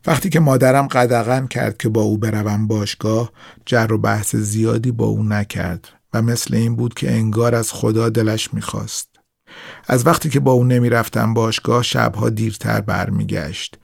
وقتی 0.06 0.28
که 0.28 0.40
مادرم 0.40 0.86
قدغن 0.86 1.46
کرد 1.46 1.76
که 1.76 1.88
با 1.88 2.02
او 2.02 2.18
بروم 2.18 2.66
باشگاه 2.66 3.32
جر 3.66 3.92
و 3.92 3.98
بحث 3.98 4.36
زیادی 4.36 4.92
با 4.92 5.06
او 5.06 5.24
نکرد 5.24 5.97
و 6.12 6.22
مثل 6.22 6.54
این 6.54 6.76
بود 6.76 6.94
که 6.94 7.12
انگار 7.12 7.54
از 7.54 7.72
خدا 7.72 8.08
دلش 8.08 8.54
می‌خواست. 8.54 9.08
از 9.86 10.06
وقتی 10.06 10.30
که 10.30 10.40
با 10.40 10.52
او 10.52 10.64
نمی‌رفتم 10.64 11.34
باشگاه 11.34 11.82
شبها 11.82 12.30
دیرتر 12.30 12.80
برمیگشت 12.80 13.78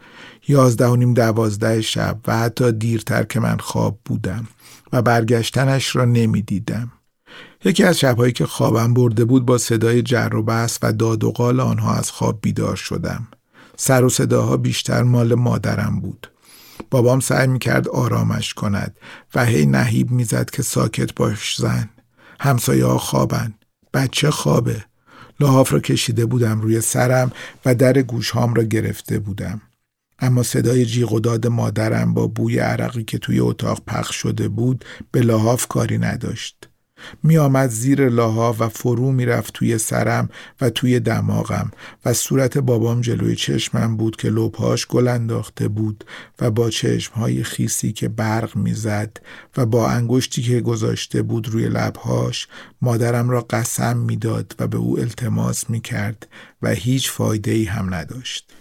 یازده 0.49 0.87
و 0.87 0.97
نیم 0.97 1.15
دوازده 1.15 1.81
شب 1.81 2.21
و 2.27 2.39
حتی 2.39 2.73
دیرتر 2.73 3.23
که 3.23 3.41
من 3.41 3.57
خواب 3.57 3.99
بودم 4.05 4.49
و 4.93 5.03
برگشتنش 5.03 5.97
را 5.97 6.05
نمی‌دیدم. 6.05 6.93
یکی 7.65 7.85
از 7.85 7.99
شبهایی 7.99 8.33
که 8.33 8.47
خوابم 8.47 8.95
برده 8.95 9.25
بود 9.25 9.47
با 9.47 9.59
صدای 9.59 10.03
جر 10.03 10.35
و 10.35 10.43
بحث 10.43 10.79
و 10.83 10.93
داد 10.93 11.25
و 11.25 11.31
قال 11.33 11.61
آنها 11.61 11.95
از 11.95 12.11
خواب 12.11 12.39
بیدار 12.43 12.77
شدم. 12.77 13.29
سر 13.77 14.05
و 14.05 14.09
صداها 14.09 14.57
بیشتر 14.57 15.03
مال 15.03 15.35
مادرم 15.35 16.01
بود. 16.01 16.31
بابام 16.91 17.21
سعی 17.21 17.47
می‌کرد 17.47 17.89
آرامش 17.89 18.55
کند 18.55 18.97
و 19.35 19.45
هی 19.45 19.67
نهیب 19.67 20.11
می‌زد 20.11 20.51
که 20.51 20.63
ساکت 20.63 21.15
باش 21.15 21.57
زن. 21.59 21.89
همسایه 22.41 22.85
ها 22.85 22.99
خوابن. 22.99 23.55
بچه 23.95 24.31
خوابه. 24.31 24.85
لحاف 25.41 25.73
را 25.73 25.81
کشیده 25.81 26.27
بودم 26.27 26.61
روی 26.61 26.81
سرم 26.81 27.33
و 27.65 27.75
در 27.75 28.03
گوشهام 28.03 28.55
را 28.55 28.63
گرفته 28.63 29.19
بودم. 29.19 29.61
اما 30.19 30.43
صدای 30.43 30.87
جیغ 30.87 31.13
و 31.13 31.21
داد 31.21 31.47
مادرم 31.47 32.15
با 32.15 32.27
بوی 32.27 32.59
عرقی 32.59 33.05
که 33.05 33.19
توی 33.19 33.41
اتاق 33.41 33.83
پخش 33.87 34.17
شده 34.17 34.49
بود 34.49 34.85
به 35.11 35.21
لحاف 35.21 35.67
کاری 35.67 35.99
نداشت. 35.99 36.69
می 37.23 37.39
آمد 37.39 37.71
زیر 37.71 38.09
لاها 38.09 38.57
و 38.59 38.69
فرو 38.69 39.13
می 39.13 39.27
رفت 39.27 39.55
توی 39.55 39.79
سرم 39.79 40.29
و 40.61 40.71
توی 40.71 41.01
دماغم 41.01 41.71
و 42.05 42.13
صورت 42.13 42.59
بابام 42.59 43.01
جلوی 43.01 43.37
چشمم 43.37 43.97
بود 43.97 44.17
که 44.17 44.31
لبهاش 44.31 44.87
گل 44.87 45.09
انداخته 45.09 45.69
بود 45.69 46.05
و 46.41 46.51
با 46.51 46.71
چشمهای 46.71 47.43
خیسی 47.43 47.93
که 47.93 48.09
برق 48.09 48.57
می‌زد 48.57 49.17
و 49.57 49.67
با 49.67 49.89
انگشتی 49.89 50.43
که 50.43 50.61
گذاشته 50.61 51.23
بود 51.23 51.49
روی 51.49 51.69
لبهاش 51.69 52.49
مادرم 52.83 53.31
را 53.31 53.41
قسم 53.41 53.97
می‌داد 53.97 54.55
و 54.59 54.67
به 54.67 54.77
او 54.77 54.99
التماس 55.01 55.71
می 55.71 55.81
کرد 55.81 56.29
و 56.63 56.71
هیچ 56.71 57.11
فایده 57.11 57.51
ای 57.51 57.65
هم 57.65 57.95
نداشت. 57.95 58.53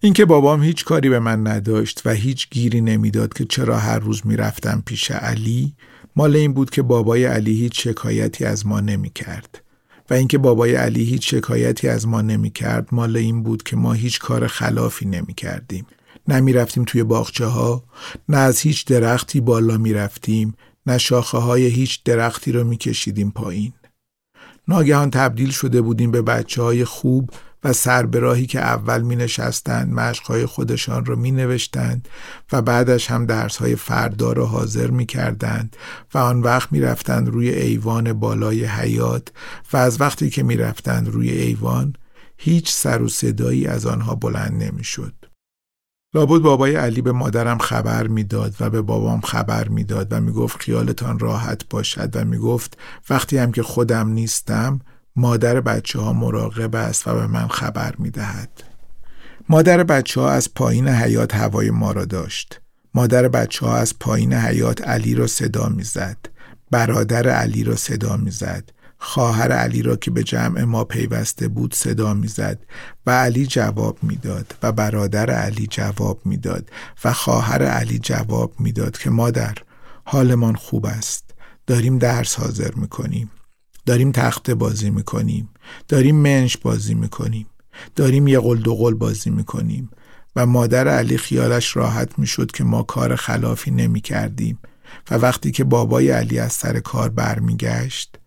اینکه 0.00 0.24
بابام 0.24 0.62
هیچ 0.62 0.84
کاری 0.84 1.08
به 1.08 1.18
من 1.18 1.46
نداشت 1.46 2.02
و 2.04 2.10
هیچ 2.10 2.50
گیری 2.50 2.80
نمی‌داد 2.80 3.34
که 3.34 3.44
چرا 3.44 3.78
هر 3.78 3.98
روز 3.98 4.26
می‌رفتم 4.26 4.82
پیش 4.86 5.10
علی 5.10 5.74
مال 6.16 6.36
این 6.36 6.52
بود 6.52 6.70
که 6.70 6.82
بابای 6.82 7.24
علی 7.24 7.52
هیچ 7.52 7.88
شکایتی 7.88 8.44
از 8.44 8.66
ما 8.66 8.80
نمی 8.80 9.10
کرد. 9.10 9.62
و 10.10 10.14
اینکه 10.14 10.38
بابای 10.38 10.74
علی 10.74 11.04
هیچ 11.04 11.30
شکایتی 11.30 11.88
از 11.88 12.08
ما 12.08 12.22
نمی 12.22 12.50
کرد 12.50 12.88
مال 12.92 13.16
این 13.16 13.42
بود 13.42 13.62
که 13.62 13.76
ما 13.76 13.92
هیچ 13.92 14.18
کار 14.18 14.46
خلافی 14.46 15.06
نمی 15.06 15.34
کردیم. 15.34 15.86
نه 16.28 16.40
می 16.40 16.52
رفتیم 16.52 16.84
توی 16.84 17.02
باغچه 17.02 17.46
ها، 17.46 17.84
نه 18.28 18.36
از 18.36 18.60
هیچ 18.60 18.86
درختی 18.86 19.40
بالا 19.40 19.76
می 19.76 19.92
رفتیم، 19.92 20.54
نه 20.86 20.98
شاخه 20.98 21.38
های 21.38 21.66
هیچ 21.66 22.02
درختی 22.04 22.52
رو 22.52 22.64
میکشیدیم 22.64 23.30
پایین 23.30 23.72
ناگهان 24.68 25.10
تبدیل 25.10 25.50
شده 25.50 25.82
بودیم 25.82 26.10
به 26.10 26.22
بچه 26.22 26.62
های 26.62 26.84
خوب 26.84 27.30
و 27.64 27.72
سربراهی 27.72 28.46
که 28.46 28.60
اول 28.60 29.02
می 29.02 29.16
نشستند 29.16 29.92
مشقهای 29.92 30.46
خودشان 30.46 31.04
را 31.04 31.16
می 31.16 31.30
نوشتند 31.30 32.08
و 32.52 32.62
بعدش 32.62 33.10
هم 33.10 33.26
درسهای 33.26 33.76
فردا 33.76 34.32
را 34.32 34.46
حاضر 34.46 34.90
می 34.90 35.06
کردند 35.06 35.76
و 36.14 36.18
آن 36.18 36.40
وقت 36.40 36.72
می 36.72 36.80
رفتند 36.80 37.28
روی 37.28 37.50
ایوان 37.50 38.12
بالای 38.12 38.64
حیات 38.64 39.28
و 39.72 39.76
از 39.76 40.00
وقتی 40.00 40.30
که 40.30 40.42
می 40.42 40.56
رفتند 40.56 41.08
روی 41.08 41.30
ایوان 41.30 41.94
هیچ 42.36 42.72
سر 42.72 43.02
و 43.02 43.08
صدایی 43.08 43.66
از 43.66 43.86
آنها 43.86 44.14
بلند 44.14 44.62
نمی 44.62 44.84
شد. 44.84 45.14
لابد 46.14 46.42
بابای 46.42 46.74
علی 46.74 47.02
به 47.02 47.12
مادرم 47.12 47.58
خبر 47.58 48.06
می‌داد 48.06 48.54
و 48.60 48.70
به 48.70 48.82
بابام 48.82 49.20
خبر 49.20 49.68
می‌داد 49.68 50.08
و 50.10 50.20
می‌گفت 50.20 50.56
خیالتان 50.60 51.18
راحت 51.18 51.68
باشد 51.68 52.16
و 52.16 52.24
می‌گفت 52.24 52.78
وقتی 53.10 53.38
هم 53.38 53.52
که 53.52 53.62
خودم 53.62 54.08
نیستم 54.08 54.80
مادر 55.16 55.60
بچه 55.60 56.00
ها 56.00 56.12
مراقب 56.12 56.74
است 56.74 57.08
و 57.08 57.14
به 57.14 57.26
من 57.26 57.48
خبر 57.48 57.94
می 57.98 58.10
دهد. 58.10 58.50
مادر 59.48 59.84
بچه 59.84 60.20
ها 60.20 60.30
از 60.30 60.54
پایین 60.54 60.88
حیات 60.88 61.34
هوای 61.34 61.70
ما 61.70 61.92
را 61.92 62.04
داشت. 62.04 62.60
مادر 62.94 63.28
بچه 63.28 63.66
ها 63.66 63.76
از 63.76 63.98
پایین 63.98 64.32
حیات 64.32 64.82
علی 64.82 65.14
را 65.14 65.26
صدا 65.26 65.68
می 65.68 65.84
زد. 65.84 66.18
برادر 66.70 67.28
علی 67.28 67.64
را 67.64 67.76
صدا 67.76 68.16
می 68.16 68.30
زد. 68.30 68.70
خواهر 69.04 69.52
علی 69.52 69.82
را 69.82 69.96
که 69.96 70.10
به 70.10 70.22
جمع 70.22 70.64
ما 70.64 70.84
پیوسته 70.84 71.48
بود 71.48 71.74
صدا 71.74 72.14
می‌زد 72.14 72.58
و 73.06 73.10
علی 73.10 73.46
جواب 73.46 73.98
می‌داد 74.02 74.54
و 74.62 74.72
برادر 74.72 75.30
علی 75.30 75.66
جواب 75.66 76.20
می‌داد 76.24 76.70
و 77.04 77.12
خواهر 77.12 77.62
علی 77.62 77.98
جواب 77.98 78.60
می‌داد 78.60 78.98
که 78.98 79.10
مادر 79.10 79.54
حالمان 80.04 80.54
خوب 80.54 80.86
است 80.86 81.30
داریم 81.66 81.98
درس 81.98 82.34
حاضر 82.34 82.70
می‌کنیم 82.74 83.30
داریم 83.86 84.12
تخت 84.12 84.50
بازی 84.50 84.90
می‌کنیم 84.90 85.48
داریم 85.88 86.16
منش 86.16 86.56
بازی 86.56 86.94
می‌کنیم 86.94 87.46
داریم 87.96 88.28
یه 88.28 88.40
قل 88.40 88.56
دو 88.56 88.74
قل 88.74 88.94
بازی 88.94 89.30
می‌کنیم 89.30 89.90
و 90.36 90.46
مادر 90.46 90.88
علی 90.88 91.18
خیالش 91.18 91.76
راحت 91.76 92.18
می‌شد 92.18 92.50
که 92.50 92.64
ما 92.64 92.82
کار 92.82 93.16
خلافی 93.16 93.70
نمی 93.70 94.00
کردیم 94.00 94.58
و 95.10 95.14
وقتی 95.14 95.50
که 95.50 95.64
بابای 95.64 96.10
علی 96.10 96.38
از 96.38 96.52
سر 96.52 96.80
کار 96.80 97.08
برمیگشت 97.08 98.18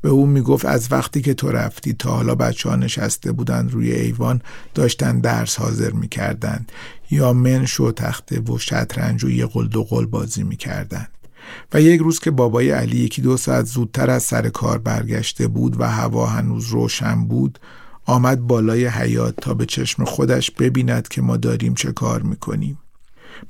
به 0.00 0.08
او 0.08 0.26
می‌گفت 0.26 0.64
از 0.64 0.92
وقتی 0.92 1.22
که 1.22 1.34
تو 1.34 1.52
رفتی 1.52 1.92
تا 1.92 2.10
حالا 2.10 2.34
بچه 2.34 2.68
ها 2.68 2.76
نشسته 2.76 3.32
بودند 3.32 3.72
روی 3.72 3.92
ایوان 3.92 4.42
داشتن 4.74 5.20
درس 5.20 5.56
حاضر 5.56 5.90
می‌کردند 5.90 6.72
یا 7.10 7.32
منش 7.32 7.80
و 7.80 7.92
تخته 7.92 8.40
و 8.40 8.58
شطرنج 8.58 9.24
و 9.24 9.30
یه 9.30 9.46
قل 9.46 9.68
دو 9.68 9.84
قل 9.84 10.06
بازی 10.06 10.42
می‌کردند 10.42 11.08
و 11.72 11.80
یک 11.80 12.00
روز 12.00 12.18
که 12.18 12.30
بابای 12.30 12.70
علی 12.70 12.96
یکی 12.96 13.22
دو 13.22 13.36
ساعت 13.36 13.64
زودتر 13.64 14.10
از 14.10 14.22
سر 14.22 14.48
کار 14.48 14.78
برگشته 14.78 15.48
بود 15.48 15.80
و 15.80 15.84
هوا 15.84 16.26
هنوز 16.26 16.68
روشن 16.68 17.24
بود 17.24 17.58
آمد 18.04 18.40
بالای 18.40 18.86
حیات 18.86 19.34
تا 19.36 19.54
به 19.54 19.66
چشم 19.66 20.04
خودش 20.04 20.50
ببیند 20.50 21.08
که 21.08 21.22
ما 21.22 21.36
داریم 21.36 21.74
چه 21.74 21.92
کار 21.92 22.22
می‌کنیم. 22.22 22.78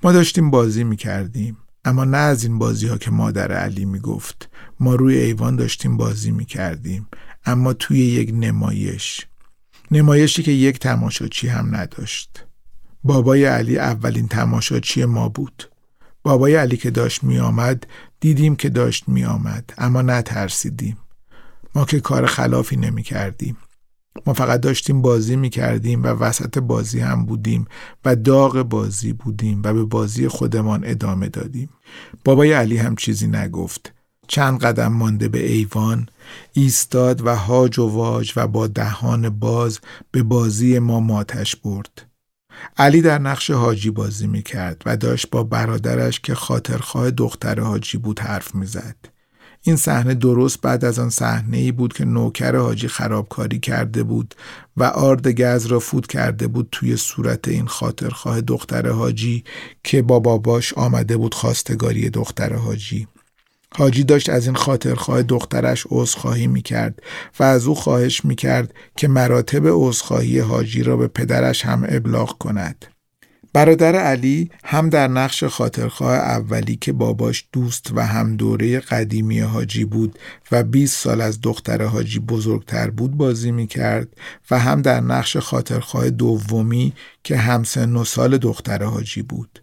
ما 0.02 0.12
داشتیم 0.12 0.50
بازی 0.50 0.84
می‌کردیم 0.84 1.56
اما 1.84 2.04
نه 2.04 2.16
از 2.16 2.44
این 2.44 2.58
بازی 2.58 2.86
ها 2.86 2.98
که 2.98 3.10
مادر 3.10 3.52
علی 3.52 3.84
می‌گفت. 3.84 4.48
ما 4.80 4.94
روی 4.94 5.16
ایوان 5.16 5.56
داشتیم 5.56 5.96
بازی 5.96 6.30
می‌کردیم 6.30 7.08
اما 7.46 7.72
توی 7.72 7.98
یک 7.98 8.30
نمایش. 8.34 9.26
نمایشی 9.90 10.42
که 10.42 10.52
یک 10.52 10.78
تماشاچی 10.78 11.48
هم 11.48 11.76
نداشت. 11.76 12.46
بابای 13.04 13.44
علی 13.44 13.78
اولین 13.78 14.28
تماشاچی 14.28 15.04
ما 15.04 15.28
بود. 15.28 15.71
بابای 16.22 16.54
علی 16.54 16.76
که 16.76 16.90
داشت 16.90 17.24
می 17.24 17.38
آمد 17.38 17.86
دیدیم 18.20 18.56
که 18.56 18.68
داشت 18.68 19.08
می 19.08 19.24
آمد 19.24 19.74
اما 19.78 20.02
نترسیدیم. 20.02 20.96
ما 21.74 21.84
که 21.84 22.00
کار 22.00 22.26
خلافی 22.26 22.76
نمی 22.76 23.02
کردیم 23.02 23.56
ما 24.26 24.32
فقط 24.32 24.60
داشتیم 24.60 25.02
بازی 25.02 25.36
می 25.36 25.50
کردیم 25.50 26.02
و 26.02 26.06
وسط 26.06 26.58
بازی 26.58 27.00
هم 27.00 27.26
بودیم 27.26 27.66
و 28.04 28.16
داغ 28.16 28.62
بازی 28.62 29.12
بودیم 29.12 29.62
و 29.64 29.72
به 29.72 29.84
بازی 29.84 30.28
خودمان 30.28 30.80
ادامه 30.84 31.28
دادیم. 31.28 31.68
بابای 32.24 32.52
علی 32.52 32.76
هم 32.76 32.96
چیزی 32.96 33.26
نگفت. 33.26 33.92
چند 34.28 34.60
قدم 34.60 34.92
مانده 34.92 35.28
به 35.28 35.52
ایوان 35.52 36.08
ایستاد 36.52 37.26
و 37.26 37.36
هاج 37.36 37.78
و 37.78 37.88
واج 37.88 38.32
و 38.36 38.48
با 38.48 38.66
دهان 38.66 39.28
باز 39.28 39.80
به 40.10 40.22
بازی 40.22 40.78
ما 40.78 41.00
ماتش 41.00 41.56
برد. 41.56 42.11
علی 42.76 43.02
در 43.02 43.18
نقش 43.18 43.50
حاجی 43.50 43.90
بازی 43.90 44.26
می 44.26 44.42
کرد 44.42 44.82
و 44.86 44.96
داشت 44.96 45.30
با 45.30 45.42
برادرش 45.44 46.20
که 46.20 46.34
خاطرخواه 46.34 47.10
دختر 47.10 47.60
حاجی 47.60 47.98
بود 47.98 48.20
حرف 48.20 48.54
می 48.54 48.66
زد. 48.66 48.96
این 49.64 49.76
صحنه 49.76 50.14
درست 50.14 50.60
بعد 50.60 50.84
از 50.84 50.98
آن 50.98 51.10
صحنه 51.10 51.56
ای 51.56 51.72
بود 51.72 51.92
که 51.92 52.04
نوکر 52.04 52.56
حاجی 52.56 52.88
خرابکاری 52.88 53.60
کرده 53.60 54.02
بود 54.02 54.34
و 54.76 54.84
آرد 54.84 55.28
گز 55.28 55.66
را 55.66 55.78
فوت 55.78 56.06
کرده 56.06 56.46
بود 56.46 56.68
توی 56.72 56.96
صورت 56.96 57.48
این 57.48 57.66
خاطرخواه 57.66 58.40
دختر 58.40 58.88
حاجی 58.88 59.44
که 59.84 60.02
با 60.02 60.20
باباش 60.20 60.72
آمده 60.72 61.16
بود 61.16 61.34
خواستگاری 61.34 62.10
دختر 62.10 62.54
حاجی 62.54 63.08
حاجی 63.76 64.04
داشت 64.04 64.30
از 64.30 64.46
این 64.46 64.56
خاطرخواه 64.56 65.22
دخترش 65.22 65.86
عذرخواهی 65.90 66.46
می‌کرد 66.46 67.02
و 67.38 67.42
از 67.42 67.66
او 67.66 67.74
خواهش 67.74 68.24
می‌کرد 68.24 68.74
که 68.96 69.08
مراتب 69.08 69.62
عذرخواهی 69.66 70.38
حاجی 70.38 70.82
را 70.82 70.96
به 70.96 71.08
پدرش 71.08 71.64
هم 71.64 71.86
ابلاغ 71.88 72.38
کند. 72.38 72.86
برادر 73.52 73.94
علی 73.94 74.50
هم 74.64 74.88
در 74.88 75.08
نقش 75.08 75.44
خاطرخواه 75.44 76.16
اولی 76.16 76.76
که 76.76 76.92
باباش 76.92 77.48
دوست 77.52 77.90
و 77.94 78.06
هم 78.06 78.36
دوره 78.36 78.80
قدیمی 78.80 79.40
حاجی 79.40 79.84
بود 79.84 80.18
و 80.52 80.62
20 80.62 81.00
سال 81.02 81.20
از 81.20 81.40
دختر 81.40 81.82
حاجی 81.84 82.18
بزرگتر 82.18 82.90
بود 82.90 83.16
بازی 83.16 83.52
می‌کرد 83.52 84.08
و 84.50 84.58
هم 84.58 84.82
در 84.82 85.00
نقش 85.00 85.36
خاطرخواه 85.36 86.10
دومی 86.10 86.92
که 87.24 87.36
همسن 87.36 87.96
و 87.96 88.04
سال 88.04 88.38
دختر 88.38 88.82
حاجی 88.82 89.22
بود. 89.22 89.62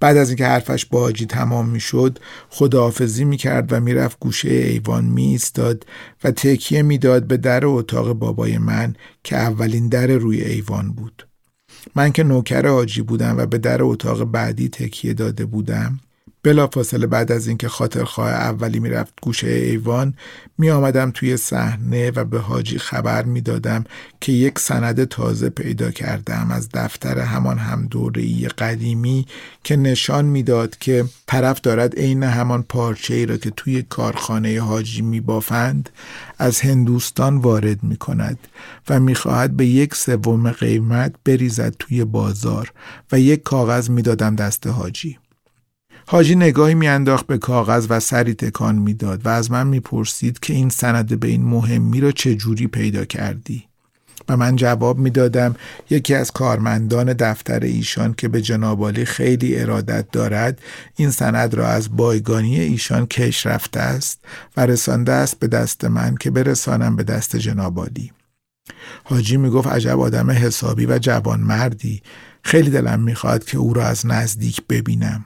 بعد 0.00 0.16
از 0.16 0.28
اینکه 0.28 0.46
حرفش 0.46 0.86
با 0.86 1.00
حاجی 1.00 1.26
تمام 1.26 1.68
می‌شد 1.68 2.18
خداحافظی 2.50 3.24
می‌کرد 3.24 3.72
و 3.72 3.80
می‌رفت 3.80 4.18
گوشه 4.20 4.48
ایوان 4.48 5.04
می 5.04 5.24
ایستاد 5.24 5.86
و 6.24 6.30
تکیه 6.30 6.82
می‌داد 6.82 7.26
به 7.26 7.36
در 7.36 7.66
اتاق 7.66 8.12
بابای 8.12 8.58
من 8.58 8.94
که 9.24 9.36
اولین 9.36 9.88
در 9.88 10.06
روی 10.06 10.42
ایوان 10.42 10.92
بود. 10.92 11.26
من 11.94 12.12
که 12.12 12.22
نوکر 12.22 12.66
حاجی 12.66 13.02
بودم 13.02 13.38
و 13.38 13.46
به 13.46 13.58
در 13.58 13.82
اتاق 13.82 14.24
بعدی 14.24 14.68
تکیه 14.68 15.14
داده 15.14 15.44
بودم 15.44 16.00
بلافاصله 16.42 17.06
بعد 17.06 17.32
از 17.32 17.46
اینکه 17.46 17.68
خاطرخواه 17.68 18.30
اولی 18.30 18.80
می‌رفت 18.80 19.14
گوشه 19.22 19.46
ایوان 19.46 20.14
می 20.58 20.70
آمدم 20.70 21.10
توی 21.10 21.36
صحنه 21.36 22.10
و 22.10 22.24
به 22.24 22.38
حاجی 22.38 22.78
خبر 22.78 23.22
می‌دادم 23.22 23.84
که 24.20 24.32
یک 24.32 24.58
سند 24.58 25.04
تازه 25.04 25.48
پیدا 25.48 25.90
کردم 25.90 26.50
از 26.50 26.68
دفتر 26.74 27.18
همان 27.18 27.58
هم 27.58 27.88
قدیمی 28.58 29.26
که 29.64 29.76
نشان 29.76 30.24
می‌داد 30.24 30.78
که 30.78 31.04
طرف 31.26 31.60
دارد 31.60 31.94
عین 31.94 32.22
همان 32.22 32.62
پارچه 32.62 33.14
ای 33.14 33.26
را 33.26 33.36
که 33.36 33.50
توی 33.50 33.82
کارخانه 33.82 34.60
حاجی 34.60 35.02
می 35.02 35.20
بافند 35.20 35.90
از 36.38 36.60
هندوستان 36.60 37.36
وارد 37.36 37.82
می 37.82 37.96
کند 37.96 38.38
و 38.88 39.00
می‌خواهد 39.00 39.56
به 39.56 39.66
یک 39.66 39.94
سوم 39.94 40.50
قیمت 40.50 41.14
بریزد 41.24 41.74
توی 41.78 42.04
بازار 42.04 42.72
و 43.12 43.20
یک 43.20 43.42
کاغذ 43.42 43.90
می‌دادم 43.90 44.36
دست 44.36 44.66
حاجی. 44.66 45.19
حاجی 46.12 46.34
نگاهی 46.34 46.74
میانداخت 46.74 47.26
به 47.26 47.38
کاغذ 47.38 47.86
و 47.90 48.00
سری 48.00 48.34
تکان 48.34 48.74
می‌داد 48.74 49.26
و 49.26 49.28
از 49.28 49.50
من 49.50 49.66
می‌پرسید 49.66 50.38
که 50.38 50.52
این 50.52 50.68
سند 50.68 51.20
به 51.20 51.28
این 51.28 51.44
مهمی 51.44 52.00
را 52.00 52.12
چه 52.12 52.34
جوری 52.34 52.66
پیدا 52.66 53.04
کردی؟ 53.04 53.64
و 54.28 54.36
من 54.36 54.56
جواب 54.56 54.98
می‌دادم 54.98 55.56
یکی 55.90 56.14
از 56.14 56.30
کارمندان 56.30 57.12
دفتر 57.12 57.60
ایشان 57.60 58.14
که 58.14 58.28
به 58.28 58.42
جنابالی 58.42 59.04
خیلی 59.04 59.58
ارادت 59.58 60.10
دارد 60.10 60.60
این 60.96 61.10
سند 61.10 61.54
را 61.54 61.68
از 61.68 61.96
بایگانی 61.96 62.60
ایشان 62.60 63.06
کش 63.06 63.46
رفته 63.46 63.80
است 63.80 64.24
و 64.56 64.66
رسانده 64.66 65.12
است 65.12 65.38
به 65.38 65.46
دست 65.46 65.84
من 65.84 66.14
که 66.20 66.30
برسانم 66.30 66.96
به 66.96 67.02
دست 67.02 67.36
جنابالی 67.36 68.12
حاجی 69.04 69.36
می‌گفت 69.36 69.68
عجب 69.68 70.00
آدم 70.00 70.30
حسابی 70.30 70.86
و 70.86 70.98
جوان 70.98 71.40
مردی 71.40 72.02
خیلی 72.42 72.70
دلم 72.70 73.00
می‌خواد 73.00 73.44
که 73.44 73.58
او 73.58 73.74
را 73.74 73.86
از 73.86 74.06
نزدیک 74.06 74.60
ببینم. 74.68 75.24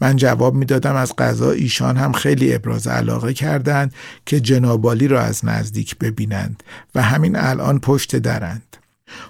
من 0.00 0.16
جواب 0.16 0.54
می‌دادم 0.54 0.94
از 0.94 1.12
قضا 1.18 1.50
ایشان 1.50 1.96
هم 1.96 2.12
خیلی 2.12 2.54
ابراز 2.54 2.86
علاقه 2.86 3.34
کردند 3.34 3.92
که 4.26 4.40
جنابالی 4.40 5.08
را 5.08 5.20
از 5.20 5.44
نزدیک 5.44 5.98
ببینند 5.98 6.62
و 6.94 7.02
همین 7.02 7.36
الان 7.36 7.78
پشت 7.78 8.16
درند. 8.16 8.76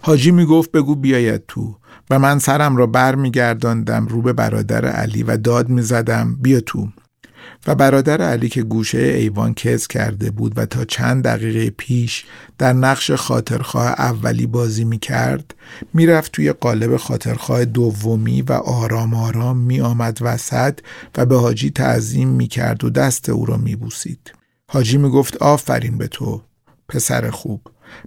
حاجی 0.02 0.30
می‌گفت 0.30 0.72
بگو 0.72 0.94
بیاید 0.94 1.42
تو. 1.48 1.76
و 2.10 2.18
من 2.18 2.38
سرم 2.38 2.76
را 2.76 2.86
بر 2.86 3.14
میگرداندم 3.14 4.06
رو 4.06 4.22
به 4.22 4.32
برادر 4.32 4.86
علی 4.86 5.22
و 5.22 5.36
داد 5.36 5.68
می‌زدم 5.68 6.36
بیا 6.40 6.60
تو. 6.60 6.88
و 7.66 7.74
برادر 7.74 8.22
علی 8.22 8.48
که 8.48 8.62
گوشه 8.62 8.98
ایوان 8.98 9.54
کز 9.54 9.86
کرده 9.86 10.30
بود 10.30 10.52
و 10.56 10.66
تا 10.66 10.84
چند 10.84 11.24
دقیقه 11.24 11.70
پیش 11.70 12.24
در 12.58 12.72
نقش 12.72 13.10
خاطرخواه 13.10 13.86
اولی 13.86 14.46
بازی 14.46 14.84
می 14.84 14.98
کرد 14.98 15.54
می 15.94 16.06
رفت 16.06 16.32
توی 16.32 16.52
قالب 16.52 16.96
خاطرخواه 16.96 17.64
دومی 17.64 18.42
و 18.42 18.52
آرام 18.52 19.14
آرام 19.14 19.58
می 19.58 19.80
آمد 19.80 20.18
وسط 20.20 20.78
و 21.16 21.26
به 21.26 21.38
حاجی 21.38 21.70
تعظیم 21.70 22.28
می 22.28 22.46
کرد 22.46 22.84
و 22.84 22.90
دست 22.90 23.28
او 23.28 23.46
را 23.46 23.56
می 23.56 23.76
بوسید. 23.76 24.32
حاجی 24.68 24.98
می 24.98 25.10
گفت 25.10 25.36
آفرین 25.36 25.98
به 25.98 26.08
تو 26.08 26.42
پسر 26.88 27.30
خوب 27.30 27.60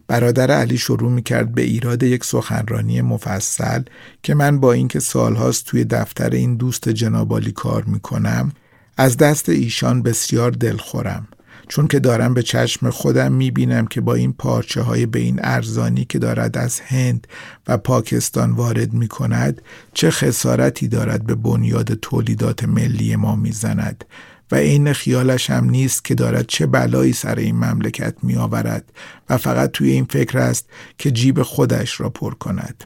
برادر 0.08 0.52
علی 0.52 0.78
شروع 0.78 1.12
می 1.12 1.24
کرد 1.24 1.56
به 1.56 1.62
ایراد 1.62 2.04
یک 2.04 2.24
سخنرانی 2.24 3.02
مفصل 3.02 3.82
که 4.24 4.34
من 4.34 4.60
با 4.60 4.74
اینکه 4.74 5.00
سالهاست 5.00 5.66
توی 5.66 5.84
دفتر 5.84 6.30
این 6.30 6.56
دوست 6.56 6.90
جنابالی 6.90 7.52
کار 7.52 7.84
می 7.84 8.00
کنم 8.00 8.52
از 8.98 9.18
دست 9.18 9.50
ایشان 9.50 10.02
بسیار 10.02 10.52
دلخورم 10.52 11.28
چون 11.68 11.88
که 11.88 12.00
دارم 12.00 12.34
به 12.34 12.43
چشم 12.43 12.89
خودم 12.89 13.32
می 13.32 13.52
بینم 13.52 13.88
که 13.88 14.02
با 14.02 14.14
این 14.14 14.34
پارچه 14.34 14.82
های 14.82 15.06
به 15.06 15.20
این 15.20 15.39
ارزانی 15.43 16.06
که 16.06 16.20
دارد 16.20 16.58
از 16.58 16.80
هند 16.80 17.28
و 17.68 17.78
پاکستان 17.78 18.52
وارد 18.52 18.93
می 18.93 19.08
کند 19.08 19.62
چه 19.93 20.12
خسارتی 20.12 20.88
دارد 20.88 21.26
به 21.26 21.36
بنیاد 21.36 21.93
تولیدات 21.93 22.64
ملی 22.64 23.16
ما 23.16 23.36
می 23.36 23.52
زند 23.52 24.06
و 24.52 24.56
عین 24.56 24.93
خیالش 24.93 25.50
هم 25.50 25.70
نیست 25.70 26.06
که 26.06 26.16
دارد 26.16 26.46
چه 26.48 26.66
بلایی 26.66 27.14
سر 27.14 27.36
این 27.36 27.56
مملکت 27.56 28.16
می 28.24 28.36
آورد 28.36 28.91
و 29.30 29.38
فقط 29.38 29.72
توی 29.72 29.89
این 29.89 30.06
فکر 30.06 30.38
است 30.38 30.70
که 30.98 31.12
جیب 31.12 31.41
خودش 31.41 32.00
را 32.00 32.10
پر 32.10 32.34
کند. 32.34 32.84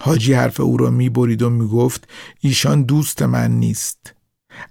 حاجی 0.00 0.32
حرف 0.32 0.60
او 0.60 0.76
را 0.76 0.90
می 0.90 1.08
برید 1.08 1.42
و 1.42 1.50
می 1.50 1.68
گفت 1.68 2.08
ایشان 2.40 2.82
دوست 2.82 3.22
من 3.22 3.50
نیست. 3.50 4.17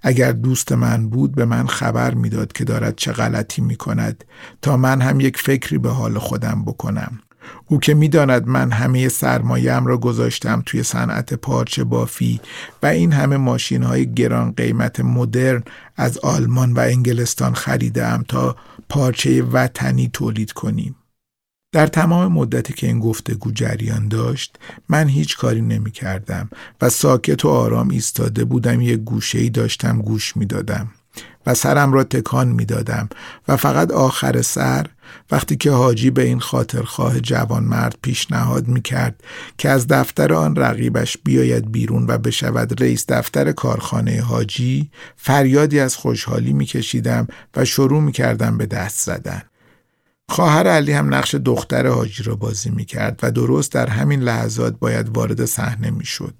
اگر 0.02 0.32
دوست 0.32 0.72
من 0.72 1.08
بود 1.08 1.34
به 1.34 1.44
من 1.44 1.66
خبر 1.66 2.14
می‌داد 2.14 2.52
که 2.52 2.64
دارد 2.64 2.96
چه 2.96 3.12
غلطی 3.12 3.62
می 3.62 3.76
کند 3.76 4.24
تا 4.62 4.76
من 4.76 5.00
هم 5.00 5.20
یک 5.20 5.36
فکری 5.36 5.78
به 5.78 5.90
حال 5.90 6.18
خودم 6.18 6.64
بکنم 6.64 7.20
او 7.66 7.80
که 7.80 7.94
می‌داند 7.94 8.46
من 8.46 8.70
همه 8.70 9.08
سرمایهام 9.08 9.86
را 9.86 9.98
گذاشتم 9.98 10.62
توی 10.66 10.82
صنعت 10.82 11.34
پارچه 11.34 11.84
بافی 11.84 12.40
و 12.82 12.86
این 12.86 13.12
همه 13.12 13.36
ماشین 13.36 13.82
های 13.82 14.14
گران 14.14 14.52
قیمت 14.52 15.00
مدرن 15.00 15.62
از 15.96 16.18
آلمان 16.18 16.72
و 16.72 16.78
انگلستان 16.78 17.54
خریدم 17.54 18.24
تا 18.28 18.56
پارچه 18.88 19.42
وطنی 19.42 20.10
تولید 20.12 20.52
کنیم. 20.52 20.94
در 21.72 21.86
تمام 21.86 22.32
مدتی 22.32 22.72
که 22.72 22.86
این 22.86 23.00
گفتگو 23.00 23.50
جریان 23.50 24.08
داشت 24.08 24.56
من 24.88 25.08
هیچ 25.08 25.36
کاری 25.36 25.60
نمی 25.60 25.90
کردم 25.90 26.50
و 26.80 26.88
ساکت 26.88 27.44
و 27.44 27.48
آرام 27.48 27.88
ایستاده 27.88 28.44
بودم 28.44 28.80
یک 28.80 28.98
گوشه 28.98 29.48
داشتم 29.48 30.02
گوش 30.02 30.36
می 30.36 30.46
دادم. 30.46 30.90
و 31.46 31.54
سرم 31.54 31.92
را 31.92 32.04
تکان 32.04 32.48
می 32.48 32.64
دادم 32.64 33.08
و 33.48 33.56
فقط 33.56 33.90
آخر 33.90 34.42
سر 34.42 34.86
وقتی 35.30 35.56
که 35.56 35.70
حاجی 35.70 36.10
به 36.10 36.22
این 36.22 36.40
خاطرخواه 36.40 37.20
جوان 37.20 37.64
مرد 37.64 37.96
پیشنهاد 38.02 38.68
می 38.68 38.82
کرد 38.82 39.24
که 39.58 39.68
از 39.68 39.86
دفتر 39.86 40.34
آن 40.34 40.56
رقیبش 40.56 41.18
بیاید 41.24 41.72
بیرون 41.72 42.06
و 42.08 42.18
بشود 42.18 42.82
رئیس 42.82 43.06
دفتر 43.08 43.52
کارخانه 43.52 44.20
حاجی 44.20 44.90
فریادی 45.16 45.80
از 45.80 45.96
خوشحالی 45.96 46.52
می 46.52 46.66
کشیدم 46.66 47.26
و 47.56 47.64
شروع 47.64 48.02
می 48.02 48.12
کردم 48.12 48.58
به 48.58 48.66
دست 48.66 49.04
زدن. 49.06 49.42
خواهر 50.28 50.66
علی 50.66 50.92
هم 50.92 51.14
نقش 51.14 51.34
دختر 51.34 51.86
حاجی 51.86 52.22
را 52.22 52.34
بازی 52.34 52.70
می 52.70 52.84
کرد 52.84 53.20
و 53.22 53.30
درست 53.30 53.72
در 53.72 53.88
همین 53.88 54.20
لحظات 54.20 54.78
باید 54.78 55.16
وارد 55.16 55.44
صحنه 55.44 55.90
می 55.90 56.04
شد. 56.04 56.34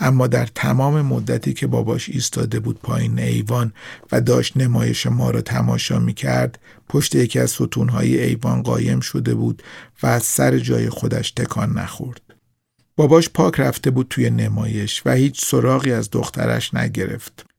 اما 0.00 0.26
در 0.26 0.48
تمام 0.54 1.02
مدتی 1.02 1.54
که 1.54 1.66
باباش 1.66 2.08
ایستاده 2.08 2.60
بود 2.60 2.78
پایین 2.82 3.18
ایوان 3.18 3.72
و 4.12 4.20
داشت 4.20 4.56
نمایش 4.56 5.06
ما 5.06 5.30
را 5.30 5.40
تماشا 5.40 5.98
می 5.98 6.14
کرد 6.14 6.58
پشت 6.88 7.14
یکی 7.14 7.38
از 7.38 7.50
ستونهای 7.50 8.22
ایوان 8.22 8.62
قایم 8.62 9.00
شده 9.00 9.34
بود 9.34 9.62
و 10.02 10.06
از 10.06 10.22
سر 10.22 10.58
جای 10.58 10.90
خودش 10.90 11.30
تکان 11.30 11.72
نخورد. 11.72 12.20
باباش 12.96 13.28
پاک 13.28 13.60
رفته 13.60 13.90
بود 13.90 14.06
توی 14.10 14.30
نمایش 14.30 15.02
و 15.06 15.12
هیچ 15.12 15.44
سراغی 15.44 15.92
از 15.92 16.10
دخترش 16.10 16.74
نگرفت. 16.74 17.51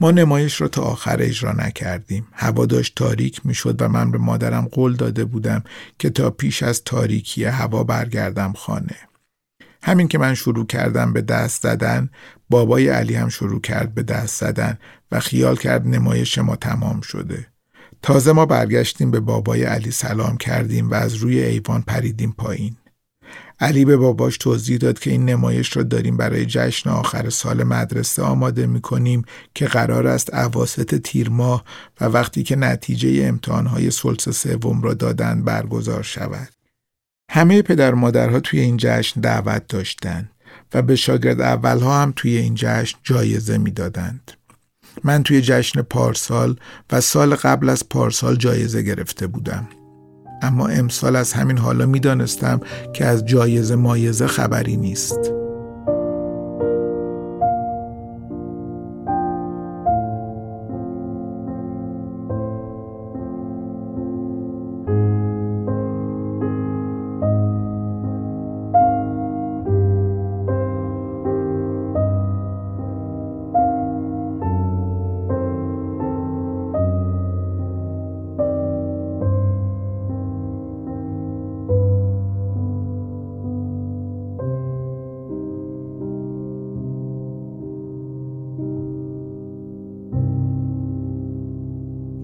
ما 0.00 0.10
نمایش 0.10 0.60
را 0.60 0.68
تا 0.68 0.82
آخر 0.82 1.16
اجرا 1.20 1.52
نکردیم. 1.52 2.26
هوا 2.32 2.66
داشت 2.66 2.94
تاریک 2.96 3.46
می 3.46 3.54
شد 3.54 3.82
و 3.82 3.88
من 3.88 4.10
به 4.10 4.18
مادرم 4.18 4.68
قول 4.72 4.96
داده 4.96 5.24
بودم 5.24 5.62
که 5.98 6.10
تا 6.10 6.30
پیش 6.30 6.62
از 6.62 6.84
تاریکی 6.84 7.44
هوا 7.44 7.84
برگردم 7.84 8.52
خانه. 8.52 8.96
همین 9.82 10.08
که 10.08 10.18
من 10.18 10.34
شروع 10.34 10.66
کردم 10.66 11.12
به 11.12 11.22
دست 11.22 11.62
زدن 11.62 12.10
بابای 12.50 12.88
علی 12.88 13.14
هم 13.14 13.28
شروع 13.28 13.60
کرد 13.60 13.94
به 13.94 14.02
دست 14.02 14.40
زدن 14.40 14.78
و 15.12 15.20
خیال 15.20 15.56
کرد 15.56 15.86
نمایش 15.86 16.38
ما 16.38 16.56
تمام 16.56 17.00
شده 17.00 17.46
تازه 18.02 18.32
ما 18.32 18.46
برگشتیم 18.46 19.10
به 19.10 19.20
بابای 19.20 19.64
علی 19.64 19.90
سلام 19.90 20.36
کردیم 20.36 20.90
و 20.90 20.94
از 20.94 21.14
روی 21.14 21.42
ایوان 21.42 21.82
پریدیم 21.82 22.34
پایین 22.38 22.76
علی 23.60 23.84
به 23.84 23.96
باباش 23.96 24.38
توضیح 24.38 24.76
داد 24.76 24.98
که 24.98 25.10
این 25.10 25.24
نمایش 25.24 25.76
را 25.76 25.82
داریم 25.82 26.16
برای 26.16 26.46
جشن 26.46 26.90
آخر 26.90 27.30
سال 27.30 27.64
مدرسه 27.64 28.22
آماده 28.22 28.66
می 28.66 28.80
کنیم 28.80 29.24
که 29.54 29.66
قرار 29.66 30.06
است 30.06 30.34
عواست 30.34 30.94
تیر 30.94 31.28
ماه 31.28 31.64
و 32.00 32.04
وقتی 32.04 32.42
که 32.42 32.56
نتیجه 32.56 33.26
امتحانهای 33.26 33.90
سلس 33.90 34.28
سوم 34.28 34.82
را 34.82 34.94
دادند 34.94 35.44
برگزار 35.44 36.02
شود. 36.02 36.48
همه 37.30 37.62
پدر 37.62 37.94
مادرها 37.94 38.40
توی 38.40 38.60
این 38.60 38.76
جشن 38.76 39.20
دعوت 39.20 39.66
داشتند 39.68 40.30
و 40.74 40.82
به 40.82 40.96
شاگرد 40.96 41.40
اولها 41.40 42.02
هم 42.02 42.12
توی 42.16 42.36
این 42.36 42.54
جشن 42.54 42.98
جایزه 43.02 43.58
می‌دادند. 43.58 44.30
من 45.04 45.22
توی 45.22 45.40
جشن 45.40 45.82
پارسال 45.82 46.56
و 46.92 47.00
سال 47.00 47.34
قبل 47.34 47.68
از 47.68 47.88
پارسال 47.88 48.36
جایزه 48.36 48.82
گرفته 48.82 49.26
بودم. 49.26 49.68
اما 50.44 50.66
امسال 50.68 51.16
از 51.16 51.32
همین 51.32 51.58
حالا 51.58 51.86
می‌دانستم 51.86 52.60
که 52.92 53.04
از 53.04 53.24
جایزه 53.24 53.74
مایزه 53.74 54.26
خبری 54.26 54.76
نیست. 54.76 55.43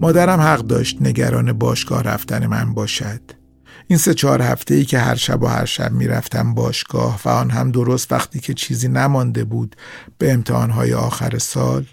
مادرم 0.01 0.41
حق 0.41 0.59
داشت 0.59 1.01
نگران 1.01 1.53
باشگاه 1.53 2.03
رفتن 2.03 2.47
من 2.47 2.73
باشد. 2.73 3.21
این 3.87 3.99
سه 3.99 4.13
چهار 4.13 4.41
هفته 4.41 4.75
ای 4.75 4.85
که 4.85 4.99
هر 4.99 5.15
شب 5.15 5.43
و 5.43 5.47
هر 5.47 5.65
شب 5.65 5.91
می‌رفتم 5.91 6.53
باشگاه 6.53 7.19
و 7.25 7.29
آن 7.29 7.49
هم 7.49 7.71
درست 7.71 8.11
وقتی 8.11 8.39
که 8.39 8.53
چیزی 8.53 8.87
نمانده 8.87 9.43
بود 9.43 9.75
به 10.17 10.33
امتحانهای 10.33 10.93
آخر 10.93 11.37
سال 11.37 11.85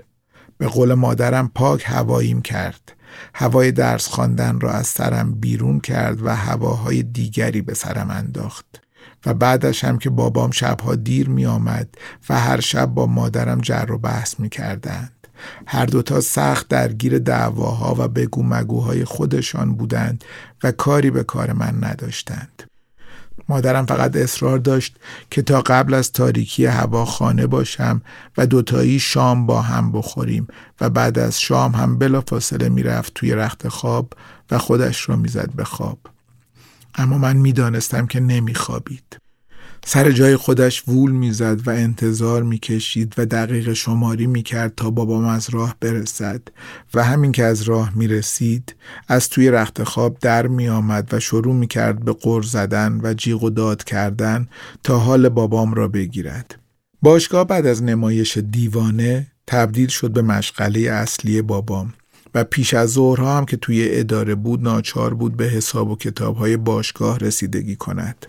به 0.58 0.66
قول 0.66 0.94
مادرم 0.94 1.48
پاک 1.54 1.84
هواییم 1.86 2.42
کرد. 2.42 2.92
هوای 3.34 3.72
درس 3.72 4.06
خواندن 4.06 4.60
را 4.60 4.72
از 4.72 4.86
سرم 4.86 5.32
بیرون 5.32 5.80
کرد 5.80 6.26
و 6.26 6.36
هواهای 6.36 7.02
دیگری 7.02 7.62
به 7.62 7.74
سرم 7.74 8.10
انداخت. 8.10 8.66
و 9.26 9.34
بعدش 9.34 9.84
هم 9.84 9.98
که 9.98 10.10
بابام 10.10 10.50
شبها 10.50 10.94
دیر 10.94 11.28
می 11.28 11.46
آمد 11.46 11.88
و 12.28 12.40
هر 12.40 12.60
شب 12.60 12.86
با 12.86 13.06
مادرم 13.06 13.60
جر 13.60 13.92
و 13.92 13.98
بحث 13.98 14.40
می 14.40 14.48
کردند. 14.48 15.17
هر 15.66 15.86
دوتا 15.86 16.20
سخت 16.20 16.68
درگیر 16.68 17.18
دعواها 17.18 17.94
و 17.98 18.08
بگو 18.08 18.42
مگوهای 18.42 19.04
خودشان 19.04 19.74
بودند 19.74 20.24
و 20.64 20.72
کاری 20.72 21.10
به 21.10 21.22
کار 21.22 21.52
من 21.52 21.84
نداشتند. 21.84 22.62
مادرم 23.48 23.86
فقط 23.86 24.16
اصرار 24.16 24.58
داشت 24.58 24.96
که 25.30 25.42
تا 25.42 25.60
قبل 25.60 25.94
از 25.94 26.12
تاریکی 26.12 26.66
هوا 26.66 27.04
خانه 27.04 27.46
باشم 27.46 28.02
و 28.36 28.46
دوتایی 28.46 28.98
شام 28.98 29.46
با 29.46 29.62
هم 29.62 29.92
بخوریم 29.92 30.48
و 30.80 30.90
بعد 30.90 31.18
از 31.18 31.40
شام 31.40 31.74
هم 31.74 31.98
بلا 31.98 32.20
فاصله 32.20 32.68
می‌رفت 32.68 33.14
توی 33.14 33.34
رخت 33.34 33.68
خواب 33.68 34.12
و 34.50 34.58
خودش 34.58 35.08
را 35.08 35.16
می‌زد 35.16 35.50
به 35.54 35.64
خواب. 35.64 35.98
اما 36.94 37.18
من 37.18 37.36
می‌دانستم 37.36 38.06
که 38.06 38.20
نمیخوابید. 38.20 39.16
سر 39.90 40.10
جای 40.10 40.36
خودش 40.36 40.88
وول 40.88 41.10
می‌زد 41.10 41.68
و 41.68 41.70
انتظار 41.70 42.42
می‌کشید 42.42 43.14
و 43.18 43.26
دقیق 43.26 43.72
شماری 43.72 44.26
می‌کرد 44.26 44.72
تا 44.76 44.90
بابام 44.90 45.24
از 45.24 45.50
راه 45.50 45.76
برسد 45.80 46.42
و 46.94 47.04
همین 47.04 47.32
که 47.32 47.44
از 47.44 47.62
راه 47.62 47.92
می‌رسید 47.94 48.74
از 49.08 49.28
توی 49.28 49.50
رخت 49.50 49.82
خواب 49.82 50.16
در 50.20 50.46
میآمد 50.46 51.08
و 51.12 51.20
شروع 51.20 51.54
می‌کرد 51.54 52.04
به 52.04 52.12
قر 52.12 52.42
زدن 52.42 53.00
و 53.02 53.14
جیغ 53.14 53.42
و 53.42 53.50
داد 53.50 53.84
کردن 53.84 54.48
تا 54.82 54.98
حال 54.98 55.28
بابام 55.28 55.74
را 55.74 55.88
بگیرد. 55.88 56.58
باشگاه 57.02 57.44
بعد 57.44 57.66
از 57.66 57.82
نمایش 57.82 58.38
دیوانه 58.38 59.26
تبدیل 59.46 59.88
شد 59.88 60.10
به 60.10 60.22
مشغله 60.22 60.80
اصلی 60.80 61.42
بابام 61.42 61.94
و 62.34 62.44
پیش 62.44 62.74
از 62.74 62.90
ظهرها 62.90 63.38
هم 63.38 63.44
که 63.44 63.56
توی 63.56 63.88
اداره 63.90 64.34
بود 64.34 64.62
ناچار 64.62 65.14
بود 65.14 65.36
به 65.36 65.44
حساب 65.44 65.90
و 65.90 65.96
کتابهای 65.96 66.56
باشگاه 66.56 67.18
رسیدگی 67.18 67.76
کند. 67.76 68.26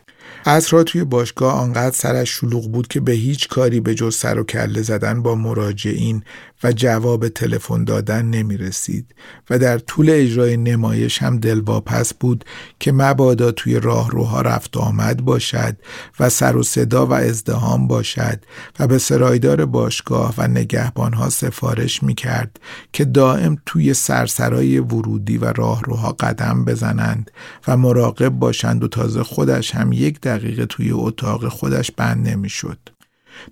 را 0.69 0.83
توی 0.83 1.03
باشگاه 1.03 1.53
آنقدر 1.53 1.95
سرش 1.95 2.29
شلوغ 2.29 2.71
بود 2.71 2.87
که 2.87 2.99
به 2.99 3.11
هیچ 3.11 3.47
کاری 3.47 3.79
به 3.79 3.95
جز 3.95 4.15
سر 4.15 4.39
و 4.39 4.43
کله 4.43 4.81
زدن 4.81 5.23
با 5.23 5.35
مراجعین 5.35 6.23
و 6.63 6.71
جواب 6.71 7.27
تلفن 7.27 7.83
دادن 7.83 8.25
نمی 8.25 8.57
رسید 8.57 9.15
و 9.49 9.59
در 9.59 9.77
طول 9.77 10.09
اجرای 10.09 10.57
نمایش 10.57 11.21
هم 11.21 11.39
دلواپس 11.39 12.13
بود 12.13 12.45
که 12.79 12.91
مبادا 12.91 13.51
توی 13.51 13.79
راهروها 13.79 14.41
رفت 14.41 14.77
آمد 14.77 15.21
باشد 15.21 15.75
و 16.19 16.29
سر 16.29 16.57
و 16.57 16.63
صدا 16.63 17.05
و 17.05 17.13
ازدهام 17.13 17.87
باشد 17.87 18.39
و 18.79 18.87
به 18.87 18.97
سرایدار 18.97 19.65
باشگاه 19.65 20.33
و 20.37 20.47
نگهبانها 20.47 21.29
سفارش 21.29 22.03
می 22.03 22.15
کرد 22.15 22.59
که 22.93 23.05
دائم 23.05 23.57
توی 23.65 23.93
سرسرای 23.93 24.79
ورودی 24.79 25.37
و 25.37 25.45
راهروها 25.45 26.11
قدم 26.11 26.65
بزنند 26.65 27.31
و 27.67 27.77
مراقب 27.77 28.29
باشند 28.29 28.83
و 28.83 28.87
تازه 28.87 29.23
خودش 29.23 29.75
هم 29.75 29.91
یک 29.93 30.21
دقیقه 30.21 30.65
توی 30.65 30.91
اتاق 30.91 31.47
خودش 31.47 31.91
بند 31.91 32.27
نمی‌شد. 32.27 32.98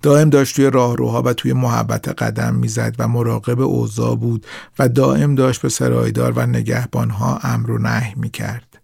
دائم 0.01 0.29
داشت 0.29 0.55
توی 0.55 0.69
راهروها 0.71 1.21
و 1.21 1.33
توی 1.33 1.53
محبت 1.53 2.07
قدم 2.07 2.55
می‌زد 2.55 2.95
و 2.99 3.07
مراقب 3.07 3.61
اوضاع 3.61 4.15
بود 4.15 4.45
و 4.79 4.89
دائم 4.89 5.35
داشت 5.35 5.61
به 5.61 5.69
سرایدار 5.69 6.31
و 6.31 6.45
نگهبانها 6.45 7.39
امر 7.43 7.71
و 7.71 7.77
نهی 7.77 8.13
می‌کرد. 8.15 8.81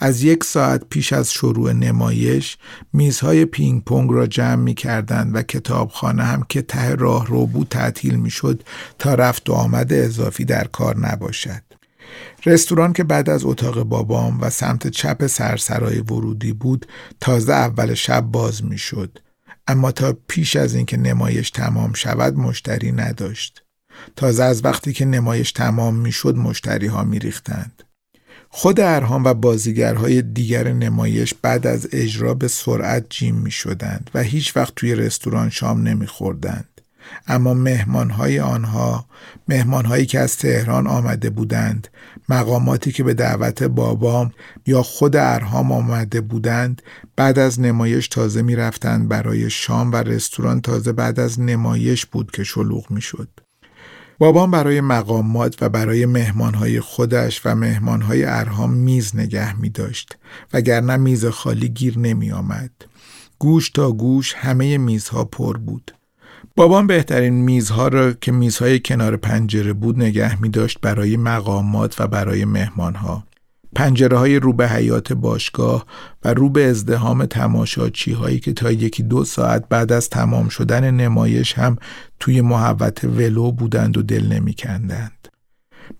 از 0.00 0.22
یک 0.22 0.44
ساعت 0.44 0.84
پیش 0.90 1.12
از 1.12 1.32
شروع 1.32 1.72
نمایش 1.72 2.56
میزهای 2.92 3.44
پینگ 3.44 3.84
پونگ 3.84 4.10
را 4.12 4.26
جمع 4.26 4.54
می 4.54 4.74
کردند 4.74 5.34
و 5.34 5.42
کتابخانه 5.42 6.22
هم 6.22 6.46
که 6.48 6.62
ته 6.62 6.94
راه 6.94 7.26
رو 7.26 7.46
بود 7.46 7.68
تعطیل 7.68 8.14
می 8.14 8.30
شد 8.30 8.62
تا 8.98 9.14
رفت 9.14 9.50
و 9.50 9.52
آمد 9.52 9.92
اضافی 9.92 10.44
در 10.44 10.64
کار 10.64 10.98
نباشد. 10.98 11.62
رستوران 12.46 12.92
که 12.92 13.04
بعد 13.04 13.30
از 13.30 13.44
اتاق 13.44 13.82
بابام 13.82 14.40
و 14.40 14.50
سمت 14.50 14.88
چپ 14.88 15.26
سرسرای 15.26 16.00
ورودی 16.00 16.52
بود 16.52 16.86
تازه 17.20 17.52
اول 17.52 17.94
شب 17.94 18.20
باز 18.20 18.64
می 18.64 18.78
شد. 18.78 19.18
اما 19.66 19.92
تا 19.92 20.16
پیش 20.28 20.56
از 20.56 20.74
اینکه 20.74 20.96
نمایش 20.96 21.50
تمام 21.50 21.92
شود 21.92 22.36
مشتری 22.36 22.92
نداشت. 22.92 23.62
تازه 24.16 24.44
از 24.44 24.64
وقتی 24.64 24.92
که 24.92 25.04
نمایش 25.04 25.52
تمام 25.52 25.94
می 25.96 26.12
شد 26.12 26.36
مشتری 26.36 26.86
ها 26.86 27.04
می 27.04 27.18
ریختند. 27.18 27.82
خود 28.48 28.80
ارهام 28.80 29.24
و 29.24 29.34
بازیگرهای 29.34 30.22
دیگر 30.22 30.72
نمایش 30.72 31.34
بعد 31.42 31.66
از 31.66 31.88
اجرا 31.92 32.34
به 32.34 32.48
سرعت 32.48 33.06
جیم 33.10 33.34
می 33.34 33.50
شدند 33.50 34.10
و 34.14 34.22
هیچ 34.22 34.56
وقت 34.56 34.74
توی 34.74 34.94
رستوران 34.94 35.50
شام 35.50 35.82
نمی 35.82 36.06
خوردند. 36.06 36.73
اما 37.26 37.54
مهمانهای 37.54 38.40
آنها 38.40 39.06
مهمانهایی 39.48 40.06
که 40.06 40.20
از 40.20 40.36
تهران 40.36 40.86
آمده 40.86 41.30
بودند 41.30 41.88
مقاماتی 42.28 42.92
که 42.92 43.04
به 43.04 43.14
دعوت 43.14 43.62
بابام 43.62 44.32
یا 44.66 44.82
خود 44.82 45.16
ارهام 45.16 45.72
آمده 45.72 46.20
بودند 46.20 46.82
بعد 47.16 47.38
از 47.38 47.60
نمایش 47.60 48.08
تازه 48.08 48.42
می 48.42 48.56
رفتند 48.56 49.08
برای 49.08 49.50
شام 49.50 49.92
و 49.92 49.96
رستوران 49.96 50.60
تازه 50.60 50.92
بعد 50.92 51.20
از 51.20 51.40
نمایش 51.40 52.06
بود 52.06 52.30
که 52.30 52.44
شلوغ 52.44 52.90
می 52.90 53.00
شد. 53.00 53.28
بابام 54.18 54.50
برای 54.50 54.80
مقامات 54.80 55.62
و 55.62 55.68
برای 55.68 56.06
مهمانهای 56.06 56.80
خودش 56.80 57.40
و 57.44 57.54
مهمانهای 57.54 58.24
ارهام 58.24 58.72
میز 58.72 59.16
نگه 59.16 59.60
می 59.60 59.70
داشت 59.70 60.16
وگرنه 60.52 60.96
میز 60.96 61.26
خالی 61.26 61.68
گیر 61.68 61.98
نمی 61.98 62.32
آمد. 62.32 62.70
گوش 63.38 63.70
تا 63.70 63.92
گوش 63.92 64.34
همه 64.34 64.78
میزها 64.78 65.24
پر 65.24 65.56
بود. 65.56 65.94
بابام 66.56 66.86
بهترین 66.86 67.34
میزها 67.34 67.88
را 67.88 68.12
که 68.12 68.32
میزهای 68.32 68.80
کنار 68.80 69.16
پنجره 69.16 69.72
بود 69.72 69.98
نگه 69.98 70.42
می 70.42 70.48
داشت 70.48 70.80
برای 70.80 71.16
مقامات 71.16 72.00
و 72.00 72.06
برای 72.06 72.44
مهمانها. 72.44 73.24
پنجره 73.76 74.18
های 74.18 74.36
رو 74.36 74.52
به 74.52 74.68
حیات 74.68 75.12
باشگاه 75.12 75.86
و 76.24 76.34
رو 76.34 76.48
به 76.48 76.64
ازدهام 76.64 77.26
تماشاچی 77.26 78.12
هایی 78.12 78.40
که 78.40 78.52
تا 78.52 78.72
یکی 78.72 79.02
دو 79.02 79.24
ساعت 79.24 79.68
بعد 79.68 79.92
از 79.92 80.08
تمام 80.08 80.48
شدن 80.48 80.90
نمایش 80.90 81.52
هم 81.52 81.76
توی 82.20 82.40
محوت 82.40 83.04
ولو 83.04 83.52
بودند 83.52 83.96
و 83.96 84.02
دل 84.02 84.32
نمی 84.32 84.54
کندند. 84.54 85.12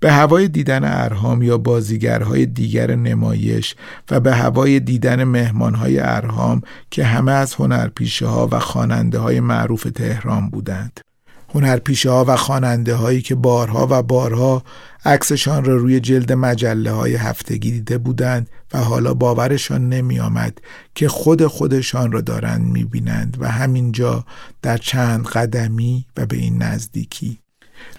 به 0.00 0.12
هوای 0.12 0.48
دیدن 0.48 0.84
ارهام 0.84 1.42
یا 1.42 1.58
بازیگرهای 1.58 2.46
دیگر 2.46 2.94
نمایش 2.94 3.74
و 4.10 4.20
به 4.20 4.34
هوای 4.34 4.80
دیدن 4.80 5.24
مهمانهای 5.24 5.98
ارهام 5.98 6.62
که 6.90 7.04
همه 7.04 7.32
از 7.32 7.54
هنرپیشه 7.54 8.26
ها 8.26 8.48
و 8.52 8.58
خواننده 8.58 9.18
های 9.18 9.40
معروف 9.40 9.86
تهران 9.94 10.50
بودند. 10.50 11.00
هنرپیشه 11.54 12.10
ها 12.10 12.24
و 12.28 12.36
خواننده 12.36 12.94
هایی 12.94 13.22
که 13.22 13.34
بارها 13.34 13.86
و 13.90 14.02
بارها 14.02 14.62
عکسشان 15.04 15.64
را 15.64 15.76
روی 15.76 16.00
جلد 16.00 16.32
مجله 16.32 16.90
های 16.90 17.14
هفتگی 17.14 17.70
دیده 17.70 17.98
بودند 17.98 18.50
و 18.72 18.78
حالا 18.78 19.14
باورشان 19.14 19.88
نمی 19.88 20.20
آمد 20.20 20.58
که 20.94 21.08
خود 21.08 21.46
خودشان 21.46 22.12
را 22.12 22.20
دارند 22.20 22.72
می 22.72 22.84
بینند 22.84 23.36
و 23.40 23.48
همینجا 23.48 24.24
در 24.62 24.76
چند 24.76 25.26
قدمی 25.26 26.06
و 26.16 26.26
به 26.26 26.36
این 26.36 26.62
نزدیکی 26.62 27.43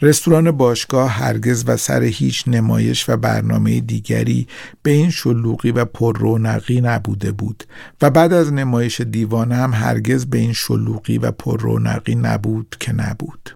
رستوران 0.02 0.52
باشگاه 0.52 1.12
هرگز 1.12 1.64
و 1.68 1.78
سر 1.78 2.04
هیچ 2.04 2.44
نمایش 2.48 3.10
و 3.10 3.18
برنامه 3.18 3.80
دیگری 3.80 4.48
به 4.84 4.92
این 4.92 5.10
شلوغی 5.10 5.72
و 5.72 5.86
پررونقی 5.86 6.82
نبوده 6.82 7.32
بود 7.32 7.64
و 8.02 8.10
بعد 8.10 8.34
از 8.34 8.54
نمایش 8.54 9.02
دیوانه 9.02 9.56
هم 9.56 9.74
هرگز 9.74 10.26
به 10.26 10.38
این 10.38 10.54
شلوغی 10.54 11.18
و 11.18 11.32
پررونقی 11.32 12.16
نبود 12.16 12.76
که 12.80 12.94
نبود. 12.94 13.50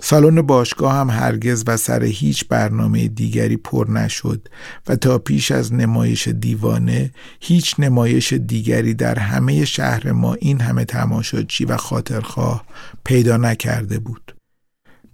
سالن 0.00 0.42
باشگاه 0.42 0.94
هم 0.94 1.10
هرگز 1.10 1.64
و 1.66 1.76
سر 1.76 2.04
هیچ 2.04 2.48
برنامه 2.48 3.08
دیگری 3.08 3.56
پر 3.56 3.90
نشد 3.90 4.48
و 4.88 4.96
تا 4.96 5.18
پیش 5.18 5.50
از 5.50 5.72
نمایش 5.72 6.28
دیوانه 6.28 7.10
هیچ 7.40 7.74
نمایش 7.78 8.32
دیگری 8.32 8.94
در 8.94 9.18
همه 9.18 9.64
شهر 9.64 10.12
ما 10.12 10.34
این 10.34 10.60
همه 10.60 10.84
تماشاچی 10.84 11.64
و 11.64 11.76
خاطرخواه 11.76 12.64
پیدا 13.04 13.36
نکرده 13.36 13.98
بود. 13.98 14.34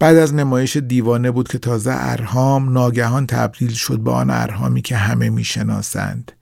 بعد 0.01 0.17
از 0.17 0.35
نمایش 0.35 0.77
دیوانه 0.77 1.31
بود 1.31 1.49
که 1.49 1.59
تازه 1.59 1.91
ارهام 1.95 2.73
ناگهان 2.73 3.27
تبدیل 3.27 3.73
شد 3.73 3.99
به 3.99 4.11
آن 4.11 4.31
ارهامی 4.31 4.83
که 4.83 4.97
همه 4.97 5.31
می‌شناسند. 5.31 6.33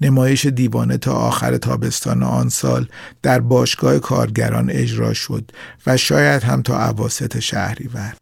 نمایش 0.00 0.46
دیوانه 0.46 0.98
تا 0.98 1.12
آخر 1.12 1.56
تابستان 1.56 2.22
آن 2.22 2.48
سال 2.48 2.88
در 3.22 3.40
باشگاه 3.40 3.98
کارگران 3.98 4.70
اجرا 4.70 5.12
شد 5.14 5.50
و 5.86 5.96
شاید 5.96 6.42
هم 6.42 6.62
تا 6.62 6.78
عواست 6.78 7.40
شهریور. 7.40 8.14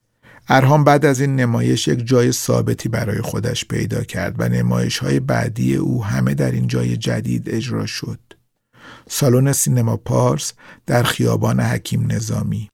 ارهام 0.48 0.84
بعد 0.84 1.04
از 1.04 1.20
این 1.20 1.36
نمایش 1.36 1.88
یک 1.88 2.06
جای 2.06 2.32
ثابتی 2.32 2.88
برای 2.88 3.20
خودش 3.20 3.64
پیدا 3.64 4.02
کرد 4.02 4.34
و 4.38 4.48
نمایش 4.48 4.98
های 4.98 5.20
بعدی 5.20 5.76
او 5.76 6.04
همه 6.04 6.34
در 6.34 6.50
این 6.50 6.66
جای 6.66 6.96
جدید 6.96 7.50
اجرا 7.50 7.86
شد. 7.86 8.18
سالن 9.08 9.52
سینما 9.52 9.96
پارس 9.96 10.52
در 10.86 11.02
خیابان 11.02 11.60
حکیم 11.60 12.12
نظامی 12.12 12.70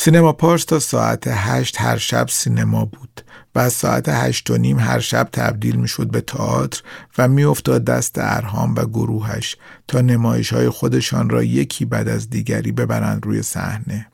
سینما 0.00 0.32
پارس 0.32 0.64
تا 0.64 0.78
ساعت 0.78 1.24
هشت 1.26 1.80
هر 1.80 1.96
شب 1.96 2.28
سینما 2.28 2.84
بود 2.84 3.20
و 3.54 3.70
ساعت 3.70 4.08
هشت 4.08 4.50
و 4.50 4.56
نیم 4.56 4.78
هر 4.78 5.00
شب 5.00 5.28
تبدیل 5.32 5.76
می 5.76 5.88
شد 5.88 6.10
به 6.10 6.20
تئاتر 6.20 6.82
و 7.18 7.28
می 7.28 7.44
افتاد 7.44 7.84
دست 7.84 8.14
ارهام 8.18 8.74
و 8.74 8.84
گروهش 8.84 9.56
تا 9.88 10.00
نمایش 10.00 10.52
های 10.52 10.68
خودشان 10.68 11.30
را 11.30 11.42
یکی 11.42 11.84
بعد 11.84 12.08
از 12.08 12.30
دیگری 12.30 12.72
ببرند 12.72 13.26
روی 13.26 13.42
صحنه. 13.42 14.06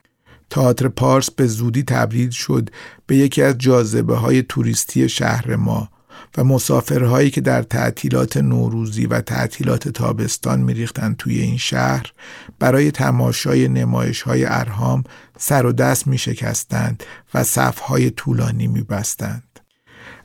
تئاتر 0.50 0.88
پارس 0.88 1.30
به 1.30 1.46
زودی 1.46 1.82
تبدیل 1.82 2.30
شد 2.30 2.70
به 3.06 3.16
یکی 3.16 3.42
از 3.42 3.58
جاذبه 3.58 4.16
های 4.16 4.42
توریستی 4.42 5.08
شهر 5.08 5.56
ما 5.56 5.88
و 6.36 6.44
مسافرهایی 6.44 7.30
که 7.30 7.40
در 7.40 7.62
تعطیلات 7.62 8.36
نوروزی 8.36 9.06
و 9.06 9.20
تعطیلات 9.20 9.88
تابستان 9.88 10.60
میریختند 10.60 11.16
توی 11.16 11.40
این 11.40 11.56
شهر 11.56 12.12
برای 12.58 12.90
تماشای 12.90 13.68
نمایش 13.68 14.22
های 14.22 14.44
ارهام 14.44 15.04
سر 15.38 15.66
و 15.66 15.72
دست 15.72 16.06
می 16.06 16.18
شکستند 16.18 17.02
و 17.34 17.44
صفهای 17.44 18.10
طولانی 18.10 18.66
می 18.66 18.82
بستند. 18.82 19.60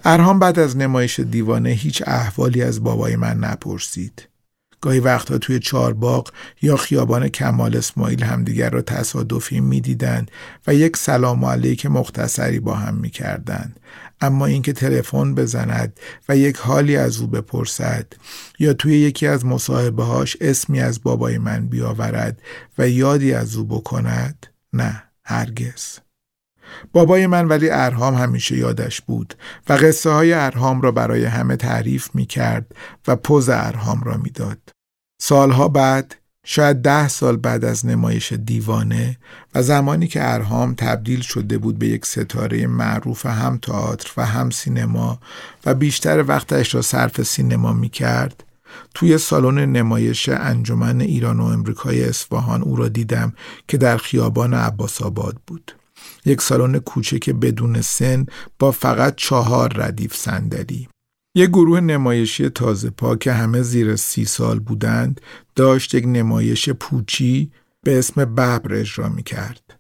ارهام 0.06 0.40
بعد 0.40 0.60
از 0.60 0.78
نمایش 0.78 1.20
دیوانه 1.20 1.70
هیچ 1.70 2.04
احوالی 2.08 2.62
از 2.62 2.84
بابای 2.84 3.16
من 3.16 3.38
نپرسید. 3.38 4.30
گاهی 4.82 5.00
وقتها 5.00 5.38
توی 5.38 5.60
چارباغ 5.60 6.32
یا 6.62 6.78
خیابان 6.78 7.30
کمال 7.30 7.78
اسماعیل 7.78 8.24
همدیگر 8.24 8.70
را 8.70 8.82
تصادفی 8.82 9.60
می‌دیدند 9.60 10.32
و 10.68 10.74
یک 10.74 10.98
سلام 10.98 11.46
علیک 11.46 11.86
مختصری 11.86 12.60
با 12.60 12.74
هم 12.76 12.96
می‌کردند 12.96 13.80
اما 14.22 14.46
اینکه 14.46 14.74
تلفن 14.74 15.36
بزند 15.36 16.00
و 16.30 16.38
یک 16.38 16.58
حالی 16.58 16.98
از 16.98 17.20
او 17.20 17.28
بپرسد 17.28 18.14
یا 18.60 18.74
توی 18.74 19.00
یکی 19.00 19.28
از 19.28 19.46
مصاحبه 19.46 20.04
هاش 20.04 20.38
اسمی 20.42 20.82
از 20.82 21.04
بابای 21.04 21.38
من 21.38 21.68
بیاورد 21.68 22.42
و 22.78 22.90
یادی 22.90 23.34
از 23.34 23.56
او 23.56 23.66
بکند 23.66 24.48
نه 24.74 25.04
هرگز 25.24 26.00
بابای 26.92 27.28
من 27.28 27.48
ولی 27.48 27.70
ارهام 27.70 28.16
همیشه 28.16 28.58
یادش 28.58 29.02
بود 29.02 29.34
و 29.70 29.74
قصه 29.74 30.10
های 30.10 30.34
ارهام 30.34 30.82
را 30.82 30.92
برای 30.92 31.26
همه 31.26 31.56
تعریف 31.56 32.10
می 32.14 32.26
کرد 32.26 32.76
و 33.08 33.16
پوز 33.16 33.50
ارهام 33.50 34.04
را 34.04 34.18
می‌داد. 34.18 34.60
سالها 35.22 35.68
بعد 35.68 36.16
شاید 36.52 36.82
ده 36.82 37.08
سال 37.08 37.38
بعد 37.38 37.66
از 37.66 37.86
نمایش 37.86 38.34
دیوانه 38.34 39.18
و 39.56 39.64
زمانی 39.64 40.08
که 40.08 40.34
ارهام 40.34 40.74
تبدیل 40.74 41.22
شده 41.22 41.58
بود 41.58 41.80
به 41.80 41.88
یک 41.88 42.06
ستاره 42.06 42.68
معروف 42.68 43.26
هم 43.26 43.58
تئاتر 43.58 44.12
و 44.18 44.26
هم 44.26 44.50
سینما 44.50 45.20
و 45.66 45.74
بیشتر 45.74 46.24
وقتش 46.28 46.76
را 46.76 46.82
صرف 46.82 47.22
سینما 47.24 47.74
می 47.74 47.90
کرد 47.90 48.44
توی 48.94 49.18
سالن 49.18 49.72
نمایش 49.72 50.30
انجمن 50.30 51.02
ایران 51.02 51.40
و 51.40 51.44
امریکای 51.44 52.04
اصفهان 52.04 52.62
او 52.62 52.76
را 52.76 52.88
دیدم 52.88 53.34
که 53.68 53.78
در 53.78 53.98
خیابان 53.98 54.54
عباس 54.54 55.02
آباد 55.02 55.38
بود. 55.48 55.76
یک 56.26 56.42
سالن 56.42 56.80
کوچک 56.80 57.30
بدون 57.30 57.82
سن 57.82 58.26
با 58.60 58.72
فقط 58.72 59.14
چهار 59.18 59.74
ردیف 59.76 60.16
صندلی. 60.16 60.88
یک 61.40 61.50
گروه 61.50 61.80
نمایشی 61.80 62.50
تازه 62.50 62.90
پا 62.90 63.16
که 63.16 63.34
همه 63.34 63.62
زیر 63.62 63.96
سی 63.96 64.26
سال 64.26 64.60
بودند 64.60 65.22
داشت 65.56 65.96
یک 65.96 66.06
نمایش 66.08 66.70
پوچی 66.70 67.52
به 67.84 68.00
اسم 68.00 68.26
ببر 68.26 68.74
اجرا 68.74 69.10
می 69.10 69.24
کرد. 69.24 69.80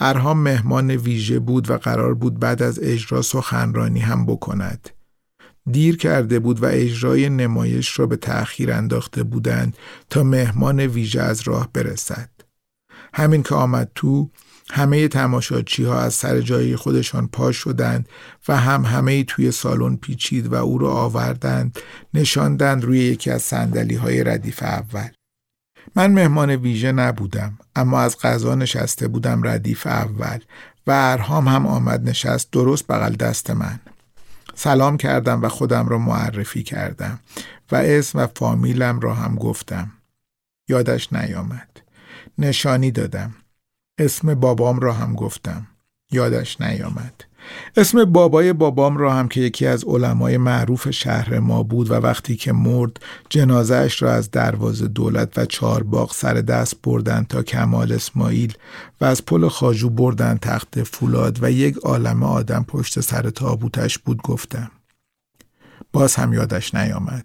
ارهام 0.00 0.38
مهمان 0.38 0.90
ویژه 0.90 1.38
بود 1.38 1.70
و 1.70 1.76
قرار 1.76 2.14
بود 2.14 2.40
بعد 2.40 2.62
از 2.62 2.78
اجرا 2.82 3.22
سخنرانی 3.22 4.00
هم 4.00 4.26
بکند. 4.26 4.90
دیر 5.70 5.96
کرده 5.96 6.38
بود 6.38 6.62
و 6.62 6.66
اجرای 6.66 7.30
نمایش 7.30 7.98
را 7.98 8.06
به 8.06 8.16
تأخیر 8.16 8.72
انداخته 8.72 9.22
بودند 9.22 9.76
تا 10.10 10.22
مهمان 10.22 10.80
ویژه 10.80 11.20
از 11.20 11.40
راه 11.40 11.68
برسد. 11.72 12.30
همین 13.14 13.42
که 13.42 13.54
آمد 13.54 13.90
تو 13.94 14.30
همه 14.70 15.08
تماشاچی 15.08 15.84
ها 15.84 16.00
از 16.00 16.14
سر 16.14 16.40
جای 16.40 16.76
خودشان 16.76 17.28
پا 17.28 17.52
شدند 17.52 18.08
و 18.48 18.56
هم 18.56 18.84
همه 18.84 19.24
توی 19.24 19.50
سالن 19.50 19.96
پیچید 19.96 20.52
و 20.52 20.54
او 20.54 20.78
را 20.78 20.92
آوردند 20.92 21.78
نشاندند 22.14 22.84
روی 22.84 22.98
یکی 22.98 23.30
از 23.30 23.42
سندلی 23.42 23.94
های 23.94 24.24
ردیف 24.24 24.62
اول. 24.62 25.08
من 25.94 26.12
مهمان 26.12 26.50
ویژه 26.50 26.92
نبودم 26.92 27.58
اما 27.76 28.00
از 28.00 28.18
غذا 28.18 28.54
نشسته 28.54 29.08
بودم 29.08 29.48
ردیف 29.48 29.86
اول 29.86 30.38
و 30.86 30.90
ارهام 30.94 31.48
هم 31.48 31.66
آمد 31.66 32.08
نشست 32.08 32.50
درست 32.52 32.86
بغل 32.86 33.14
دست 33.14 33.50
من. 33.50 33.80
سلام 34.54 34.96
کردم 34.96 35.42
و 35.42 35.48
خودم 35.48 35.88
را 35.88 35.98
معرفی 35.98 36.62
کردم 36.62 37.20
و 37.72 37.76
اسم 37.76 38.18
و 38.18 38.26
فامیلم 38.26 39.00
را 39.00 39.14
هم 39.14 39.34
گفتم. 39.34 39.90
یادش 40.68 41.12
نیامد. 41.12 41.68
نشانی 42.38 42.90
دادم. 42.90 43.34
اسم 43.98 44.34
بابام 44.34 44.80
را 44.80 44.92
هم 44.92 45.14
گفتم. 45.14 45.66
یادش 46.12 46.60
نیامد. 46.60 47.24
اسم 47.76 48.04
بابای 48.04 48.52
بابام 48.52 48.96
را 48.96 49.12
هم 49.12 49.28
که 49.28 49.40
یکی 49.40 49.66
از 49.66 49.84
علمای 49.84 50.36
معروف 50.36 50.90
شهر 50.90 51.38
ما 51.38 51.62
بود 51.62 51.90
و 51.90 51.94
وقتی 51.94 52.36
که 52.36 52.52
مرد 52.52 53.00
جنازهش 53.30 54.02
را 54.02 54.12
از 54.12 54.30
دروازه 54.30 54.88
دولت 54.88 55.38
و 55.38 55.46
چارباغ 55.46 56.12
سر 56.12 56.34
دست 56.34 56.82
بردن 56.82 57.26
تا 57.28 57.42
کمال 57.42 57.92
اسماعیل 57.92 58.54
و 59.00 59.04
از 59.04 59.24
پل 59.24 59.48
خاجو 59.48 59.90
بردن 59.90 60.38
تخت 60.42 60.82
فولاد 60.82 61.42
و 61.42 61.50
یک 61.50 61.76
عالم 61.76 62.22
آدم 62.22 62.64
پشت 62.68 63.00
سر 63.00 63.30
تابوتش 63.30 63.98
بود 63.98 64.22
گفتم. 64.22 64.70
باز 65.92 66.14
هم 66.14 66.32
یادش 66.32 66.74
نیامد. 66.74 67.24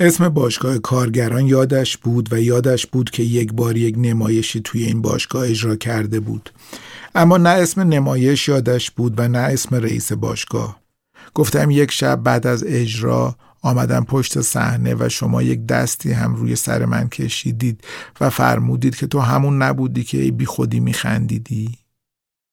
اسم 0.00 0.28
باشگاه 0.28 0.78
کارگران 0.78 1.46
یادش 1.46 1.96
بود 1.96 2.32
و 2.32 2.40
یادش 2.40 2.86
بود 2.86 3.10
که 3.10 3.22
یک 3.22 3.52
بار 3.52 3.76
یک 3.76 3.94
نمایشی 3.98 4.60
توی 4.60 4.84
این 4.84 5.02
باشگاه 5.02 5.48
اجرا 5.48 5.76
کرده 5.76 6.20
بود. 6.20 6.50
اما 7.14 7.36
نه 7.36 7.48
اسم 7.48 7.80
نمایش 7.80 8.48
یادش 8.48 8.90
بود 8.90 9.14
و 9.16 9.28
نه 9.28 9.38
اسم 9.38 9.74
رئیس 9.76 10.12
باشگاه. 10.12 10.80
گفتم 11.34 11.70
یک 11.70 11.90
شب 11.90 12.22
بعد 12.22 12.46
از 12.46 12.64
اجرا 12.66 13.36
آمدم 13.62 14.04
پشت 14.04 14.40
صحنه 14.40 14.94
و 14.98 15.08
شما 15.08 15.42
یک 15.42 15.66
دستی 15.66 16.12
هم 16.12 16.34
روی 16.34 16.56
سر 16.56 16.84
من 16.84 17.08
کشیدید 17.08 17.84
و 18.20 18.30
فرمودید 18.30 18.96
که 18.96 19.06
تو 19.06 19.20
همون 19.20 19.62
نبودی 19.62 20.04
که 20.04 20.18
ای 20.18 20.30
بی 20.30 20.46
خودی 20.46 20.80
میخندیدی. 20.80 21.78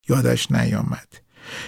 یادش 0.09 0.51
نیامد. 0.51 1.07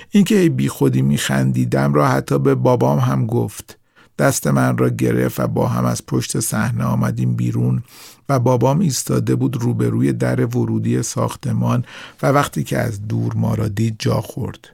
اینکه 0.10 0.36
ای 0.36 0.50
بی 0.50 0.70
خودی 0.70 1.02
میخندیدم 1.02 1.94
را 1.94 2.08
حتی 2.08 2.40
به 2.40 2.56
بابام 2.56 3.00
هم 3.00 3.26
گفت. 3.26 3.77
دست 4.20 4.48
من 4.48 4.78
را 4.78 4.90
گرفت 4.90 5.40
و 5.40 5.48
با 5.48 5.68
هم 5.68 5.86
از 5.86 6.06
پشت 6.06 6.40
صحنه 6.40 6.84
آمدیم 6.84 7.36
بیرون 7.36 7.84
و 8.30 8.40
بابام 8.40 8.80
ایستاده 8.80 9.36
بود 9.36 9.58
روبروی 9.58 10.14
در 10.14 10.46
ورودی 10.46 11.04
ساختمان 11.04 11.86
و 12.22 12.28
وقتی 12.28 12.64
که 12.64 12.78
از 12.78 13.08
دور 13.08 13.34
ما 13.34 13.56
را 13.56 13.68
دید 13.68 13.96
جا 14.00 14.22
خورد. 14.22 14.70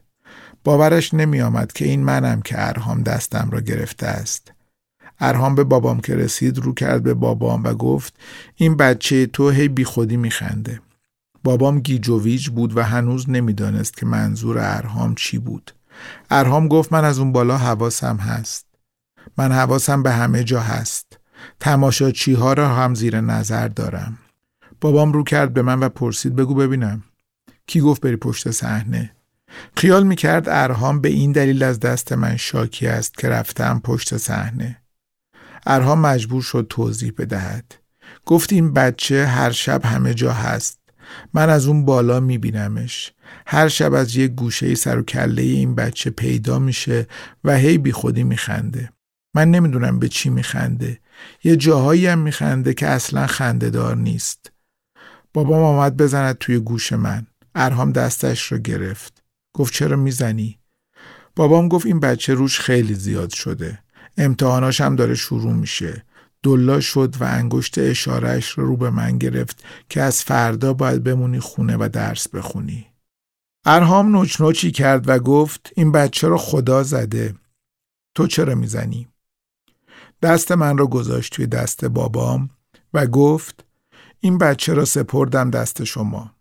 باورش 0.64 1.14
نمی 1.14 1.41
آمد 1.41 1.72
که 1.72 1.86
این 1.86 2.04
منم 2.04 2.41
که 2.41 2.68
ارهام 2.68 3.04
دستم 3.04 3.50
را 3.52 3.62
گرفته 3.62 4.08
است. 4.08 4.52
ارهام 5.20 5.56
به 5.56 5.64
بابام 5.64 6.00
که 6.00 6.16
رسید 6.16 6.58
رو 6.58 6.74
کرد 6.74 7.04
به 7.04 7.14
بابام 7.14 7.64
و 7.64 7.74
گفت 7.74 8.14
این 8.56 8.78
بچه 8.78 9.26
تو 9.26 9.50
هی 9.50 9.68
بی 9.68 9.84
خودی 9.84 10.18
می 10.18 10.32
خنده. 10.32 10.82
بابام 11.44 11.80
گیجوویج 11.80 12.50
بود 12.50 12.78
و 12.78 12.84
هنوز 12.84 13.30
نمی‌دانست 13.30 13.98
که 13.98 14.06
منظور 14.06 14.58
ارهام 14.60 15.16
چی 15.16 15.38
بود. 15.38 15.72
ارهام 16.32 16.68
گفت 16.68 16.94
من 16.94 17.06
از 17.06 17.20
اون 17.20 17.32
بالا 17.32 17.58
حواسم 17.58 18.18
هست. 18.18 18.72
من 19.38 19.51
حواسم 19.51 20.03
به 20.03 20.11
همه 20.11 20.43
جا 20.43 20.61
هست. 20.61 21.19
تماشاچی 21.59 22.34
ها 22.34 22.53
را 22.53 22.76
هم 22.76 22.95
زیر 22.95 23.21
نظر 23.21 23.67
دارم. 23.67 24.17
بابام 24.82 25.13
رو 25.13 25.24
کرد 25.24 25.53
به 25.53 25.61
من 25.61 25.80
و 25.80 25.89
پرسید 25.89 26.36
بگو 26.36 26.55
ببینم. 26.55 27.03
کی 27.67 27.82
گفت 27.82 28.01
بری 28.01 28.15
پشت 28.15 28.51
صحنه؟ 28.51 29.11
خیال 29.78 30.03
می‌کرد 30.03 30.49
ارهام 30.49 31.01
به 31.01 31.09
این 31.09 31.32
دلیل 31.32 31.63
از 31.63 31.80
دست 31.80 32.13
من 32.13 32.38
شاکی 32.38 32.88
است 32.88 33.17
که 33.17 33.30
رفتم 33.30 33.82
پشت 33.84 34.17
صحنه. 34.17 34.78
ارهام 35.65 35.99
مجبور 35.99 36.41
شد 36.41 36.67
توضیح 36.69 37.13
بدهد. 37.17 37.76
گفت 38.26 38.53
این 38.53 38.74
بچه 38.74 39.26
هر 39.26 39.51
شب 39.51 39.86
همه 39.86 40.13
جا 40.13 40.34
هست. 40.34 40.80
من 41.34 41.49
از 41.49 41.67
اون 41.67 41.86
بالا 41.86 42.19
میبینمش. 42.19 43.13
هر 43.47 43.67
شب 43.67 43.93
از 43.93 44.15
یک 44.15 44.32
گوشه 44.32 44.76
سر 44.76 44.97
و 44.97 45.03
کله 45.03 45.41
این 45.41 45.76
بچه 45.76 46.09
پیدا 46.09 46.59
میشه 46.59 47.07
و 47.43 47.57
هی 47.57 47.78
بی 47.78 47.91
خودی 47.91 48.24
میخنده. 48.24 48.93
من 49.34 49.51
نمی‌دونم 49.51 49.99
به 49.99 50.09
چی 50.09 50.29
میخنده. 50.29 50.99
یه 51.43 51.55
جاهایی 51.55 52.07
هم 52.07 52.19
میخنده 52.19 52.73
که 52.73 52.88
اصلا 52.88 53.27
خنده 53.27 53.69
دار 53.69 53.95
نیست. 53.95 54.51
بابام 55.34 55.63
آمد 55.63 55.97
بزند 55.97 56.38
توی 56.38 56.59
گوش 56.59 56.93
من. 56.93 57.27
ارهام 57.55 57.91
دستش 57.91 58.51
رو 58.51 58.57
گرفت. 58.57 59.23
گفت 59.55 59.73
چرا 59.73 59.97
می‌زنی؟ 59.97 60.59
بابام 61.36 61.67
گفت 61.67 61.86
این 61.86 61.99
بچه 61.99 62.34
روش 62.34 62.59
خیلی 62.59 62.93
زیاد 62.93 63.29
شده. 63.29 63.79
امتحاناش 64.17 64.81
هم 64.81 64.95
داره 64.95 65.15
شروع 65.15 65.53
میشه. 65.53 66.03
دلا 66.43 66.79
شد 66.79 67.15
و 67.19 67.23
انگشت 67.23 67.77
اشارهش 67.77 68.49
رو 68.49 68.65
رو 68.65 68.77
به 68.77 68.89
من 68.89 69.17
گرفت 69.17 69.63
که 69.89 70.01
از 70.01 70.23
فردا 70.23 70.73
باید 70.73 71.03
بمونی 71.03 71.39
خونه 71.39 71.77
و 71.77 71.89
درس 71.93 72.27
بخونی. 72.27 72.88
ارهام 73.65 74.11
نوچ 74.11 74.41
نوچی 74.41 74.71
کرد 74.71 75.09
و 75.09 75.19
گفت 75.19 75.71
این 75.75 75.91
بچه 75.91 76.27
رو 76.27 76.38
خدا 76.38 76.84
زده. 76.84 77.36
تو 78.15 78.27
چرا 78.27 78.55
می‌زنی؟ 78.55 79.07
دست 80.24 80.51
من 80.51 80.78
را 80.78 80.88
گذاشت 80.88 81.34
توی 81.34 81.47
دست 81.47 81.86
بابام 81.86 82.49
و 82.93 83.07
گفت 83.07 83.65
این 84.19 84.38
بچه 84.38 84.74
را 84.74 84.86
سپردم 84.86 85.49
دست 85.49 85.84
شما. 85.84 86.36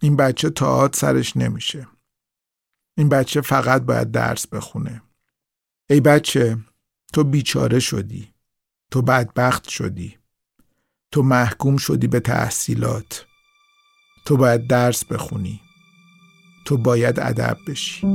این 0.00 0.16
بچه 0.16 0.50
تاعت 0.50 0.96
سرش 0.96 1.36
نمیشه. 1.36 1.86
این 2.96 3.08
بچه 3.08 3.40
فقط 3.40 3.82
باید 3.82 4.10
درس 4.10 4.46
بخونه. 4.46 5.02
ای 5.90 6.00
بچه 6.00 6.58
تو 7.12 7.24
بیچاره 7.24 7.80
شدی. 7.80 8.32
تو 8.90 9.02
بدبخت 9.02 9.68
شدی. 9.68 10.18
تو 11.12 11.22
محکوم 11.22 11.76
شدی 11.76 12.06
به 12.06 12.20
تحصیلات. 12.20 13.26
تو 14.26 14.36
باید 14.36 14.66
درس 14.66 15.04
بخونی. 15.04 15.60
تو 16.64 16.76
باید 16.76 17.20
ادب 17.20 17.56
بشی. 17.66 18.06